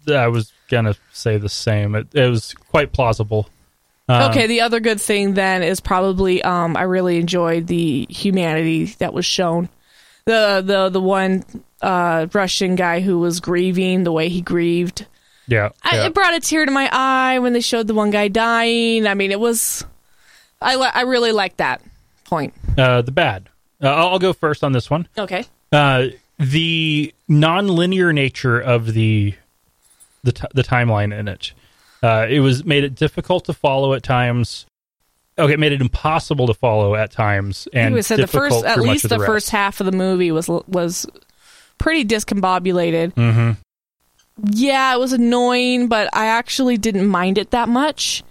I 0.07 0.27
was 0.27 0.51
gonna 0.69 0.95
say 1.11 1.37
the 1.37 1.49
same. 1.49 1.95
It, 1.95 2.07
it 2.13 2.27
was 2.29 2.53
quite 2.53 2.91
plausible. 2.91 3.49
Um, 4.07 4.31
Okay, 4.31 4.47
the 4.47 4.61
other 4.61 4.79
good 4.79 5.01
thing 5.01 5.33
then 5.33 5.63
is 5.63 5.79
probably 5.79 6.41
um, 6.43 6.77
I 6.77 6.83
really 6.83 7.17
enjoyed 7.17 7.67
the 7.67 8.05
humanity 8.09 8.85
that 8.99 9.13
was 9.13 9.25
shown. 9.25 9.69
The 10.25 10.63
the 10.65 10.89
the 10.89 11.01
one 11.01 11.43
uh, 11.81 12.27
Russian 12.33 12.75
guy 12.75 12.99
who 12.99 13.19
was 13.19 13.39
grieving, 13.39 14.03
the 14.03 14.11
way 14.11 14.29
he 14.29 14.41
grieved. 14.41 15.05
Yeah. 15.47 15.69
I, 15.83 15.97
yeah. 15.97 16.05
it 16.07 16.13
brought 16.13 16.33
a 16.33 16.39
tear 16.39 16.65
to 16.65 16.71
my 16.71 16.89
eye 16.91 17.39
when 17.39 17.53
they 17.53 17.61
showed 17.61 17.87
the 17.87 17.93
one 17.93 18.09
guy 18.09 18.27
dying. 18.27 19.05
I 19.07 19.13
mean, 19.13 19.31
it 19.31 19.39
was. 19.39 19.85
I 20.61 20.75
li- 20.75 20.91
I 20.93 21.01
really 21.01 21.31
liked 21.31 21.57
that 21.57 21.81
point. 22.23 22.53
Uh, 22.77 23.01
the 23.03 23.11
bad. 23.11 23.49
Uh, 23.81 23.89
I'll, 23.89 24.07
I'll 24.09 24.19
go 24.19 24.33
first 24.33 24.63
on 24.63 24.71
this 24.71 24.89
one. 24.89 25.07
Okay. 25.17 25.45
Uh, 25.71 26.07
the 26.39 27.13
non-linear 27.27 28.13
nature 28.13 28.59
of 28.59 28.93
the 28.93 29.35
the 30.23 30.31
t- 30.31 30.47
the 30.53 30.63
timeline 30.63 31.17
in 31.17 31.27
it. 31.27 31.53
Uh, 32.05 32.27
it 32.29 32.39
was 32.39 32.63
made 32.63 32.83
it 32.83 32.93
difficult 32.93 33.45
to 33.45 33.53
follow 33.53 33.93
at 33.93 34.03
times. 34.03 34.67
Okay, 35.39 35.53
it 35.53 35.59
made 35.59 35.71
it 35.71 35.81
impossible 35.81 36.45
to 36.45 36.53
follow 36.53 36.93
at 36.93 37.09
times, 37.11 37.67
and 37.73 37.95
we 37.95 38.03
said 38.03 38.19
the 38.19 38.27
first, 38.27 38.63
at 38.63 38.79
least 38.79 39.09
the, 39.09 39.17
the, 39.17 39.25
first 39.25 39.49
half 39.49 39.79
of 39.79 39.87
the 39.87 39.91
movie 39.91 40.31
was 40.31 40.47
was 40.47 41.07
pretty 41.79 42.05
discombobulated. 42.05 43.13
hmm 43.13 43.59
Yeah, 44.51 44.93
it 44.93 44.99
was 44.99 45.13
annoying, 45.13 45.87
but 45.87 46.09
I 46.13 46.27
actually 46.27 46.77
didn't 46.77 47.07
mind 47.07 47.39
it 47.39 47.49
that 47.51 47.69
much. 47.69 48.23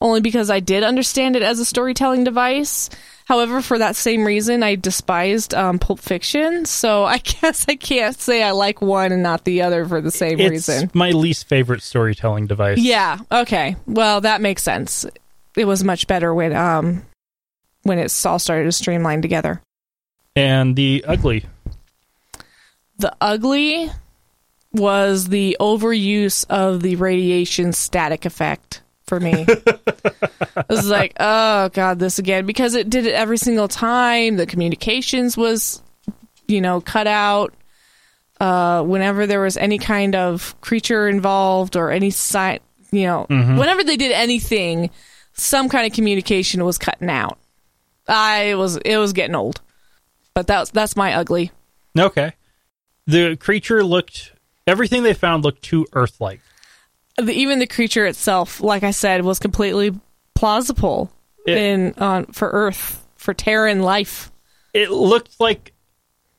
Only 0.00 0.22
because 0.22 0.48
I 0.48 0.60
did 0.60 0.82
understand 0.82 1.36
it 1.36 1.42
as 1.42 1.60
a 1.60 1.64
storytelling 1.66 2.24
device. 2.24 2.88
However, 3.30 3.62
for 3.62 3.78
that 3.78 3.94
same 3.94 4.24
reason, 4.24 4.64
I 4.64 4.74
despised 4.74 5.54
um, 5.54 5.78
Pulp 5.78 6.00
Fiction. 6.00 6.64
So 6.64 7.04
I 7.04 7.18
guess 7.40 7.64
I 7.68 7.76
can't 7.76 8.18
say 8.18 8.42
I 8.42 8.50
like 8.50 8.82
one 8.82 9.12
and 9.12 9.22
not 9.22 9.44
the 9.44 9.62
other 9.62 9.86
for 9.86 10.00
the 10.00 10.10
same 10.10 10.40
It's 10.40 10.50
reason. 10.50 10.90
my 10.94 11.10
least 11.12 11.46
favorite 11.46 11.80
storytelling 11.82 12.48
device. 12.48 12.78
Yeah. 12.78 13.18
Okay. 13.30 13.76
Well, 13.86 14.22
that 14.22 14.40
makes 14.40 14.64
sense. 14.64 15.06
It 15.56 15.64
was 15.64 15.84
much 15.84 16.08
better 16.08 16.34
when 16.34 16.56
um 16.56 17.06
when 17.84 18.00
it 18.00 18.12
all 18.26 18.40
started 18.40 18.64
to 18.64 18.72
streamline 18.72 19.22
together. 19.22 19.62
and 20.34 20.74
the 20.74 21.04
ugly. 21.06 21.46
The 22.98 23.14
ugly 23.20 23.90
was 24.72 25.28
the 25.28 25.56
overuse 25.60 26.44
of 26.50 26.82
the 26.82 26.96
radiation 26.96 27.72
static 27.72 28.24
effect 28.26 28.82
for 29.10 29.20
me. 29.20 29.44
it 29.48 30.66
was 30.70 30.88
like, 30.88 31.14
oh 31.18 31.68
god, 31.70 31.98
this 31.98 32.18
again 32.20 32.46
because 32.46 32.74
it 32.74 32.88
did 32.88 33.06
it 33.06 33.12
every 33.12 33.36
single 33.36 33.66
time. 33.68 34.36
The 34.36 34.46
communications 34.46 35.36
was, 35.36 35.82
you 36.46 36.60
know, 36.60 36.80
cut 36.80 37.06
out. 37.06 37.52
Uh, 38.40 38.82
whenever 38.82 39.26
there 39.26 39.42
was 39.42 39.58
any 39.58 39.76
kind 39.76 40.14
of 40.14 40.58
creature 40.62 41.08
involved 41.08 41.76
or 41.76 41.90
any 41.90 42.08
sign, 42.08 42.60
you 42.90 43.02
know, 43.02 43.26
whenever 43.28 43.84
they 43.84 43.98
did 43.98 44.12
anything, 44.12 44.88
some 45.34 45.68
kind 45.68 45.86
of 45.86 45.92
communication 45.92 46.64
was 46.64 46.78
cutting 46.78 47.10
out. 47.10 47.38
I 48.08 48.54
was 48.54 48.76
it 48.78 48.96
was 48.96 49.12
getting 49.12 49.34
old, 49.34 49.60
but 50.34 50.46
that's 50.46 50.70
that's 50.70 50.96
my 50.96 51.14
ugly. 51.14 51.50
Okay, 51.98 52.32
the 53.06 53.36
creature 53.36 53.84
looked. 53.84 54.32
Everything 54.66 55.02
they 55.02 55.14
found 55.14 55.42
looked 55.42 55.62
too 55.62 55.84
Earth-like. 55.94 56.40
The, 57.26 57.32
even 57.32 57.58
the 57.58 57.66
creature 57.66 58.06
itself, 58.06 58.60
like 58.60 58.82
I 58.82 58.90
said, 58.90 59.24
was 59.24 59.38
completely 59.38 59.92
plausible 60.34 61.10
It- 61.46 61.56
in 61.56 61.94
on 61.98 62.26
for 62.26 62.48
Earth 62.50 63.06
for 63.16 63.34
Terran 63.34 63.80
life. 63.82 64.30
It 64.72 64.90
looked 64.90 65.40
like 65.40 65.72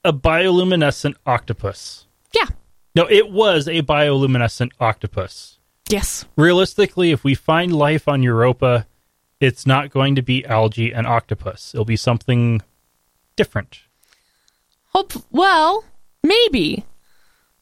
a 0.03 0.13
bioluminescent 0.13 1.15
octopus. 1.25 2.07
Yeah. 2.33 2.47
No, 2.95 3.05
it 3.09 3.29
was 3.31 3.67
a 3.67 3.81
bioluminescent 3.83 4.71
octopus. 4.79 5.59
Yes. 5.89 6.25
Realistically, 6.37 7.11
if 7.11 7.23
we 7.23 7.35
find 7.35 7.75
life 7.75 8.07
on 8.07 8.23
Europa, 8.23 8.87
it's 9.39 9.65
not 9.67 9.89
going 9.89 10.15
to 10.15 10.21
be 10.21 10.45
algae 10.45 10.93
and 10.93 11.05
octopus. 11.05 11.73
It'll 11.73 11.85
be 11.85 11.95
something 11.97 12.61
different. 13.35 13.79
Hope. 14.93 15.13
Well, 15.31 15.83
maybe. 16.23 16.85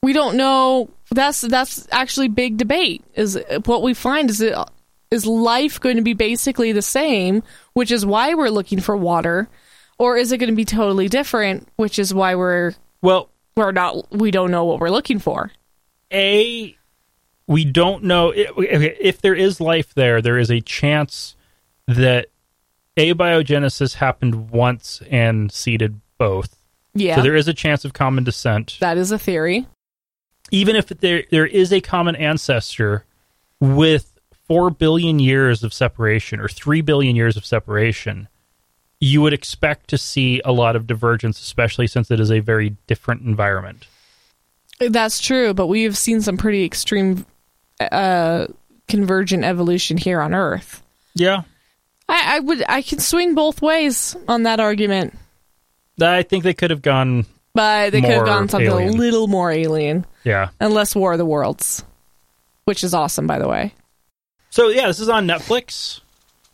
We 0.02 0.14
don't 0.14 0.38
know. 0.38 0.90
That's 1.12 1.42
that's 1.42 1.88
actually 1.92 2.30
big 2.30 2.58
debate. 2.58 3.04
Is 3.16 3.40
what 3.66 3.84
we 3.84 3.94
find 3.94 4.30
is 4.30 4.42
it 4.42 4.56
is 5.12 5.26
life 5.26 5.80
going 5.80 5.98
to 5.98 6.02
be 6.02 6.14
basically 6.14 6.72
the 6.72 6.82
same, 6.82 7.44
which 7.74 7.92
is 7.92 8.06
why 8.06 8.34
we're 8.34 8.50
looking 8.50 8.80
for 8.80 8.96
water, 8.96 9.50
or 9.98 10.18
is 10.18 10.32
it 10.32 10.38
going 10.38 10.52
to 10.52 10.56
be 10.56 10.66
totally 10.66 11.08
different, 11.08 11.68
which 11.76 12.00
is 12.00 12.14
why 12.14 12.36
we're 12.36 12.74
Well, 13.02 13.30
we're 13.56 13.72
not 13.72 14.12
we 14.12 14.32
don't 14.32 14.52
know 14.52 14.66
what 14.66 14.80
we're 14.80 14.90
looking 14.90 15.20
for. 15.20 15.52
A, 16.12 16.76
we 17.46 17.66
don't 17.66 18.04
know 18.04 18.32
if 18.36 19.22
there 19.22 19.36
is 19.36 19.60
life 19.60 19.94
there. 19.96 20.22
There 20.22 20.38
is 20.38 20.50
a 20.50 20.62
chance 20.62 21.36
that 21.88 22.28
abiogenesis 22.98 23.96
happened 23.96 24.52
once 24.52 25.02
and 25.10 25.52
seeded 25.52 26.00
both, 26.18 26.56
Yeah, 26.94 27.16
So 27.16 27.22
there 27.22 27.36
is 27.36 27.48
a 27.48 27.54
chance 27.54 27.86
of 27.86 27.94
common 27.94 28.24
descent. 28.24 28.78
that 28.80 28.98
is 28.98 29.12
a 29.12 29.20
theory. 29.20 29.68
Even 30.52 30.76
if 30.76 30.88
there 30.88 31.24
there 31.30 31.46
is 31.46 31.72
a 31.72 31.82
common 31.82 32.16
ancestor 32.16 33.06
with 33.60 34.20
4 34.48 34.72
billion 34.72 35.20
years 35.20 35.64
of 35.64 35.74
separation 35.74 36.40
or 36.40 36.48
3 36.48 36.82
billion 36.82 37.16
years 37.16 37.38
of 37.38 37.46
separation, 37.46 38.28
you 39.00 39.22
would 39.22 39.34
expect 39.34 39.90
to 39.90 39.98
see 39.98 40.42
a 40.44 40.52
lot 40.52 40.76
of 40.76 40.88
divergence, 40.88 41.40
especially 41.40 41.88
since 41.88 42.10
it 42.12 42.20
is 42.20 42.32
a 42.32 42.40
very 42.40 42.76
different 42.88 43.22
environment. 43.22 43.88
That's 44.80 45.20
true, 45.20 45.54
but 45.54 45.68
we've 45.68 45.98
seen 45.98 46.22
some 46.22 46.38
pretty 46.38 46.64
extreme 46.64 47.26
uh, 47.80 48.48
convergent 48.88 49.44
evolution 49.44 49.98
here 49.98 50.22
on 50.22 50.34
Earth. 50.34 50.82
Yeah. 51.16 51.44
I, 52.08 52.38
I 52.38 52.40
would 52.40 52.64
I 52.68 52.82
can 52.82 53.00
swing 53.00 53.36
both 53.36 53.62
ways 53.62 54.16
on 54.28 54.44
that 54.44 54.60
argument, 54.60 55.14
I 56.02 56.24
think 56.24 56.44
they 56.44 56.54
could 56.54 56.72
have 56.72 56.82
gone, 56.82 57.26
but 57.60 57.92
they 57.92 58.00
could 58.00 58.12
have 58.12 58.20
More 58.20 58.26
gone 58.26 58.48
something 58.48 58.70
alien. 58.70 58.94
a 58.94 58.98
little 58.98 59.28
more 59.28 59.52
alien, 59.52 60.06
yeah. 60.24 60.52
And 60.62 60.74
less 60.74 60.96
War 60.96 61.12
of 61.12 61.18
the 61.18 61.26
Worlds, 61.26 61.84
which 62.64 62.86
is 62.86 62.94
awesome, 62.94 63.28
by 63.28 63.38
the 63.38 63.50
way. 63.50 63.74
So, 64.50 64.70
yeah, 64.70 64.88
this 64.88 65.02
is 65.02 65.10
on 65.10 65.28
Netflix. 65.28 66.00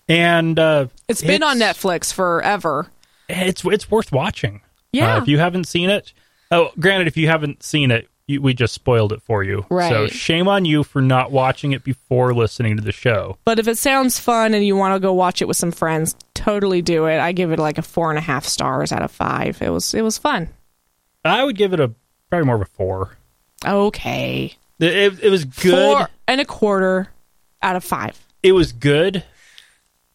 And 0.10 0.58
uh, 0.58 0.88
It's 1.08 1.22
been 1.22 1.43
on 1.43 1.60
Netflix 1.60 2.12
forever. 2.12 2.88
it's 3.30 3.64
it's 3.66 3.91
worth 3.91 4.12
watching. 4.12 4.62
Yeah. 4.91 5.18
Uh, 5.18 5.22
if 5.22 5.28
you 5.28 5.38
haven't 5.38 5.66
seen 5.66 5.91
it, 5.91 6.12
oh, 6.49 6.72
granted, 6.80 7.06
if 7.06 7.18
you 7.18 7.28
haven't 7.28 7.62
seen 7.62 7.91
it, 7.91 8.10
you, 8.26 8.41
we 8.41 8.56
just 8.56 8.74
spoiled 8.74 9.14
it 9.14 9.22
for 9.22 9.43
you. 9.43 9.64
Right. 9.70 9.89
So 9.91 10.08
shame 10.08 10.47
on 10.47 10.66
you 10.66 10.84
for 10.84 11.03
not 11.03 11.32
watching 11.32 11.74
it 11.74 11.84
before 11.84 12.34
listening 12.34 12.78
to 12.78 12.84
the 12.84 12.91
show. 12.91 13.38
But 13.45 13.60
if 13.60 13.68
it 13.68 13.78
sounds 13.78 14.20
fun 14.20 14.56
and 14.56 14.66
you 14.66 14.76
want 14.76 14.95
to 14.95 14.99
go 14.99 15.14
watch 15.14 15.43
it 15.43 15.47
with 15.47 15.58
some 15.58 15.72
friends, 15.72 16.16
totally 16.34 16.82
do 16.82 17.06
it. 17.06 17.20
I 17.20 17.32
give 17.32 17.51
it 17.51 17.60
like 17.60 17.78
a 17.78 17.84
four 17.84 18.10
and 18.10 18.18
a 18.18 18.22
half 18.22 18.43
stars 18.45 18.91
out 18.91 19.03
of 19.03 19.12
five. 19.12 19.62
It 19.62 19.70
was 19.70 19.93
it 19.93 20.01
was 20.01 20.18
fun. 20.18 20.49
I 21.32 21.43
would 21.43 21.57
give 21.57 21.73
it 21.73 21.80
a 21.80 21.91
probably 22.30 22.45
more 22.45 22.55
of 22.55 22.61
a 22.61 22.65
four. 22.65 23.17
Okay, 23.65 24.53
It, 24.80 24.93
it, 24.95 25.19
it 25.23 25.30
was 25.30 25.45
good. 25.45 25.71
four 25.97 26.09
and 26.28 26.39
a 26.41 26.45
quarter 26.45 27.07
out 27.61 27.76
of 27.76 27.84
five. 27.84 28.19
It 28.43 28.51
was 28.51 28.71
good 28.73 29.23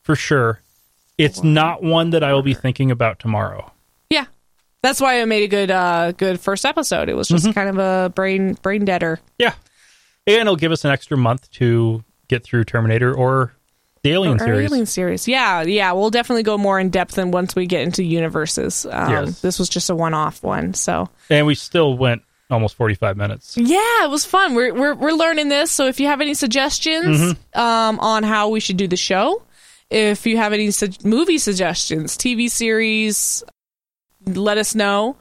for 0.03 0.15
sure. 0.15 0.61
It's 1.19 1.43
not 1.43 1.83
one 1.83 2.11
that 2.11 2.23
I 2.23 2.33
will 2.33 2.43
be 2.43 2.55
thinking 2.55 2.91
about 2.91 3.19
tomorrow. 3.19 3.73
Yeah, 4.09 4.27
that's 4.83 5.01
why 5.01 5.21
it 5.21 5.27
made 5.27 5.43
a 5.43 5.49
good 5.49 5.71
uh 5.71 6.13
good 6.13 6.41
first 6.41 6.65
episode. 6.65 7.09
It 7.09 7.15
was 7.17 7.29
just 7.29 7.45
Mm-hmm. 7.45 7.53
kind 7.53 7.69
of 7.71 7.79
a 7.79 8.11
brain 8.11 8.55
brain 8.63 8.85
deader. 8.85 9.21
Yeah, 9.39 9.55
and 10.27 10.37
it'll 10.43 10.57
give 10.57 10.73
us 10.73 10.85
an 10.85 10.91
extra 10.93 11.17
month 11.17 11.51
to 11.53 12.05
get 12.29 12.45
through 12.45 12.65
Terminator 12.65 13.13
or 13.15 13.53
the 14.03 14.13
Alien 14.13 14.37
Or 14.41 14.45
series. 14.45 14.71
Alien 14.71 14.87
series. 14.87 15.29
Yeah, 15.29 15.63
yeah. 15.63 15.93
We'll 15.93 16.11
definitely 16.11 16.43
go 16.43 16.57
more 16.59 16.81
in 16.81 16.91
depth 16.91 17.15
than 17.17 17.31
once 17.31 17.55
we 17.55 17.67
get 17.67 17.83
into 17.83 18.03
universes. 18.03 18.87
Um, 18.91 19.11
Yes. 19.11 19.41
This 19.41 19.59
was 19.59 19.69
just 19.69 19.91
a 19.91 19.95
one 19.95 20.15
off 20.15 20.43
one, 20.43 20.75
so 20.75 21.09
And 21.29 21.47
we 21.47 21.55
still 21.55 21.97
went 21.99 22.23
almost 22.51 22.75
forty-five 22.77 23.17
minutes. 23.17 23.57
Yeah, 23.57 24.05
it 24.05 24.11
was 24.11 24.25
fun. 24.25 24.55
We're 24.55 24.73
we're 24.75 24.95
we're 24.95 25.13
learning 25.13 25.49
this. 25.51 25.71
So 25.71 25.87
if 25.87 26.01
you 26.01 26.07
have 26.07 26.21
any 26.21 26.35
suggestions 26.35 27.19
Mm-hmm. 27.21 27.61
um, 27.61 28.01
on 28.01 28.23
how 28.23 28.49
we 28.49 28.61
should 28.61 28.77
do 28.79 28.89
the 28.89 28.97
show, 28.97 29.43
if 29.91 30.27
you 30.27 30.37
have 30.39 30.53
any 30.53 30.71
su- 30.71 30.89
movie 31.05 31.39
suggestions, 31.39 32.17
TV 32.17 32.51
series, 32.51 33.43
let 34.27 34.57
us 34.59 34.75
know. 34.75 35.17